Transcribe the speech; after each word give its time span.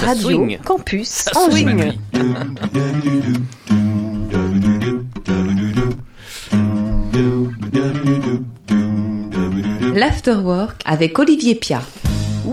Radio. 0.00 0.48
Campus 0.64 1.28
Angers. 1.36 1.50
swing. 1.50 1.92
L'Afterwork 9.94 10.80
avec 10.86 11.18
Olivier 11.18 11.56
Pia. 11.56 11.82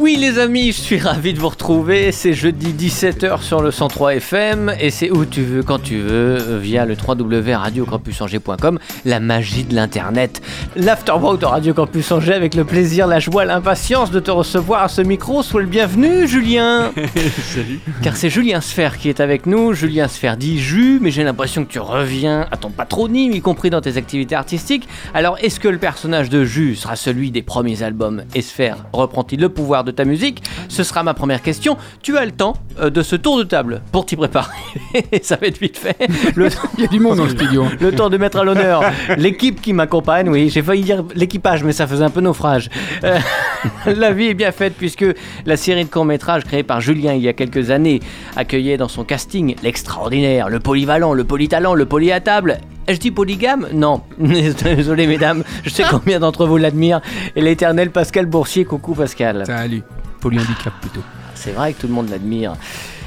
Oui 0.01 0.15
les 0.15 0.39
amis, 0.39 0.71
je 0.71 0.81
suis 0.81 0.97
ravi 0.97 1.31
de 1.31 1.39
vous 1.39 1.49
retrouver. 1.49 2.11
C'est 2.11 2.33
jeudi 2.33 2.73
17h 2.73 3.43
sur 3.43 3.61
le 3.61 3.69
103 3.69 4.15
FM 4.15 4.73
et 4.79 4.89
c'est 4.89 5.11
où 5.11 5.25
tu 5.25 5.43
veux, 5.43 5.61
quand 5.61 5.77
tu 5.77 5.99
veux, 5.99 6.57
via 6.57 6.85
le 6.85 6.95
www.radiocampusangers.com, 6.95 8.79
la 9.05 9.19
magie 9.19 9.63
de 9.63 9.75
l'internet. 9.75 10.41
L'afterwork 10.75 11.39
de 11.39 11.45
Radio 11.45 11.75
Campus 11.75 12.11
Angers 12.11 12.33
avec 12.33 12.55
le 12.55 12.65
plaisir, 12.65 13.05
la 13.05 13.19
joie, 13.19 13.45
l'impatience 13.45 14.09
de 14.09 14.19
te 14.19 14.31
recevoir 14.31 14.81
à 14.81 14.87
ce 14.87 15.03
micro. 15.03 15.43
Sois 15.43 15.61
le 15.61 15.67
bienvenu 15.67 16.27
Julien. 16.27 16.91
Salut. 17.43 17.79
Car 18.01 18.15
c'est 18.15 18.31
Julien 18.31 18.59
Sfer 18.59 18.97
qui 18.97 19.07
est 19.07 19.19
avec 19.19 19.45
nous. 19.45 19.73
Julien 19.73 20.07
Sfer 20.07 20.35
dit 20.35 20.57
Jus, 20.59 20.97
mais 20.99 21.11
j'ai 21.11 21.23
l'impression 21.23 21.63
que 21.63 21.69
tu 21.69 21.79
reviens 21.79 22.47
à 22.49 22.57
ton 22.57 22.71
patronyme, 22.71 23.33
y 23.33 23.41
compris 23.41 23.69
dans 23.69 23.81
tes 23.81 23.97
activités 23.97 24.33
artistiques. 24.33 24.87
Alors, 25.13 25.37
est-ce 25.43 25.59
que 25.59 25.67
le 25.67 25.77
personnage 25.77 26.29
de 26.29 26.43
Jus 26.43 26.75
sera 26.75 26.95
celui 26.95 27.29
des 27.29 27.43
premiers 27.43 27.83
albums 27.83 28.23
Et 28.33 28.41
Sfer 28.41 28.77
reprend-il 28.93 29.39
le 29.39 29.49
pouvoir 29.49 29.83
de 29.83 29.90
ta 29.91 30.05
musique 30.05 30.43
Ce 30.69 30.83
sera 30.83 31.03
ma 31.03 31.13
première 31.13 31.41
question. 31.41 31.77
Tu 32.01 32.17
as 32.17 32.25
le 32.25 32.31
temps 32.31 32.53
euh, 32.79 32.89
de 32.89 33.01
ce 33.01 33.15
tour 33.15 33.37
de 33.37 33.43
table 33.43 33.81
pour 33.91 34.05
t'y 34.05 34.15
préparer. 34.15 34.51
Ça 35.21 35.35
va 35.35 35.47
être 35.47 35.59
vite 35.59 35.77
fait. 35.77 35.97
Le 36.35 36.49
Il 36.77 36.83
y 36.83 36.85
a 36.85 36.87
du 36.87 36.99
monde 36.99 37.17
dans 37.17 37.25
le 37.25 37.29
studio. 37.29 37.65
le 37.79 37.91
temps 37.91 38.09
de 38.09 38.17
mettre 38.17 38.39
à 38.39 38.43
l'honneur 38.43 38.83
l'équipe 39.17 39.61
qui 39.61 39.73
m'accompagne. 39.73 40.29
Oui, 40.29 40.49
j'ai 40.49 40.61
failli 40.61 40.83
dire 40.83 41.03
l'équipage, 41.15 41.63
mais 41.63 41.73
ça 41.73 41.87
faisait 41.87 42.03
un 42.03 42.09
peu 42.09 42.21
naufrage. 42.21 42.69
Euh, 43.03 43.19
la 43.85 44.11
vie 44.11 44.27
est 44.27 44.33
bien 44.33 44.51
faite 44.51 44.73
puisque 44.77 45.05
la 45.45 45.57
série 45.57 45.85
de 45.85 45.89
courts-métrages 45.89 46.43
créée 46.43 46.63
par 46.63 46.81
Julien 46.81 47.13
il 47.13 47.21
y 47.21 47.27
a 47.27 47.33
quelques 47.33 47.69
années 47.69 47.99
accueillait 48.35 48.77
dans 48.77 48.87
son 48.87 49.03
casting 49.03 49.55
l'extraordinaire, 49.63 50.49
le 50.49 50.59
polyvalent, 50.59 51.13
le 51.13 51.23
polytalent, 51.23 51.73
le 51.73 51.85
poly 51.85 52.11
à 52.11 52.19
table. 52.19 52.57
Je 52.93 52.99
dis 52.99 53.11
polygame 53.11 53.67
Non. 53.73 54.01
Désolé 54.19 55.07
mesdames, 55.07 55.43
je 55.63 55.69
sais 55.69 55.83
combien 55.89 56.19
d'entre 56.19 56.45
vous 56.45 56.57
l'admirent. 56.57 57.01
Et 57.35 57.41
l'éternel 57.41 57.89
Pascal 57.91 58.25
Boursier, 58.25 58.65
coucou 58.65 58.93
Pascal. 58.93 59.45
Salut. 59.45 59.83
Polyhandicap 60.19 60.73
plutôt. 60.81 61.01
C'est 61.33 61.51
vrai 61.51 61.73
que 61.73 61.81
tout 61.81 61.87
le 61.87 61.93
monde 61.93 62.09
l'admire. 62.09 62.53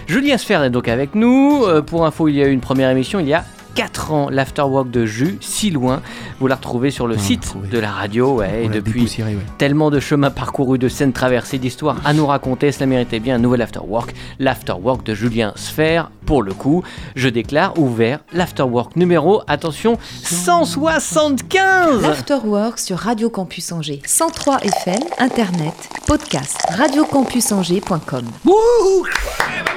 Julien 0.06 0.38
Sfer 0.38 0.62
est 0.64 0.70
donc 0.70 0.88
avec 0.88 1.14
nous. 1.14 1.64
Euh, 1.64 1.82
pour 1.82 2.06
info, 2.06 2.28
il 2.28 2.36
y 2.36 2.42
a 2.42 2.46
eu 2.46 2.52
une 2.52 2.60
première 2.60 2.90
émission 2.90 3.20
il 3.20 3.28
y 3.28 3.34
a 3.34 3.44
4 3.74 4.12
ans, 4.12 4.28
l'Afterwork 4.30 4.90
de 4.90 5.04
Jus, 5.04 5.38
si 5.40 5.70
loin. 5.70 6.02
Vous 6.40 6.46
la 6.46 6.54
retrouvez 6.56 6.90
sur 6.90 7.06
le 7.06 7.18
site 7.18 7.54
de 7.70 7.78
la 7.78 7.90
radio. 7.90 8.36
Ouais, 8.36 8.64
et 8.64 8.68
depuis 8.68 9.02
ouais. 9.18 9.36
tellement 9.58 9.90
de 9.90 10.00
chemins 10.00 10.30
parcourus, 10.30 10.78
de 10.78 10.88
scènes 10.88 11.12
traversées, 11.12 11.58
d'histoires 11.58 11.96
à 12.04 12.12
nous 12.12 12.26
raconter, 12.26 12.72
cela 12.72 12.86
méritait 12.86 13.20
bien 13.20 13.36
un 13.36 13.38
nouvel 13.38 13.62
Afterwork. 13.62 14.14
L'Afterwork 14.38 15.04
de 15.04 15.14
Julien 15.14 15.52
Sfer. 15.56 16.10
Pour 16.26 16.42
le 16.42 16.54
coup, 16.54 16.82
je 17.16 17.28
déclare 17.28 17.78
ouvert 17.78 18.20
l'Afterwork 18.32 18.96
numéro, 18.96 19.42
attention, 19.46 19.98
175 20.22 22.00
L'Afterwork 22.00 22.78
sur 22.78 22.98
Radio 22.98 23.28
Campus 23.28 23.72
Angers. 23.72 24.00
103 24.06 24.60
FM, 24.60 25.02
Internet, 25.18 25.74
podcast, 26.06 26.56
radiocampusangers.com. 26.70 28.24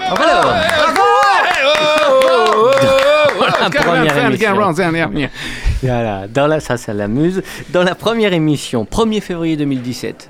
Alors, 0.09 0.53
la 3.62 3.70
première 3.70 4.17
émission. 4.28 4.50
Voilà, 5.84 6.28
dans 6.28 6.48
la, 6.48 6.59
ça, 6.59 6.78
ça 6.78 6.94
l'amuse. 6.94 7.42
Dans 7.70 7.84
la 7.84 7.95
première 7.95 8.34
émission, 8.34 8.88
1er 8.90 9.22
février 9.22 9.58
2017. 9.58 10.30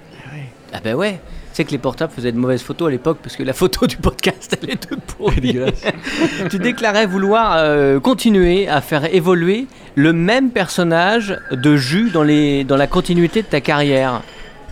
Ah 0.73 0.79
ben 0.83 0.95
ouais, 0.95 1.19
c'est 1.53 1.63
que 1.63 1.71
les 1.71 1.77
portables 1.77 2.11
faisaient 2.13 2.31
de 2.31 2.37
mauvaises 2.37 2.61
photos 2.61 2.89
à 2.89 2.91
l'époque 2.91 3.19
parce 3.23 3.35
que 3.35 3.43
la 3.43 3.53
photo 3.53 3.87
du 3.87 3.97
podcast 3.97 4.57
elle 4.61 4.69
est 4.71 4.87
toute 4.87 4.99
pourrie. 5.01 5.57
tu 6.49 6.59
déclarais 6.59 7.05
vouloir 7.05 7.55
euh, 7.57 7.99
continuer 7.99 8.67
à 8.67 8.81
faire 8.81 9.11
évoluer 9.13 9.65
le 9.95 10.13
même 10.13 10.51
personnage 10.51 11.39
de 11.51 11.77
Jus 11.77 12.09
dans, 12.11 12.23
les, 12.23 12.63
dans 12.63 12.77
la 12.77 12.87
continuité 12.87 13.41
de 13.41 13.47
ta 13.47 13.61
carrière. 13.61 14.21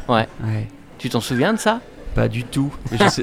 Ouais. 0.07 0.27
Ouais. 0.43 0.67
Tu 0.99 1.09
t'en 1.09 1.21
souviens 1.21 1.53
de 1.53 1.59
ça? 1.59 1.79
Pas 2.15 2.27
du 2.29 2.43
tout. 2.45 2.73
Je 2.91 3.07
sais- 3.09 3.21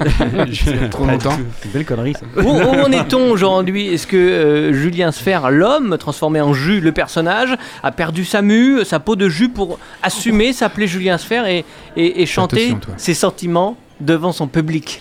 je- 0.50 0.86
Trop 0.88 1.06
longtemps. 1.06 1.30
C'est 1.60 1.64
une 1.68 1.72
belle 1.72 1.84
connerie 1.86 2.12
ça. 2.14 2.26
Où, 2.36 2.48
où 2.48 2.80
en 2.84 2.92
est-on 2.92 3.30
aujourd'hui? 3.30 3.88
Est-ce 3.88 4.06
que 4.06 4.16
euh, 4.18 4.72
Julien 4.74 5.10
Sfer, 5.12 5.50
l'homme 5.50 5.96
transformé 5.98 6.40
en 6.42 6.52
jus, 6.52 6.80
le 6.80 6.92
personnage, 6.92 7.56
a 7.82 7.90
perdu 7.90 8.24
sa 8.26 8.42
mue, 8.42 8.84
sa 8.84 9.00
peau 9.00 9.16
de 9.16 9.28
jus 9.30 9.48
pour 9.48 9.78
assumer, 10.02 10.52
s'appeler 10.52 10.86
Julien 10.86 11.16
Sfer 11.16 11.46
et, 11.46 11.64
et, 11.96 12.20
et 12.22 12.26
chanter 12.26 12.76
ses 12.98 13.14
sentiments 13.14 13.76
devant 14.00 14.32
son 14.32 14.46
public? 14.46 15.00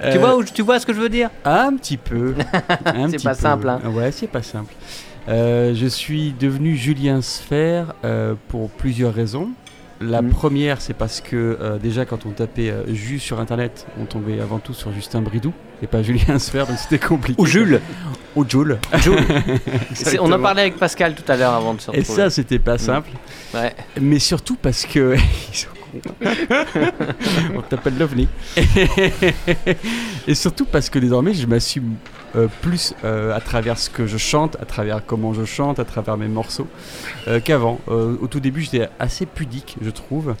Tu, 0.00 0.06
Euh, 0.08 0.18
vois, 0.18 0.36
où- 0.36 0.42
tu 0.44 0.62
vois 0.62 0.80
ce 0.80 0.86
que 0.86 0.92
je 0.92 1.00
veux 1.00 1.08
dire? 1.08 1.30
Un 1.44 1.76
petit 1.76 1.96
peu. 1.96 2.34
C'est 3.10 3.22
pas 3.22 3.34
peu. 3.34 3.40
simple, 3.40 3.68
hein. 3.68 3.80
Ouais, 3.94 4.10
c'est 4.10 4.26
pas 4.26 4.42
simple. 4.42 4.74
Euh, 5.28 5.72
je 5.74 5.86
suis 5.86 6.34
devenu 6.38 6.76
Julien 6.76 7.22
Sfer 7.22 7.94
euh, 8.04 8.34
pour 8.48 8.70
plusieurs 8.70 9.14
raisons. 9.14 9.50
La 10.00 10.22
Mhm. 10.22 10.30
première, 10.30 10.80
c'est 10.80 10.92
parce 10.94 11.20
que 11.20 11.56
euh, 11.60 11.78
déjà 11.78 12.04
quand 12.04 12.26
on 12.26 12.30
tapait 12.30 12.70
euh, 12.70 12.82
Jus 12.92 13.20
sur 13.20 13.38
internet, 13.40 13.86
on 14.00 14.04
tombait 14.06 14.40
avant 14.40 14.58
tout 14.58 14.74
sur 14.74 14.92
Justin 14.92 15.20
Bridou 15.22 15.52
et 15.82 15.86
pas 15.86 16.02
Julien 16.02 16.38
Sfer, 16.38 16.66
donc 16.66 16.78
c'était 16.78 16.98
compliqué. 16.98 17.40
Ou 17.40 17.46
Jules 17.46 17.80
Ou 18.34 18.44
Jules. 18.48 18.78
Jules. 18.98 19.18
On 20.20 20.32
en 20.32 20.40
parlait 20.40 20.62
avec 20.62 20.76
Pascal 20.78 21.14
tout 21.14 21.30
à 21.30 21.36
l'heure 21.36 21.54
avant 21.54 21.74
de 21.74 21.80
se 21.80 21.90
Et 21.92 21.98
retrouver. 22.00 22.22
ça, 22.22 22.30
c'était 22.30 22.58
pas 22.58 22.76
simple. 22.78 23.10
Ouais. 23.54 23.72
Mais 24.00 24.18
surtout 24.18 24.56
parce 24.60 24.84
que. 24.84 25.16
Ils 25.52 25.56
sont 25.56 25.68
cons. 25.68 26.00
On 27.56 27.62
t'appelle 27.62 27.96
l'OVNI. 27.96 28.26
Et 30.26 30.34
surtout 30.34 30.64
parce 30.64 30.90
que 30.90 30.98
désormais, 30.98 31.34
je 31.34 31.46
m'assume 31.46 31.94
euh, 32.36 32.48
plus 32.62 32.94
euh, 33.04 33.34
à 33.34 33.40
travers 33.40 33.78
ce 33.78 33.90
que 33.90 34.06
je 34.06 34.18
chante, 34.18 34.56
à 34.60 34.64
travers 34.64 35.04
comment 35.04 35.32
je 35.34 35.44
chante, 35.44 35.78
à 35.78 35.84
travers 35.84 36.16
mes 36.16 36.28
morceaux, 36.28 36.66
euh, 37.28 37.40
qu'avant. 37.40 37.78
Au 37.88 38.26
tout 38.26 38.40
début, 38.40 38.62
j'étais 38.62 38.88
assez 38.98 39.26
pudique, 39.26 39.76
je 39.82 39.90
trouve. 39.90 40.34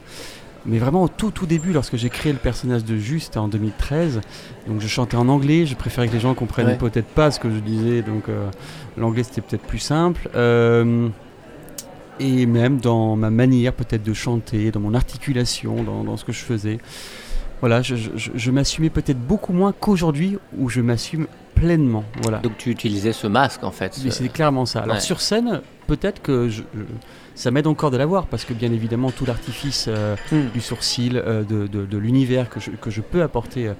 Mais 0.66 0.78
vraiment 0.78 1.02
au 1.02 1.08
tout 1.08 1.30
tout 1.30 1.44
début, 1.44 1.72
lorsque 1.74 1.96
j'ai 1.96 2.08
créé 2.08 2.32
le 2.32 2.38
personnage 2.38 2.84
de 2.84 2.96
Juste 2.96 3.36
en 3.36 3.48
2013, 3.48 4.22
donc 4.66 4.80
je 4.80 4.88
chantais 4.88 5.16
en 5.18 5.28
anglais, 5.28 5.66
je 5.66 5.74
préférais 5.74 6.08
que 6.08 6.14
les 6.14 6.20
gens 6.20 6.32
comprennent 6.32 6.68
Ouais. 6.68 6.76
peut-être 6.78 7.08
pas 7.08 7.30
ce 7.30 7.38
que 7.38 7.50
je 7.50 7.58
disais, 7.58 8.00
donc 8.00 8.24
l'anglais 8.96 9.24
c'était 9.24 9.42
peut-être 9.42 9.66
plus 9.66 9.78
simple. 9.78 10.26
Et 12.20 12.46
même 12.46 12.78
dans 12.78 13.16
ma 13.16 13.30
manière 13.30 13.72
peut-être 13.72 14.02
de 14.04 14.14
chanter, 14.14 14.70
dans 14.70 14.80
mon 14.80 14.94
articulation, 14.94 15.82
dans, 15.82 16.04
dans 16.04 16.16
ce 16.16 16.24
que 16.24 16.32
je 16.32 16.38
faisais. 16.38 16.78
Voilà, 17.60 17.82
je, 17.82 17.96
je- 17.96 18.10
je- 18.16 18.30
je 18.34 18.50
m'assumais 18.50 18.88
peut-être 18.90 19.18
beaucoup 19.18 19.52
moins 19.52 19.72
qu'aujourd'hui 19.78 20.38
où 20.58 20.68
je 20.68 20.80
m'assume 20.80 21.26
pleinement. 21.54 22.04
Voilà. 22.22 22.38
Donc 22.38 22.56
tu 22.58 22.70
utilisais 22.70 23.12
ce 23.12 23.26
masque 23.26 23.64
en 23.64 23.70
fait. 23.70 23.98
Mais 24.04 24.10
ce- 24.10 24.18
c'est 24.22 24.28
clairement 24.28 24.66
ça. 24.66 24.80
Alors 24.80 24.96
Ouais. 24.96 25.00
sur 25.00 25.20
scène, 25.20 25.60
peut-être 25.86 26.20
que 26.22 26.48
je- 26.48 26.62
je- 26.74 26.82
ça 27.34 27.50
m'aide 27.50 27.66
encore 27.66 27.90
de 27.90 27.96
l'avoir 27.96 28.26
parce 28.26 28.44
que 28.44 28.52
bien 28.54 28.72
évidemment 28.72 29.10
tout 29.10 29.24
l'artifice 29.26 29.86
euh, 29.88 30.16
Hmm. 30.30 30.48
du 30.52 30.60
sourcil, 30.60 31.16
euh, 31.16 31.42
de, 31.42 31.66
de- 31.66 31.84
de 31.86 31.98
l'univers 31.98 32.48
que 32.50 32.60
je, 32.60 32.70
que 32.70 32.90
je 32.90 33.00
peux 33.00 33.22
apporter 33.22 33.68
euh, 33.68 33.74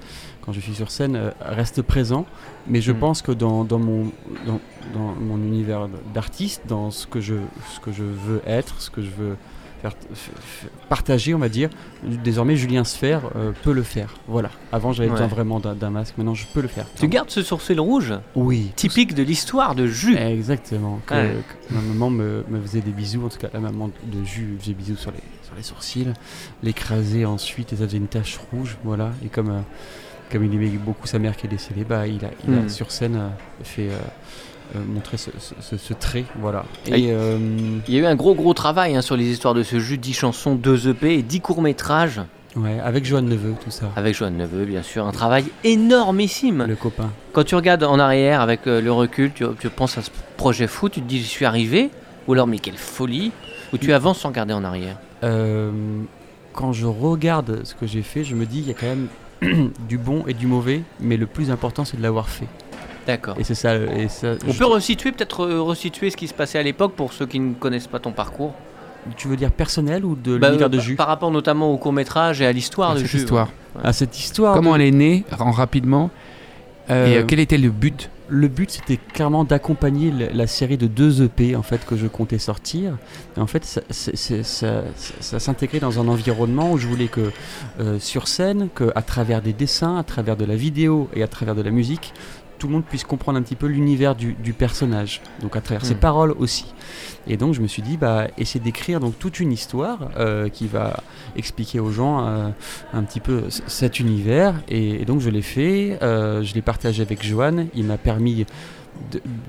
quand 0.45 0.51
je 0.53 0.59
suis 0.59 0.75
sur 0.75 0.91
scène 0.91 1.31
reste 1.41 1.81
présent. 1.81 2.25
Mais 2.67 2.81
je 2.81 2.91
Mm. 2.91 2.97
pense 2.99 3.21
que 3.21 3.31
dans, 3.31 3.63
dans 3.63 3.79
mon, 3.79 4.11
dans, 4.45 4.59
dans 4.93 5.13
mon 5.19 5.37
univers 5.37 5.87
d'artiste, 6.13 6.61
dans 6.67 6.91
ce 6.91 7.07
que, 7.07 7.19
je, 7.21 7.35
ce 7.73 7.79
que 7.79 7.91
je 7.91 8.03
veux 8.03 8.41
être, 8.45 8.79
ce 8.81 8.89
que 8.89 9.01
je 9.01 9.09
veux 9.09 9.35
partager, 10.89 11.33
on 11.33 11.37
va 11.39 11.49
dire, 11.49 11.69
désormais 12.03 12.55
Julien 12.55 12.83
Sfer 12.83 13.21
euh, 13.35 13.51
peut 13.63 13.73
le 13.73 13.83
faire. 13.83 14.13
Voilà. 14.27 14.49
Avant 14.71 14.91
j'avais 14.93 15.09
besoin 15.09 15.25
Ouais. 15.27 15.31
vraiment 15.33 15.59
d'un 15.59 15.89
masque, 15.89 16.15
maintenant 16.17 16.33
je 16.33 16.45
peux 16.53 16.61
le 16.61 16.67
faire. 16.67 16.85
Tu 16.99 17.07
gardes 17.07 17.29
ce 17.29 17.41
sourcil 17.41 17.79
rouge 17.79 18.13
Oui. 18.35 18.71
typique 18.75 19.13
de 19.13 19.23
l'histoire 19.23 19.75
de 19.75 19.87
Jus. 19.87 20.15
Exactement. 20.17 20.99
Que, 21.05 21.13
Ouais. 21.13 21.35
que 21.69 21.73
ma 21.73 21.81
maman 21.81 22.09
me, 22.09 22.43
me 22.49 22.61
faisait 22.61 22.81
des 22.81 22.91
bisous, 22.91 23.25
en 23.25 23.29
tout 23.29 23.37
cas 23.39 23.49
la 23.53 23.59
maman 23.59 23.89
de 24.03 24.23
Jus 24.23 24.55
faisait 24.59 24.73
bisous 24.73 24.95
sur 24.97 25.11
les, 25.11 25.17
sur 25.43 25.55
les 25.55 25.63
sourcils, 25.63 26.07
l'écrasait 26.63 27.25
ensuite 27.25 27.73
et 27.73 27.75
ça 27.75 27.85
faisait 27.85 27.97
une 27.97 28.07
tache 28.07 28.37
rouge, 28.51 28.77
voilà. 28.83 29.11
Et 29.23 29.27
comme, 29.29 29.49
euh, 29.49 29.59
comme 30.31 30.43
il 30.43 30.53
aimait 30.53 30.69
beaucoup 30.69 31.07
sa 31.07 31.19
mère 31.19 31.35
qui 31.37 31.45
est 31.47 31.49
décédée, 31.49 31.83
bah, 31.83 32.07
il, 32.07 32.23
a, 32.25 32.29
il 32.47 32.53
a 32.53 32.61
Hmm. 32.61 32.69
sur 32.69 32.91
scène 32.91 33.15
euh, 33.15 33.29
fait 33.63 33.89
euh, 33.89 33.97
euh, 34.75 34.79
montrer 34.87 35.17
ce, 35.17 35.31
ce- 35.39 35.53
ce- 35.59 35.77
ce 35.77 35.93
trait, 35.93 36.25
voilà. 36.39 36.65
Ah, 36.91 36.97
Et 36.97 37.07
euh, 37.11 37.37
Il 37.87 37.93
y 37.93 37.97
a 37.97 38.01
eu 38.01 38.05
un 38.05 38.15
gros 38.15 38.33
gros 38.35 38.53
travail 38.53 38.95
hein, 38.95 39.01
sur 39.01 39.15
les 39.17 39.25
histoires 39.25 39.53
de 39.53 39.63
ce 39.63 39.79
jus, 39.79 39.97
10 39.97 40.13
chansons, 40.13 40.55
2 40.55 40.89
EP 40.89 41.15
et 41.15 41.21
10 41.23 41.41
courts-métrages 41.41 42.21
ouais, 42.55 42.79
avec 42.83 43.05
Joanne 43.05 43.25
Neveu, 43.27 43.53
tout 43.63 43.71
ça, 43.71 43.91
avec 43.95 44.15
Joanne 44.15 44.37
Neveu, 44.37 44.65
bien 44.65 44.81
sûr. 44.83 45.05
Un 45.05 45.11
travail 45.11 45.45
énormissime. 45.63 46.65
le 46.67 46.75
copain. 46.75 47.09
Quand 47.33 47.43
tu 47.43 47.55
regardes 47.55 47.83
en 47.83 47.99
arrière 47.99 48.41
avec 48.41 48.67
euh, 48.67 48.81
le 48.81 48.91
recul, 48.91 49.31
tu, 49.33 49.45
tu 49.59 49.69
penses 49.69 49.97
à 49.97 50.01
ce 50.01 50.09
projet 50.37 50.67
fou, 50.67 50.89
tu 50.89 51.01
te 51.01 51.07
dis 51.07 51.19
j'y 51.19 51.25
suis 51.25 51.45
arrivé, 51.45 51.89
ou 52.27 52.33
alors 52.33 52.47
mais 52.47 52.59
quelle 52.59 52.77
folie, 52.77 53.31
ou 53.73 53.77
tu 53.77 53.93
avances 53.93 54.19
sans 54.19 54.29
regarder 54.29 54.53
en 54.53 54.63
arrière. 54.63 54.97
Quand 56.53 56.71
je 56.71 56.85
regarde 56.85 57.61
ce 57.65 57.75
que 57.75 57.85
j'ai 57.85 58.01
fait, 58.01 58.23
je 58.23 58.33
me 58.35 58.45
dis 58.45 58.59
il 58.59 58.67
y 58.67 58.71
a 58.71 58.73
quand 58.73 58.85
même 58.87 59.07
du 59.89 59.97
bon 59.97 60.23
et 60.25 60.33
du 60.33 60.47
mauvais, 60.47 60.81
mais 61.01 61.17
le 61.17 61.25
plus 61.25 61.51
important 61.51 61.83
c'est 61.83 61.97
de 61.97 62.01
l'avoir 62.01 62.29
fait. 62.29 62.47
D'accord. 63.05 63.35
Et 63.39 63.43
c'est 63.43 63.55
ça, 63.55 63.75
et 63.75 64.07
ça. 64.07 64.33
On 64.47 64.53
peut 64.53 64.65
resituer, 64.65 65.11
peut-être 65.11 65.45
resituer 65.45 66.09
ce 66.09 66.17
qui 66.17 66.27
se 66.27 66.33
passait 66.33 66.57
à 66.57 66.63
l'époque 66.63 66.93
pour 66.93 67.13
ceux 67.13 67.25
qui 67.25 67.39
ne 67.39 67.53
connaissent 67.53 67.87
pas 67.87 67.99
ton 67.99 68.11
parcours? 68.11 68.53
Tu 69.17 69.27
veux 69.27 69.35
dire 69.35 69.51
personnel 69.51 70.03
ou 70.03 70.15
de 70.15 70.37
bah, 70.37 70.47
l'univers 70.47 70.69
de 70.69 70.79
Jus 70.79 70.95
Par 70.95 71.07
rapport 71.07 71.29
notamment 71.29 71.71
au 71.71 71.77
court 71.77 71.93
métrage 71.93 72.41
et 72.41 72.45
à 72.47 72.51
l'histoire 72.51 72.95
de 72.95 72.99
cette 72.99 73.13
Histoire. 73.13 73.49
À 73.83 73.93
cette 73.93 74.17
histoire. 74.17 74.55
Comment 74.55 74.75
elle 74.75 74.81
est 74.81 74.91
née, 74.91 75.23
en 75.39 75.51
rapidement? 75.51 76.09
et 76.89 77.23
quel 77.27 77.39
était 77.39 77.57
le 77.57 77.69
but? 77.69 78.09
le 78.27 78.47
but 78.47 78.71
c'était 78.71 78.97
clairement 78.97 79.43
d'accompagner 79.43 80.11
la, 80.11 80.47
série 80.47 80.77
de 80.77 80.87
deux 80.87 81.23
EP 81.23 81.55
en 81.55 81.61
fait 81.61 81.85
que 81.85 81.95
je 81.95 82.07
comptais 82.07 82.39
sortir. 82.39 82.97
Et 83.37 83.39
en 83.39 83.47
fait, 83.47 83.65
ça, 83.65 83.81
ça, 83.91 85.39
s'intégrait 85.39 85.79
dans 85.79 85.99
un 85.99 86.07
environnement 86.07 86.71
où 86.71 86.77
je 86.77 86.87
voulais 86.87 87.07
que 87.07 87.31
euh, 87.79 87.99
sur 87.99 88.27
scène, 88.27 88.69
que 88.73 88.91
à 88.95 89.01
travers 89.01 89.41
des 89.41 89.53
dessins, 89.53 89.97
à 89.97 90.03
travers 90.03 90.37
de 90.37 90.45
la 90.45 90.55
vidéo 90.55 91.09
et 91.13 91.23
à 91.23 91.27
travers 91.27 91.55
de 91.55 91.61
la 91.61 91.71
musique, 91.71 92.13
tout 92.57 92.67
le 92.67 92.73
monde 92.73 92.85
puisse 92.85 93.03
comprendre 93.03 93.37
un 93.39 93.41
petit 93.41 93.55
peu 93.55 93.67
l'univers 93.67 94.15
du, 94.15 94.53
personnage, 94.53 95.21
donc 95.41 95.55
à 95.55 95.61
travers 95.61 95.85
ses 95.85 95.95
hmm. 95.95 95.99
paroles 95.99 96.35
aussi. 96.37 96.65
Et 97.27 97.37
donc 97.37 97.53
je 97.53 97.61
me 97.61 97.67
suis 97.67 97.81
dit, 97.81 97.97
bah, 97.97 98.27
essayer 98.37 98.63
d'écrire 98.63 98.99
donc 98.99 99.17
toute 99.17 99.39
une 99.39 99.51
histoire 99.51 100.09
euh, 100.17 100.49
qui 100.49 100.67
va 100.67 100.97
expliquer 101.35 101.79
aux 101.79 101.91
gens 101.91 102.25
euh, 102.25 102.49
un 102.93 103.03
petit 103.03 103.19
peu 103.19 103.43
cet 103.67 103.99
univers. 103.99 104.55
Et, 104.67 105.05
donc 105.05 105.21
je 105.21 105.29
l'ai 105.29 105.41
fait, 105.41 105.97
euh, 106.01 106.43
je 106.43 106.53
l'ai 106.53 106.61
partagé 106.61 107.01
avec 107.01 107.23
Joanne, 107.25 107.67
il 107.73 107.85
m'a 107.85 107.97
permis 107.97 108.45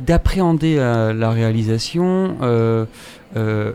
d'appréhender 0.05 0.75
la 0.77 1.31
réalisation, 1.31 2.37
la 3.35 3.75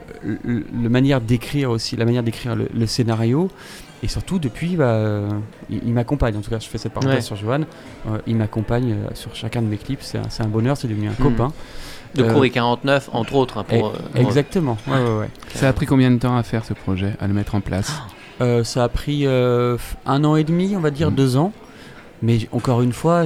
manière 0.89 1.21
d'écrire 1.21 1.71
aussi, 1.71 1.95
la 1.95 2.03
manière 2.03 2.23
d'écrire 2.23 2.55
le, 2.55 2.85
scénario. 2.87 3.49
Et 4.03 4.07
surtout, 4.07 4.39
depuis, 4.39 4.75
bah, 4.75 4.99
il, 5.69 5.93
m'accompagne. 5.93 6.35
En 6.35 6.41
tout 6.41 6.49
cas, 6.49 6.59
je 6.59 6.67
fais 6.67 6.77
cette 6.79 6.93
parenthèse 6.93 7.25
sur 7.25 7.35
Joanne. 7.35 7.65
il 8.25 8.35
m'accompagne 8.35 8.95
sur 9.13 9.35
chacun 9.35 9.61
de 9.61 9.67
mes 9.67 9.77
clips. 9.77 10.01
C'est 10.01 10.17
un, 10.17 10.45
un, 10.45 10.47
bonheur, 10.47 10.75
c'est 10.75 10.87
devenu 10.87 11.07
un 11.07 11.11
hmm. 11.11 11.23
copain. 11.23 11.53
De 12.15 12.23
euh, 12.23 12.33
Coury 12.33 12.51
49, 12.51 13.09
entre 13.13 13.35
autres. 13.35 13.57
Hein, 13.57 13.65
pour, 13.67 13.93
eh, 14.15 14.19
euh, 14.19 14.21
exactement. 14.21 14.77
Ouais, 14.87 15.01
ouais, 15.01 15.19
ouais. 15.19 15.29
Ça 15.53 15.69
a 15.69 15.73
pris 15.73 15.85
combien 15.85 16.11
de 16.11 16.17
temps 16.17 16.35
à 16.35 16.43
faire 16.43 16.65
ce 16.65 16.73
projet, 16.73 17.13
à 17.19 17.27
le 17.27 17.33
mettre 17.33 17.55
en 17.55 17.61
place? 17.61 17.93
Euh, 18.41 18.63
Ça 18.63 18.83
a 18.83 18.89
pris 18.89 19.25
un 19.27 20.23
an 20.23 20.35
et 20.35 20.43
demi, 20.43 20.73
on 20.75 20.79
va 20.79 20.91
dire, 20.91 21.11
mm. 21.11 21.15
deux 21.15 21.37
ans. 21.37 21.53
Mais 22.21 22.37
encore 22.51 22.81
une 22.81 22.93
fois, 22.93 23.25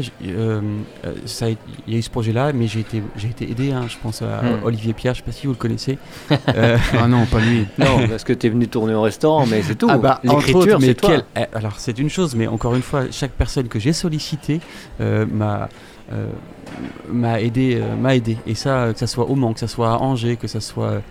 ça 1.26 1.50
il 1.50 1.58
y 1.88 1.96
a 1.96 2.00
eu 2.00 2.02
ce 2.02 2.10
projet-là, 2.10 2.54
mais 2.54 2.68
j'ai 2.68 2.80
été, 2.82 3.04
j'ai 3.16 3.28
été 3.28 3.50
aidé. 3.50 3.72
Hein, 3.72 3.86
je 3.88 3.98
pense 4.02 4.22
à 4.22 4.42
mm. 4.42 4.64
Olivier 4.64 4.94
Pierre, 4.94 5.14
je 5.14 5.22
ne 5.22 5.26
sais 5.26 5.32
pas 5.32 5.38
si 5.38 5.48
vous 5.48 5.54
le 5.54 5.60
connaissez. 5.60 5.98
ah 6.30 7.08
non, 7.08 7.26
pas 7.26 7.40
lui. 7.40 7.66
Non, 7.78 8.08
parce 8.08 8.24
que 8.24 8.34
tu 8.34 8.48
es 8.48 8.50
venu 8.50 8.68
tourner 8.68 8.94
au 8.94 9.02
restaurant, 9.02 9.46
mais 9.46 9.62
c'est 9.62 9.76
tout. 9.76 9.88
Ah 9.90 9.98
bah, 9.98 10.22
L'écriture, 10.24 10.80
c'est 10.82 10.96
toi. 10.96 11.24
Eh, 11.36 11.46
alors 11.54 11.74
c'est 11.78 11.98
une 12.00 12.10
chose, 12.10 12.36
mais 12.36 12.48
encore 12.48 12.76
une 12.76 12.82
fois, 12.82 13.04
chaque 13.12 13.32
personne 13.32 13.68
que 13.68 13.80
j'ai 13.80 13.94
sollicité 13.94 14.60
m'a 15.00 15.70
euh, 16.12 16.28
m'a 17.10 17.42
aidé, 17.42 17.78
euh, 17.82 17.96
m'a 17.96 18.16
aidé. 18.16 18.38
Et 18.48 18.56
ça, 18.56 18.90
que 18.94 19.00
ça 19.00 19.08
soit 19.08 19.30
au 19.30 19.36
Mans, 19.36 19.54
que 19.54 19.60
ça 19.60 19.68
soit 19.68 19.92
à 19.92 19.98
Angers, 19.98 20.38
que 20.38 20.48
ça 20.48 20.60
soit 20.60 21.02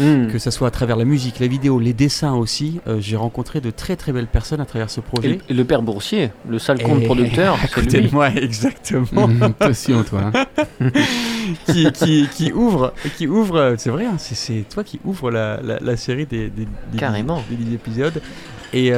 hmm. 0.00 0.28
que 0.28 0.38
ça 0.38 0.50
soit 0.50 0.68
à 0.68 0.70
travers 0.70 0.96
la 0.96 1.04
musique, 1.04 1.40
la 1.40 1.46
vidéo, 1.46 1.78
les 1.78 1.92
dessins 1.92 2.34
aussi. 2.34 2.80
Euh, 2.86 3.00
j'ai 3.00 3.16
rencontré 3.16 3.60
de 3.60 3.70
très 3.70 3.96
très 3.96 4.12
belles 4.12 4.26
personnes 4.26 4.60
à 4.60 4.64
travers 4.64 4.90
ce 4.90 5.00
projet. 5.00 5.38
Et, 5.48 5.54
le 5.54 5.64
père 5.64 5.82
Boursier, 5.82 6.30
le 6.48 6.58
sale 6.58 6.82
compte 6.82 7.04
producteur, 7.04 7.58
c'est 7.88 8.00
lui. 8.00 8.10
moi, 8.12 8.30
exactement. 8.30 9.28
Passion, 9.58 10.02
toi. 10.02 10.30
Hein. 10.34 10.46
qui, 11.66 11.90
qui, 11.92 12.28
qui, 12.34 12.52
ouvre, 12.52 12.92
qui 13.16 13.26
ouvre, 13.26 13.74
c'est 13.78 13.90
vrai, 13.90 14.06
hein, 14.06 14.16
c'est 14.18 14.64
toi 14.68 14.84
qui 14.84 15.00
ouvre 15.04 15.30
la, 15.30 15.60
la, 15.62 15.96
série 15.96 16.26
des, 16.26 16.48
des, 16.48 16.66
Carrément. 16.98 17.42
des, 17.50 17.74
épisodes. 17.74 18.20
Et, 18.72 18.92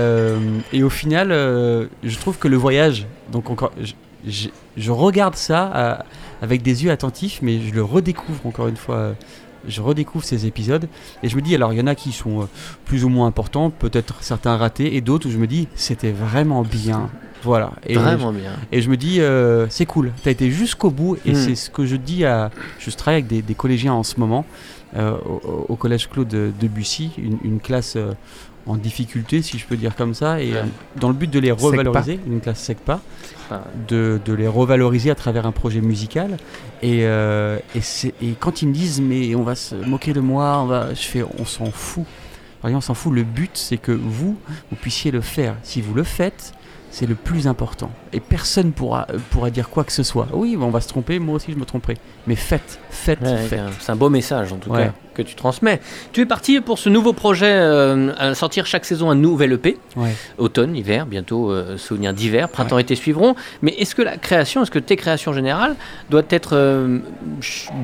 et, 0.72 0.82
au 0.82 0.88
final, 0.90 1.28
je 1.30 2.18
trouve 2.18 2.38
que 2.38 2.48
le 2.48 2.56
voyage, 2.56 3.06
donc 3.30 3.50
encore, 3.50 3.72
je, 4.24 4.90
regarde 4.90 5.36
ça 5.36 5.72
euh, 5.74 5.96
avec 6.42 6.62
des 6.62 6.84
yeux 6.84 6.90
attentifs, 6.90 7.40
mais 7.42 7.60
je 7.60 7.74
le 7.74 7.82
redécouvre 7.82 8.46
encore 8.46 8.68
une 8.68 8.76
fois. 8.76 8.96
Euh, 8.96 9.12
je 9.68 9.80
redécouvre 9.80 10.24
ces 10.24 10.46
épisodes 10.46 10.86
et 11.24 11.28
je 11.28 11.34
me 11.34 11.40
dis 11.42 11.52
alors 11.52 11.72
il 11.72 11.78
y 11.80 11.82
en 11.82 11.88
a 11.88 11.96
qui 11.96 12.12
sont 12.12 12.42
euh, 12.42 12.44
plus 12.84 13.04
ou 13.04 13.08
moins 13.08 13.26
importants, 13.26 13.70
peut-être 13.70 14.22
certains 14.22 14.56
ratés 14.56 14.94
et 14.94 15.00
d'autres 15.00 15.26
où 15.26 15.30
je 15.32 15.38
me 15.38 15.48
dis 15.48 15.66
c'était 15.74 16.12
vraiment 16.12 16.62
bien. 16.62 17.10
Voilà. 17.42 17.72
Et 17.84 17.94
vraiment 17.94 18.30
bien. 18.30 18.52
Et 18.70 18.80
je 18.80 18.88
me 18.88 18.96
dis 18.96 19.20
c'est 19.68 19.86
cool, 19.86 20.12
tu 20.22 20.28
as 20.28 20.32
été 20.32 20.52
jusqu'au 20.52 20.90
bout 20.90 21.16
et 21.26 21.32
hmm. 21.32 21.34
c'est 21.34 21.54
ce 21.56 21.70
que 21.70 21.84
je 21.84 21.96
dis 21.96 22.24
à. 22.24 22.50
Je 22.78 22.90
travaille 22.90 23.24
avec 23.24 23.44
des, 23.44 23.54
collégiens 23.54 23.92
en 23.92 24.04
ce 24.04 24.20
moment 24.20 24.44
au, 24.94 25.74
collège 25.74 26.08
Claude 26.08 26.28
de, 26.28 26.68
Bussy, 26.68 27.10
une, 27.18 27.58
classe 27.58 27.98
en 28.66 28.76
difficulté, 28.76 29.42
si 29.42 29.58
je 29.58 29.66
peux 29.66 29.76
dire 29.76 29.94
comme 29.94 30.14
ça, 30.14 30.40
et 30.40 30.52
dans 30.96 31.08
le 31.08 31.14
but 31.14 31.30
de 31.30 31.38
les 31.38 31.52
revaloriser, 31.52 32.18
une 32.26 32.40
classe 32.40 32.60
SECPA, 32.60 33.00
de, 33.88 34.20
de, 34.24 34.32
les 34.32 34.48
revaloriser 34.48 35.10
à 35.10 35.14
travers 35.14 35.46
un 35.46 35.52
projet 35.52 35.80
musical. 35.80 36.36
Et, 36.82 37.04
euh, 37.04 37.58
et, 37.74 37.80
et, 38.22 38.34
quand 38.38 38.62
ils 38.62 38.68
me 38.68 38.74
disent, 38.74 39.00
mais 39.00 39.34
on 39.34 39.42
va 39.42 39.54
se 39.54 39.74
moquer 39.74 40.12
de 40.12 40.20
moi, 40.20 40.58
on 40.60 40.66
va, 40.66 40.94
je 40.94 41.02
fais, 41.02 41.22
on 41.38 41.44
s'en 41.44 41.70
fout. 41.70 42.04
on 42.64 42.80
s'en 42.80 42.94
fout. 42.94 43.12
Le 43.12 43.22
but, 43.22 43.52
c'est 43.54 43.78
que 43.78 43.92
vous, 43.92 44.36
vous 44.70 44.76
puissiez 44.76 45.10
le 45.10 45.20
faire. 45.20 45.54
Si 45.62 45.80
vous 45.80 45.94
le 45.94 46.02
faites, 46.02 46.52
c'est 46.96 47.04
le 47.04 47.14
plus 47.14 47.46
important. 47.46 47.90
Et 48.14 48.20
personne 48.20 48.72
pourra, 48.72 49.06
pourra 49.28 49.50
dire 49.50 49.68
quoi 49.68 49.84
que 49.84 49.92
ce 49.92 50.02
soit. 50.02 50.28
Oui, 50.32 50.56
on 50.58 50.70
va 50.70 50.80
se 50.80 50.88
tromper, 50.88 51.18
moi 51.18 51.34
aussi 51.34 51.52
je 51.52 51.58
me 51.58 51.66
tromperai. 51.66 51.98
Mais 52.26 52.36
faites, 52.36 52.80
faites, 52.88 53.18
faites. 53.18 53.60
C'est 53.80 53.92
un 53.92 53.96
beau 53.96 54.08
message 54.08 54.50
en 54.50 54.56
tout 54.56 54.72
cas 54.72 54.92
que 55.12 55.20
tu 55.20 55.34
transmets. 55.34 55.80
Tu 56.12 56.22
es 56.22 56.26
parti 56.26 56.58
pour 56.62 56.78
ce 56.78 56.88
nouveau 56.88 57.12
projet, 57.12 57.52
euh, 57.52 58.12
à 58.16 58.34
sortir 58.34 58.64
chaque 58.64 58.86
saison 58.86 59.10
un 59.10 59.14
nouvel 59.14 59.52
EP. 59.52 59.76
Automne, 60.38 60.74
hiver, 60.74 61.04
bientôt 61.04 61.50
euh, 61.50 61.76
souvenir 61.76 62.14
d'hiver, 62.14 62.48
printemps, 62.48 62.78
été 62.78 62.94
suivront. 62.94 63.34
Mais 63.60 63.72
est-ce 63.72 63.94
que 63.94 64.02
la 64.02 64.16
création, 64.16 64.62
est-ce 64.62 64.70
que 64.70 64.78
tes 64.78 64.96
créations 64.96 65.34
générales 65.34 65.76
doivent 66.08 66.28
être 66.30 66.54
euh, 66.54 67.00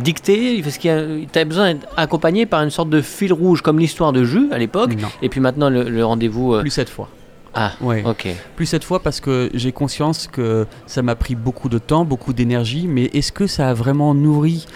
dictées? 0.02 0.58
Est-ce 0.58 0.78
qu'il 0.78 1.26
tu 1.30 1.38
as 1.38 1.44
besoin 1.44 1.74
d'être 1.74 1.86
accompagné 1.98 2.46
par 2.46 2.62
une 2.62 2.70
sorte 2.70 2.88
de 2.88 3.02
fil 3.02 3.34
rouge 3.34 3.60
comme 3.60 3.78
l'histoire 3.78 4.14
de 4.14 4.24
Jus 4.24 4.48
à 4.52 4.56
l'époque? 4.56 4.92
Et 5.20 5.28
puis 5.28 5.40
maintenant 5.40 5.68
le, 5.68 5.82
le 5.82 6.02
rendez-vous. 6.02 6.58
Plus 6.60 6.70
cette 6.70 6.88
fois. 6.88 7.10
Ah, 7.54 7.72
ouais. 7.80 8.02
ok. 8.04 8.28
Plus 8.56 8.66
cette 8.66 8.84
fois 8.84 9.00
parce 9.00 9.20
que 9.20 9.50
j'ai 9.54 9.72
conscience 9.72 10.26
que 10.26 10.66
ça 10.86 11.02
m'a 11.02 11.14
pris 11.14 11.34
beaucoup 11.34 11.68
de 11.68 11.78
temps, 11.78 12.04
beaucoup 12.04 12.32
d'énergie, 12.32 12.86
mais 12.88 13.04
est-ce 13.12 13.32
que 13.32 13.46
ça 13.46 13.68
a 13.68 13.74
vraiment 13.74 14.14
nourri, 14.14 14.66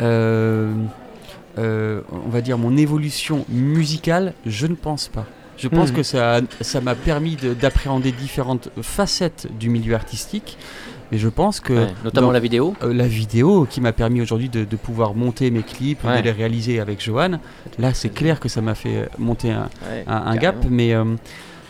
euh, 0.00 0.72
euh, 1.58 2.00
on 2.10 2.30
va 2.30 2.40
dire, 2.40 2.58
mon 2.58 2.76
évolution 2.76 3.44
musicale? 3.48 4.34
Je 4.46 4.66
ne 4.66 4.74
pense 4.74 5.08
pas. 5.08 5.26
Je 5.56 5.68
pense 5.68 5.92
hmm. 5.92 5.94
que 5.94 6.02
ça, 6.02 6.40
ça 6.60 6.80
m'a 6.80 6.96
permis 6.96 7.36
d'appréhender 7.36 8.10
différentes 8.10 8.70
facettes 8.82 9.46
du 9.58 9.68
milieu 9.68 9.94
artistique. 9.94 10.58
Mais 11.12 11.18
je 11.18 11.28
pense 11.28 11.60
que. 11.60 11.86
notamment 12.02 12.32
la 12.32 12.40
vidéo 12.40 12.74
euh, 12.82 12.92
La 12.92 13.06
vidéo 13.06 13.66
qui 13.70 13.80
m'a 13.80 13.92
permis 13.92 14.20
aujourd'hui 14.20 14.48
de, 14.48 14.64
pouvoir 14.76 15.14
monter 15.14 15.52
mes 15.52 15.62
clips, 15.62 16.04
de 16.04 16.22
les 16.22 16.32
réaliser 16.32 16.80
avec 16.80 17.00
Johan. 17.00 17.38
Là, 17.78 17.94
c'est 17.94 18.08
clair 18.08 18.40
que 18.40 18.48
ça 18.48 18.60
m'a 18.62 18.74
fait 18.74 19.08
monter 19.18 19.52
un, 19.52 19.68
un, 20.08 20.34
gap. 20.34 20.56
Mais. 20.68 20.96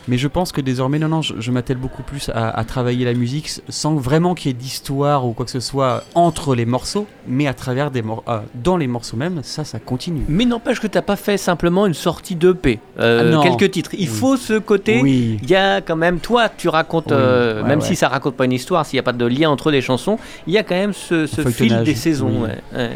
Mais 0.08 0.18
je 0.18 0.28
pense 0.28 0.52
que 0.52 0.60
désormais, 0.60 0.98
non, 0.98 1.08
non, 1.08 1.22
je, 1.22 1.50
m'attelle 1.50 1.76
beaucoup 1.76 2.02
plus 2.02 2.30
à, 2.34 2.64
travailler 2.64 3.04
la 3.04 3.14
musique 3.14 3.50
sans 3.68 3.94
vraiment 3.94 4.34
qu'il 4.34 4.50
y 4.50 4.54
ait 4.54 4.58
d'histoire 4.58 5.26
ou 5.26 5.32
quoi 5.32 5.44
que 5.44 5.50
ce 5.50 5.60
soit 5.60 6.04
entre 6.14 6.54
les 6.54 6.66
morceaux, 6.66 7.06
mais 7.26 7.46
à 7.46 7.54
travers 7.54 7.90
des 7.90 8.02
euh, 8.02 8.40
dans 8.54 8.76
les 8.76 8.86
morceaux 8.86 9.16
même, 9.16 9.40
ça, 9.42 9.64
ça 9.64 9.78
continue. 9.78 10.24
Mais 10.28 10.44
n'empêche 10.44 10.80
que 10.80 10.86
tu 10.86 10.98
n'as 10.98 11.02
pas 11.02 11.16
fait 11.16 11.36
simplement 11.36 11.86
une 11.86 11.94
sortie 11.94 12.34
d'EP, 12.34 12.80
euh, 12.98 13.36
ah 13.38 13.42
quelques 13.42 13.70
titres. 13.70 13.90
Il 13.98 14.08
faut 14.08 14.36
ce 14.36 14.58
côté. 14.58 15.00
Oui. 15.02 15.38
Il 15.42 15.48
y 15.48 15.56
a 15.56 15.80
quand 15.80 15.96
même, 15.96 16.18
toi, 16.18 16.48
tu 16.48 16.68
racontes, 16.68 17.12
euh, 17.12 17.64
même 17.64 17.80
si 17.80 17.96
ça 17.96 18.08
raconte 18.08 18.36
pas 18.36 18.44
une 18.44 18.52
histoire, 18.52 18.84
s'il 18.84 18.96
n'y 18.96 19.00
a 19.00 19.04
pas 19.04 19.12
de 19.12 19.26
lien 19.26 19.50
entre 19.50 19.70
les 19.70 19.80
chansons, 19.80 20.18
il 20.46 20.52
y 20.52 20.58
a 20.58 20.62
quand 20.62 20.74
même 20.74 20.92
ce, 20.92 21.26
fil 21.26 21.82
des 21.82 21.94
saisons. 21.94 22.48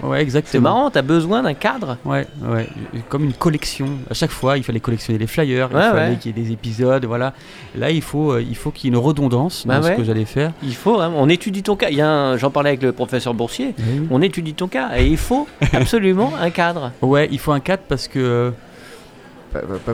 Ouais, 0.02 0.20
exactement. 0.20 0.50
C'est 0.50 0.60
marrant, 0.60 0.90
tu 0.90 0.98
as 0.98 1.02
besoin 1.02 1.42
d'un 1.42 1.54
cadre. 1.54 1.96
Ouais, 2.04 2.26
ouais, 2.42 2.68
comme 3.08 3.24
une 3.24 3.32
collection. 3.32 3.86
À 4.10 4.14
chaque 4.14 4.30
fois, 4.30 4.58
il 4.58 4.64
fallait 4.64 4.80
collectionner 4.80 5.18
les 5.18 5.26
flyers, 5.26 5.68
il 5.70 5.76
fallait 5.76 6.16
qu'il 6.16 6.36
y 6.36 6.40
ait 6.40 6.44
des 6.44 6.52
épisodes 6.52 6.97
voilà. 7.06 7.32
Là, 7.76 7.90
il 7.90 8.02
faut, 8.02 8.32
euh, 8.32 8.42
il 8.42 8.56
faut 8.56 8.70
qu'il 8.70 8.84
y 8.84 8.86
ait 8.88 8.96
une 8.96 9.02
redondance 9.02 9.66
dans 9.66 9.80
bah 9.80 9.82
ce 9.82 9.92
que 9.92 10.04
j'allais 10.04 10.24
faire. 10.24 10.52
Il 10.62 10.74
faut, 10.74 11.00
hein. 11.00 11.12
on 11.16 11.28
étudie 11.28 11.62
ton 11.62 11.76
cas. 11.76 11.88
J'en 12.36 12.50
parlais 12.50 12.70
avec 12.70 12.82
le 12.82 12.92
professeur 12.92 13.34
Boursier. 13.34 13.74
On 14.10 14.22
étudie 14.22 14.54
ton 14.54 14.68
cas 14.68 14.90
et 14.96 15.06
il 15.06 15.16
faut 15.16 15.46
absolument 15.72 16.32
un 16.40 16.50
cadre. 16.50 16.92
Ouais, 17.02 17.28
il 17.30 17.38
faut 17.38 17.52
un 17.52 17.60
cadre 17.60 17.82
parce 17.88 18.08
que 18.08 18.52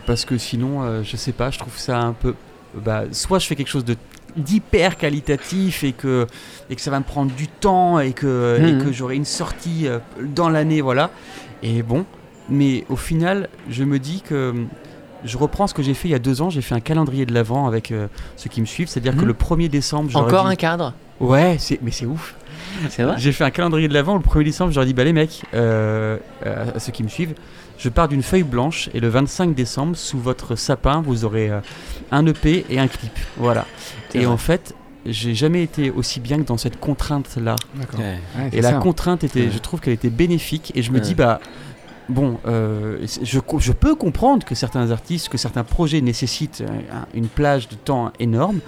parce 0.06 0.24
que 0.24 0.38
sinon, 0.38 0.82
euh, 0.82 1.02
je 1.02 1.16
sais 1.16 1.32
pas, 1.32 1.50
je 1.50 1.58
trouve 1.58 1.76
ça 1.76 2.00
un 2.00 2.12
peu. 2.12 2.34
Bah, 2.74 3.04
soit 3.12 3.38
je 3.38 3.46
fais 3.46 3.54
quelque 3.54 3.68
chose 3.68 3.84
de 3.84 3.96
d'hyper 4.36 4.96
qualitatif 4.96 5.84
et 5.84 5.92
que, 5.92 6.26
et 6.68 6.74
que 6.74 6.80
ça 6.80 6.90
va 6.90 6.98
me 6.98 7.04
prendre 7.04 7.32
du 7.32 7.46
temps 7.46 8.00
et 8.00 8.12
que, 8.12 8.58
et 8.60 8.72
mhm. 8.72 8.84
que 8.84 8.92
j'aurai 8.92 9.14
une 9.14 9.24
sortie 9.24 9.86
euh, 9.86 10.00
dans 10.20 10.48
l'année, 10.48 10.80
voilà. 10.80 11.10
Et 11.62 11.84
bon, 11.84 12.04
mais 12.48 12.84
au 12.88 12.96
final, 12.96 13.48
je 13.70 13.84
me 13.84 14.00
dis 14.00 14.22
que 14.22 14.52
je 15.24 15.38
reprends 15.38 15.66
ce 15.66 15.74
que 15.74 15.82
j'ai 15.82 15.94
fait 15.94 16.08
il 16.08 16.12
y 16.12 16.14
a 16.14 16.18
deux 16.18 16.42
ans. 16.42 16.50
J'ai 16.50 16.60
fait 16.60 16.74
un 16.74 16.80
calendrier 16.80 17.26
de 17.26 17.32
l'avant 17.32 17.66
avec 17.66 17.90
euh, 17.90 18.06
ceux 18.36 18.50
qui 18.50 18.60
me 18.60 18.66
suivent. 18.66 18.88
C'est-à-dire 18.88 19.14
que 19.14 19.22
mhm. 19.22 19.28
le 19.28 19.34
1er 19.34 19.68
décembre. 19.68 20.14
Encore 20.16 20.46
un 20.46 20.54
cadre? 20.54 20.92
Ouais, 21.20 21.56
mais 21.82 21.90
c'est 21.90 22.06
ouf. 22.06 22.34
C'est 22.90 23.04
vrai? 23.04 23.14
J'ai 23.18 23.32
fait 23.32 23.44
un 23.44 23.50
calendrier 23.50 23.88
de 23.88 23.94
l'avant. 23.94 24.16
Le 24.16 24.22
1er 24.22 24.44
décembre, 24.44 24.72
j'aurais 24.72 24.86
dit 24.86 24.94
bah 24.94 25.04
les 25.04 25.12
mecs, 25.12 25.42
euh, 25.54 26.18
euh, 26.44 26.66
à 26.74 26.78
ceux 26.78 26.92
qui 26.92 27.02
me 27.02 27.08
suivent, 27.08 27.34
je 27.78 27.88
pars 27.88 28.08
d'une 28.08 28.22
feuille 28.22 28.42
blanche 28.42 28.90
et 28.94 29.00
le 29.00 29.08
25 29.08 29.54
décembre, 29.54 29.96
sous 29.96 30.18
votre 30.18 30.56
sapin, 30.56 31.00
vous 31.00 31.24
aurez 31.24 31.50
un 32.10 32.26
EP 32.26 32.66
et 32.68 32.78
un 32.78 32.88
clip. 32.88 33.12
Voilà. 33.36 33.64
Et 34.12 34.26
en 34.26 34.36
fait, 34.36 34.74
j'ai 35.06 35.34
jamais 35.34 35.62
été 35.62 35.90
aussi 35.90 36.20
bien 36.20 36.38
que 36.38 36.42
dans 36.42 36.56
cette 36.56 36.78
contrainte 36.78 37.36
là. 37.36 37.56
et 38.52 38.60
la 38.60 38.74
contrainte 38.74 39.24
était, 39.24 39.50
je 39.50 39.58
trouve 39.58 39.80
qu'elle 39.80 39.94
était 39.94 40.10
bénéfique 40.10 40.72
et 40.74 40.82
je 40.82 40.92
me 40.92 41.00
dis 41.00 41.14
bah 41.14 41.40
bon, 42.08 42.38
euh, 42.46 43.06
je, 43.22 43.38
je, 43.58 43.72
peux 43.72 43.94
comprendre 43.94 44.44
que 44.44 44.54
certains 44.54 44.90
artistes, 44.90 45.28
que 45.28 45.38
certains 45.38 45.64
projets 45.64 46.00
nécessitent 46.00 46.62
une 47.14 47.28
plage 47.28 47.68
de 47.68 47.74
temps 47.74 48.12
énorme. 48.18 48.60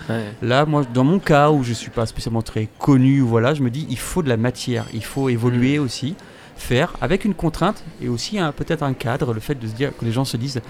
Là, 0.43 0.67
moi, 0.67 0.83
dans 0.93 1.05
mon 1.05 1.19
cas 1.19 1.51
où 1.51 1.63
je 1.63 1.73
suis 1.73 1.91
pas 1.91 2.07
spécialement 2.07 2.43
très 2.43 2.69
connu, 2.79 3.21
voilà, 3.21 3.55
je 3.55 3.63
me 3.63 3.71
dis 3.71 3.87
il 3.91 3.99
faut 3.99 4.23
de 4.23 4.29
la 4.29 4.37
matière, 4.37 4.87
il 4.95 5.05
faut 5.05 5.29
évoluer 5.29 5.79
mm. 5.79 5.83
aussi, 5.83 6.15
faire 6.57 6.95
avec 7.01 7.25
une 7.25 7.35
contrainte 7.35 7.85
et 8.03 8.09
aussi 8.09 8.39
peut-être 8.57 8.83
un 8.83 8.95
cadre, 8.95 9.35
le 9.35 9.41
fait 9.41 9.55
de 9.55 9.67
se 9.67 9.75
dire 9.75 9.93
que 9.97 10.05
les 10.05 10.13
gens 10.13 10.25
se 10.25 10.37
disent 10.37 10.61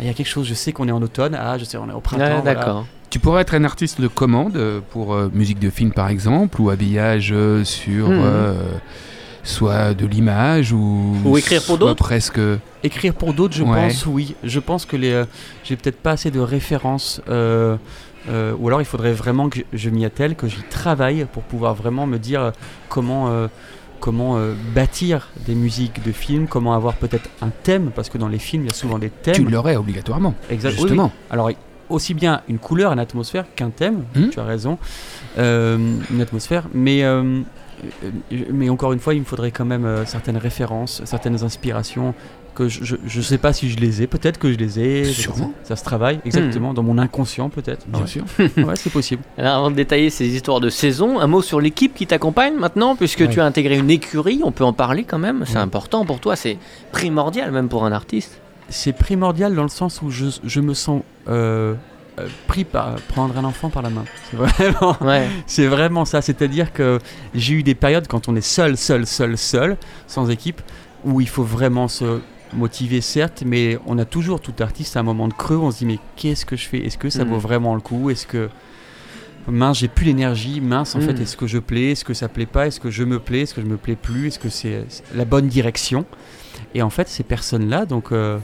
il 0.00 0.06
y 0.06 0.08
a 0.08 0.14
quelque 0.14 0.28
chose, 0.28 0.46
je 0.46 0.54
sais 0.54 0.72
qu'on 0.72 0.88
est 0.88 0.92
en 0.92 1.02
automne, 1.02 1.36
ah, 1.38 1.58
je 1.58 1.64
sais, 1.64 1.76
on 1.76 1.88
est 1.88 1.92
au 1.92 2.00
printemps. 2.00 2.42
D'accord. 2.42 2.86
Tu 3.10 3.18
pourrais 3.18 3.42
être 3.42 3.54
un 3.54 3.64
artiste 3.64 4.00
de 4.00 4.08
commande 4.08 4.56
euh, 4.56 4.80
pour 4.90 5.12
euh, 5.12 5.28
musique 5.34 5.58
de 5.58 5.68
film 5.68 5.92
par 5.92 6.08
exemple, 6.08 6.60
ou 6.60 6.70
habillage 6.70 7.34
sur. 7.64 8.08
Hmm. 8.08 8.56
Soit 9.42 9.94
de 9.94 10.06
l'image 10.06 10.72
ou, 10.72 11.16
ou 11.24 11.36
écrire 11.36 11.62
pour 11.64 11.78
d'autres 11.78 11.96
presque 11.96 12.40
écrire 12.82 13.14
pour 13.14 13.34
d'autres 13.34 13.54
je 13.54 13.64
pense 13.64 14.06
oui 14.06 14.34
je 14.44 14.60
pense 14.60 14.86
que 14.86 14.96
les 14.96 15.24
j'ai 15.64 15.76
peut-être 15.76 15.98
pas 15.98 16.12
assez 16.12 16.30
de 16.30 16.40
références 16.40 17.20
ou 17.28 17.32
alors 18.68 18.80
il 18.80 18.84
faudrait 18.84 19.12
vraiment 19.12 19.48
que 19.48 19.60
je, 19.72 19.90
m'y 19.90 20.04
attelle 20.04 20.36
que 20.36 20.46
j'y 20.46 20.62
travaille 20.70 21.26
pour 21.32 21.42
pouvoir 21.42 21.74
vraiment 21.74 22.06
me 22.06 22.18
dire 22.18 22.52
comment 22.88 23.48
comment 24.02 24.36
euh, 24.36 24.52
bâtir 24.74 25.28
des 25.46 25.54
musiques 25.54 26.04
de 26.04 26.10
films, 26.12 26.48
comment 26.48 26.74
avoir 26.74 26.96
peut-être 26.96 27.30
un 27.40 27.50
thème, 27.50 27.92
parce 27.94 28.10
que 28.10 28.18
dans 28.18 28.28
les 28.28 28.40
films, 28.40 28.64
il 28.64 28.66
y 28.66 28.70
a 28.70 28.74
souvent 28.74 28.98
des 28.98 29.08
thèmes. 29.08 29.36
Tu 29.36 29.44
l'aurais 29.44 29.76
obligatoirement. 29.76 30.34
Exactement. 30.50 31.12
Alors, 31.30 31.50
aussi 31.88 32.12
bien 32.12 32.42
une 32.48 32.58
couleur, 32.58 32.92
une 32.92 32.98
atmosphère 32.98 33.46
qu'un 33.54 33.70
thème, 33.70 34.02
hmm. 34.16 34.30
tu 34.30 34.40
as 34.40 34.44
raison, 34.44 34.76
euh, 35.38 35.96
une 36.10 36.20
atmosphère, 36.20 36.64
mais, 36.74 37.04
euh, 37.04 37.42
mais 38.50 38.68
encore 38.68 38.92
une 38.92 39.00
fois, 39.00 39.14
il 39.14 39.20
me 39.20 39.24
faudrait 39.24 39.50
quand 39.50 39.64
même 39.64 39.88
certaines 40.06 40.36
références, 40.36 41.02
certaines 41.04 41.42
inspirations, 41.42 42.14
que 42.54 42.68
je 42.68 42.96
ne 43.16 43.22
sais 43.22 43.38
pas 43.38 43.52
si 43.52 43.70
je 43.70 43.78
les 43.78 44.02
ai, 44.02 44.06
peut-être 44.06 44.38
que 44.38 44.52
je 44.52 44.58
les 44.58 44.78
ai. 44.78 45.04
Sûrement. 45.04 45.52
Ça, 45.62 45.76
se 45.76 45.84
travaille, 45.84 46.20
exactement, 46.24 46.72
hmm. 46.72 46.74
dans 46.74 46.82
mon 46.82 46.98
inconscient 46.98 47.48
peut-être. 47.48 47.86
Bien 47.88 48.06
sûr. 48.06 48.24
ouais, 48.38 48.76
c'est 48.76 48.92
possible. 48.92 49.22
Alors 49.38 49.56
avant 49.56 49.70
de 49.70 49.76
détailler 49.76 50.10
ces 50.10 50.26
histoires 50.26 50.60
de 50.60 50.68
saison, 50.68 51.18
un 51.18 51.26
mot 51.26 51.42
sur 51.42 51.60
l'équipe 51.60 51.94
qui 51.94 52.06
t'accompagne 52.06 52.54
maintenant, 52.54 52.96
puisque 52.96 53.28
tu 53.28 53.40
as 53.40 53.44
intégré 53.44 53.78
une 53.78 53.90
écurie, 53.90 54.40
on 54.44 54.52
peut 54.52 54.64
en 54.64 54.72
parler 54.72 55.04
quand 55.04 55.18
même, 55.18 55.44
c'est 55.46 55.58
important 55.58 56.04
pour 56.04 56.20
toi, 56.20 56.36
c'est 56.36 56.58
primordial 56.92 57.50
même 57.50 57.68
pour 57.68 57.84
un 57.84 57.92
artiste. 57.92 58.40
C'est 58.68 58.92
primordial 58.92 59.54
dans 59.54 59.62
le 59.62 59.68
sens 59.68 60.00
où 60.02 60.10
je, 60.10 60.26
je 60.44 60.60
me 60.60 60.72
sens 60.72 61.02
euh, 61.28 61.74
euh, 62.22 62.28
pris 62.46 62.64
par 62.64 62.96
prendre 62.96 63.36
un 63.36 63.44
enfant 63.44 63.70
par 63.70 63.82
la 63.82 63.90
main. 63.90 64.04
C'est 64.30 64.36
vraiment, 64.36 64.96
c'est 65.46 65.66
vraiment 65.66 66.04
ça. 66.04 66.22
C'est-à-dire 66.22 66.72
que 66.72 66.98
j'ai 67.34 67.54
eu 67.54 67.62
des 67.62 67.74
périodes 67.74 68.06
quand 68.06 68.28
on 68.28 68.36
est 68.36 68.40
seul, 68.40 68.76
seul, 68.76 69.06
seul, 69.06 69.36
seul, 69.36 69.76
sans 70.06 70.30
équipe, 70.30 70.60
où 71.04 71.20
il 71.20 71.28
faut 71.28 71.42
vraiment 71.42 71.88
se 71.88 72.20
motivé 72.54 73.00
certes, 73.00 73.42
mais 73.46 73.78
on 73.86 73.98
a 73.98 74.04
toujours 74.04 74.40
tout 74.40 74.54
artiste 74.60 74.96
à 74.96 75.00
un 75.00 75.02
moment 75.02 75.28
de 75.28 75.32
creux, 75.32 75.56
on 75.56 75.70
se 75.70 75.78
dit 75.78 75.86
mais 75.86 75.98
qu'est-ce 76.16 76.44
que 76.44 76.56
je 76.56 76.68
fais? 76.68 76.78
Est-ce 76.78 76.98
que 76.98 77.10
ça 77.10 77.24
vaut 77.24 77.36
mm. 77.36 77.40
vraiment 77.40 77.74
le 77.74 77.80
coup? 77.80 78.10
Est-ce 78.10 78.26
que 78.26 78.48
mince 79.48 79.78
j'ai 79.78 79.88
plus 79.88 80.06
l'énergie 80.06 80.60
Mince 80.60 80.94
en 80.94 81.00
fait 81.00 81.14
mm. 81.14 81.22
est-ce 81.22 81.36
que 81.36 81.46
je 81.46 81.58
plais? 81.58 81.92
Est-ce 81.92 82.04
que 82.04 82.14
ça 82.14 82.28
plaît 82.28 82.46
pas? 82.46 82.66
Est-ce 82.66 82.80
que 82.80 82.90
je 82.90 83.04
me 83.04 83.18
plais? 83.18 83.40
Est-ce 83.40 83.54
que 83.54 83.62
je 83.62 83.66
me 83.66 83.76
plais 83.76 83.96
plus? 83.96 84.28
Est-ce 84.28 84.38
que 84.38 84.48
c'est 84.48 84.84
la 85.14 85.24
bonne 85.24 85.48
direction? 85.48 86.04
Et 86.74 86.82
en 86.82 86.90
fait 86.90 87.08
ces 87.08 87.22
personnes-là, 87.22 87.86
donc 87.86 88.12
euh, 88.12 88.38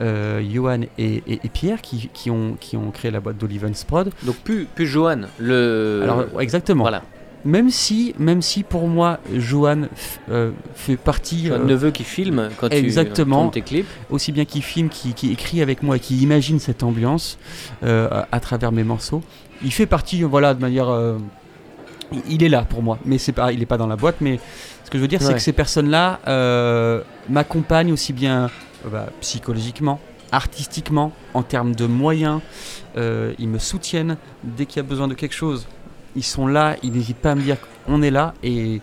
euh, 0.00 0.42
Johan 0.42 0.80
et, 0.98 1.22
Pierre 1.52 1.82
qui, 1.82 2.10
qui, 2.12 2.30
ont, 2.30 2.56
qui 2.58 2.76
ont 2.76 2.90
créé 2.90 3.10
la 3.10 3.20
boîte 3.20 3.38
d'Oliven 3.38 3.74
Sprod. 3.74 4.10
Donc 4.24 4.36
plus, 4.36 4.66
plus 4.66 4.86
Johan, 4.86 5.22
le... 5.38 6.00
Alors 6.02 6.40
exactement. 6.40 6.84
Voilà 6.84 7.02
même 7.44 7.70
si, 7.70 8.14
même 8.18 8.42
si 8.42 8.62
pour 8.62 8.88
moi, 8.88 9.20
Johan 9.32 9.82
euh, 10.30 10.50
fait 10.74 10.96
partie. 10.96 11.48
Un 11.50 11.60
euh, 11.60 11.64
neveu 11.64 11.90
qui 11.90 12.04
filme 12.04 12.48
quand 12.58 12.70
exactement, 12.70 13.48
tu 13.48 13.60
tes 13.60 13.62
clips. 13.62 13.86
Aussi 14.10 14.32
bien 14.32 14.44
qu'il 14.44 14.62
filme, 14.62 14.88
qui, 14.88 15.30
écrit 15.30 15.62
avec 15.62 15.82
moi, 15.82 15.98
qui 15.98 16.16
imagine 16.18 16.58
cette 16.58 16.82
ambiance 16.82 17.38
euh, 17.82 18.22
à, 18.32 18.40
travers 18.40 18.72
mes 18.72 18.84
morceaux. 18.84 19.22
Il 19.62 19.72
fait 19.72 19.86
partie, 19.86 20.22
voilà, 20.22 20.54
de 20.54 20.60
manière. 20.60 20.88
Il 22.28 22.42
est 22.42 22.48
là 22.48 22.62
pour 22.62 22.82
moi, 22.82 22.98
mais 23.04 23.18
c'est 23.18 23.32
pas, 23.32 23.52
il 23.52 23.58
n'est 23.58 23.66
pas 23.66 23.78
dans 23.78 23.86
la 23.86 23.96
boîte. 23.96 24.16
Mais 24.20 24.40
ce 24.84 24.90
que 24.90 24.98
je 24.98 25.02
veux 25.02 25.08
dire, 25.08 25.22
c'est 25.22 25.34
que 25.34 25.40
ces 25.40 25.52
personnes-là 25.52 26.20
m'accompagnent 27.28 27.92
aussi 27.92 28.12
bien 28.12 28.50
bah, 28.90 29.06
psychologiquement, 29.20 30.00
artistiquement, 30.32 31.12
en 31.32 31.42
termes 31.42 31.74
de 31.74 31.86
moyens. 31.86 32.40
ils 32.96 33.48
me 33.48 33.58
soutiennent 33.58 34.16
dès 34.42 34.66
qu'il 34.66 34.76
y 34.78 34.80
a 34.80 34.88
besoin 34.88 35.08
de 35.08 35.14
quelque 35.14 35.34
chose 35.34 35.66
ils 36.16 36.24
sont 36.24 36.46
là, 36.46 36.76
ils 36.82 36.92
n'hésitent 36.92 37.18
pas 37.18 37.32
à 37.32 37.34
me 37.34 37.42
dire 37.42 37.56
qu'on 37.86 38.02
est 38.02 38.10
là 38.10 38.34
et, 38.42 38.80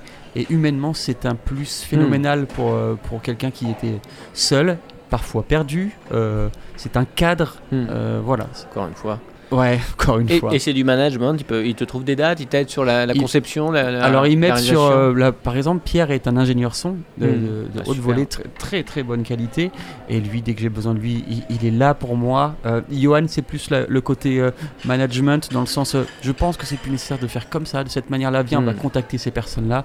humainement 0.50 0.94
c'est 0.94 1.26
un 1.26 1.36
plus 1.36 1.82
phénoménal 1.82 2.48
pour, 2.48 2.74
euh, 2.74 2.96
pour 3.04 3.22
quelqu'un 3.22 3.52
qui 3.52 3.70
était 3.70 4.00
seul, 4.34 4.78
parfois 5.10 5.44
perdu. 5.44 5.92
Euh, 6.14 6.48
c'est 6.78 6.96
un 6.96 7.04
cadre, 7.04 7.58
hmm. 7.72 7.88
euh, 7.90 8.22
voilà. 8.24 8.48
Encore 8.70 8.88
une 8.88 8.94
fois. 8.94 9.20
Ouais, 9.52 9.80
encore 9.94 10.20
une 10.20 10.30
fois. 10.30 10.54
Et 10.54 10.60
c'est 10.60 10.74
du 10.74 10.84
management, 10.84 11.36
il, 11.38 11.44
peut, 11.44 11.66
il 11.66 11.76
te 11.76 11.84
trouve 11.84 12.04
des 12.04 12.16
dates, 12.16 12.40
il 12.40 12.48
t'aide 12.48 12.70
sur 12.70 12.86
la, 12.86 13.06
conception 13.14 13.74
Alors 13.74 14.26
ils 14.26 14.38
mettent 14.38 14.58
sur, 14.58 14.82
euh, 14.82 15.32
par 15.32 15.58
exemple, 15.58 15.82
Pierre 15.84 16.12
est 16.12 16.28
un 16.28 16.38
ingénieur 16.38 16.74
son 16.74 16.96
de, 17.18 17.28
hmm. 17.28 17.70
ah, 17.78 17.82
haute 17.86 17.98
volée, 17.98 18.26
très, 18.26 18.44
très 18.58 18.84
très 18.84 19.04
bonne 19.04 19.24
qualité. 19.24 19.72
Et 20.10 20.20
lui, 20.20 20.42
dès 20.42 20.54
que 20.54 20.62
j'ai 20.62 20.70
besoin 20.70 20.94
de 20.94 21.00
lui, 21.00 21.24
il, 21.50 21.66
est 21.66 21.72
là 21.72 21.94
pour 21.94 22.16
moi. 22.16 22.56
Euh, 22.66 22.82
Johan, 22.92 23.26
c'est 23.28 23.42
plus 23.42 23.70
le 23.72 24.02
côté 24.02 24.40
euh, 24.40 24.52
management, 24.86 25.52
dans 25.52 25.62
le 25.62 25.66
sens, 25.66 25.96
je 26.22 26.32
pense 26.32 26.58
que 26.58 26.66
c'est 26.66 26.78
plus 26.78 26.92
nécessaire 26.92 27.20
de 27.20 27.28
faire 27.28 27.50
comme 27.50 27.66
ça, 27.66 27.84
de 27.84 27.90
cette 27.90 28.10
manière-là. 28.10 28.44
Viens, 28.44 28.60
on 28.60 28.64
va 28.64 28.74
hmm. 28.74 28.78
contacter 28.78 29.18
ces 29.18 29.32
personnes-là. 29.32 29.84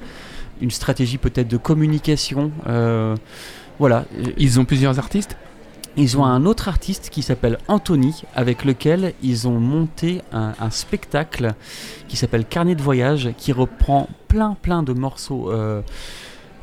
Une 0.60 0.70
stratégie 0.70 1.18
peut-être 1.18 1.48
de 1.48 1.56
communication. 1.56 2.52
voilà. 3.78 4.04
Ils 4.38 4.60
ont 4.60 4.64
plusieurs 4.64 4.98
artistes? 4.98 5.36
Ils 5.96 6.18
ont 6.18 6.24
un 6.24 6.44
autre 6.44 6.68
artiste 6.68 7.08
qui 7.10 7.22
s'appelle 7.22 7.58
Anthony, 7.68 8.22
avec 8.34 8.64
lequel 8.64 9.14
ils 9.22 9.48
ont 9.48 9.58
monté 9.58 10.20
un, 10.32 10.70
spectacle 10.70 11.54
qui 12.08 12.16
s'appelle 12.16 12.44
Carnet 12.44 12.74
de 12.74 12.82
voyage, 12.82 13.30
qui 13.38 13.52
reprend 13.52 14.08
plein 14.28 14.56
plein 14.60 14.82
de 14.82 14.92
morceaux 14.92 15.50
euh, 15.50 15.80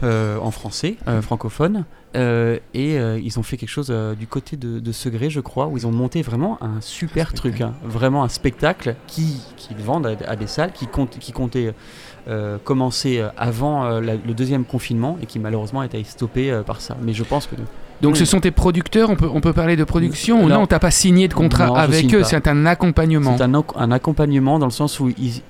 euh, 0.03 0.37
en 0.39 0.51
français, 0.51 0.97
euh, 1.07 1.21
francophone. 1.21 1.85
et 2.15 2.95
ils 2.95 3.39
ont 3.39 3.43
fait 3.43 3.57
quelque 3.57 3.69
chose 3.69 3.91
du 4.19 4.27
côté 4.27 4.55
de, 4.55 4.79
de, 4.79 4.91
Segré, 4.91 5.31
je 5.31 5.39
crois, 5.39 5.65
où 5.65 5.77
ils 5.77 5.87
ont 5.87 5.91
monté 5.91 6.21
vraiment 6.21 6.61
un 6.61 6.79
super 6.79 7.33
truc, 7.33 7.61
hein. 7.61 7.73
vraiment 7.83 8.23
un 8.23 8.29
spectacle 8.29 8.95
qui, 9.07 9.41
qui 9.57 9.73
vendent 9.73 10.15
à, 10.27 10.35
des 10.35 10.47
salles, 10.47 10.73
qui, 10.73 10.85
compte, 10.85 11.17
qui 11.17 11.31
comptait 11.31 11.73
commencer 12.63 13.25
avant 13.35 13.99
le 13.99 14.33
deuxième 14.33 14.63
confinement 14.63 15.17
et 15.23 15.25
qui 15.25 15.39
malheureusement 15.39 15.79
a 15.79 15.85
été 15.87 16.03
stoppé 16.03 16.61
par 16.67 16.81
ça. 16.81 16.95
Mais 17.01 17.13
je 17.13 17.23
pense 17.23 17.47
que 17.47 17.55
donc 18.03 18.17
ce 18.17 18.25
sont 18.25 18.41
tes 18.41 18.51
producteurs, 18.51 19.09
on 19.09 19.15
peut, 19.15 19.29
on 19.33 19.39
peut 19.39 19.53
parler 19.53 19.77
de 19.77 19.85
production 19.85 20.43
ou 20.43 20.49
non, 20.49 20.67
t'as 20.67 20.79
pas 20.79 20.91
signé 20.91 21.27
de 21.27 21.33
contrat 21.33 21.79
avec 21.79 22.13
eux, 22.13 22.23
c'est 22.23 22.47
un 22.47 22.65
accompagnement. 22.65 23.37
C'est 23.37 23.43
un, 23.43 23.91
accompagnement 23.91 24.59
dans 24.59 24.65
le 24.65 24.71
sens 24.71 24.99
où 24.99 25.09
ils, 25.17 25.41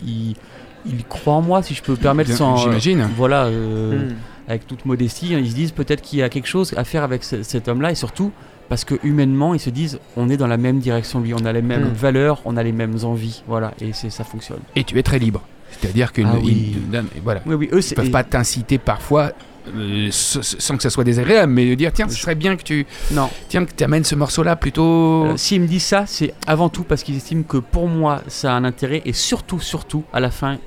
ils, 0.86 1.04
croient 1.10 1.34
en 1.34 1.42
moi, 1.42 1.64
si 1.64 1.74
je 1.74 1.82
peux 1.82 1.94
me 1.94 1.98
permettre 1.98 2.32
sans... 2.32 2.58
J'imagine. 2.58 3.10
voilà, 3.18 3.46
euh, 3.46 4.10
hmm. 4.10 4.16
avec 4.48 4.68
toute 4.68 4.86
modestie, 4.86 5.34
hein, 5.34 5.40
ils 5.42 5.50
se 5.50 5.56
disent 5.56 5.72
peut-être 5.72 6.02
qu'il 6.02 6.20
y 6.20 6.22
a 6.22 6.30
quelque 6.30 6.48
chose 6.48 6.74
à 6.78 6.84
faire 6.84 7.04
avec 7.04 7.24
cet 7.24 7.68
homme-là 7.68 7.92
et 7.92 7.96
surtout 7.96 8.32
parce 8.70 8.86
que 8.86 8.96
humainement 9.04 9.54
ils 9.54 9.60
se 9.60 9.70
disent 9.70 10.00
on 10.16 10.30
est 10.30 10.38
dans 10.38 10.48
la 10.48 10.58
même 10.58 10.80
direction 10.80 11.20
lui, 11.20 11.34
on 11.34 11.46
a 11.46 11.52
les 11.52 11.62
mêmes 11.62 11.90
hmm. 11.90 11.94
valeurs, 11.94 12.42
on 12.46 12.56
a 12.56 12.64
les 12.64 12.72
mêmes 12.72 12.98
envies, 13.04 13.44
voilà, 13.48 13.74
et 13.82 13.94
c'est 13.94 14.12
ça 14.12 14.24
fonctionne. 14.24 14.60
Et 14.76 14.84
tu 14.84 15.00
es 15.00 15.04
très 15.04 15.20
libre. 15.20 15.42
C'est-à-dire 15.72 16.14
qu'ils 16.14 16.28
ah 16.28 17.02
voilà. 17.24 17.42
oui, 17.46 17.68
eux, 17.72 17.78
ne 17.78 17.96
peuvent 17.96 18.12
pas 18.12 18.24
t'inciter 18.24 18.78
parfois 18.78 19.32
euh, 19.68 20.10
sans 20.12 20.76
que 20.76 20.84
ça 20.84 20.90
soit 20.90 21.04
désagréable, 21.04 21.52
mais 21.52 21.70
de 21.70 21.76
dire 21.76 21.92
tiens, 21.94 22.10
ce 22.10 22.16
serait 22.18 22.36
bien 22.36 22.56
que 22.56 22.64
tu, 22.64 22.86
non. 23.12 23.30
tiens, 23.48 23.66
que 23.66 23.74
tu 23.74 23.84
amènes 23.84 24.04
ce 24.04 24.16
morceau-là 24.16 24.56
plutôt. 24.56 25.26
Euh, 25.26 25.38
S'ils 25.38 25.62
me 25.62 25.68
disent 25.68 25.86
ça, 25.86 26.06
c'est 26.06 26.34
avant 26.48 26.70
tout 26.70 26.84
parce 26.84 27.04
qu'ils 27.04 27.16
estiment 27.16 27.44
que 27.44 27.58
pour 27.58 27.88
moi, 27.88 28.22
ça 28.28 28.54
a 28.54 28.56
un 28.56 28.66
intérêt 28.66 29.02
et 29.06 29.14
surtout, 29.14 29.60
surtout, 29.60 30.04
à 30.12 30.20
la 30.20 30.32
fin, 30.32 30.58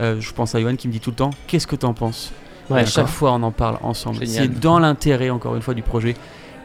euh, 0.00 0.20
je 0.20 0.32
pense 0.32 0.54
à 0.54 0.60
Yohan 0.60 0.76
qui 0.76 0.88
me 0.88 0.92
dit 0.92 1.00
tout 1.00 1.10
le 1.10 1.16
temps 1.16 1.30
qu'est-ce 1.46 1.66
que 1.66 1.76
tu 1.76 1.84
en 1.86 1.94
penses 1.94 2.32
À 2.70 2.84
chaque 2.86 3.08
fois, 3.08 3.32
on 3.32 3.42
en 3.42 3.52
parle 3.52 3.78
ensemble. 3.82 4.26
C'est 4.26 4.48
dans 4.48 4.78
l'intérêt, 4.78 5.30
encore 5.30 5.54
une 5.54 5.62
fois, 5.62 5.74
du 5.74 5.82
projet. 5.82 6.14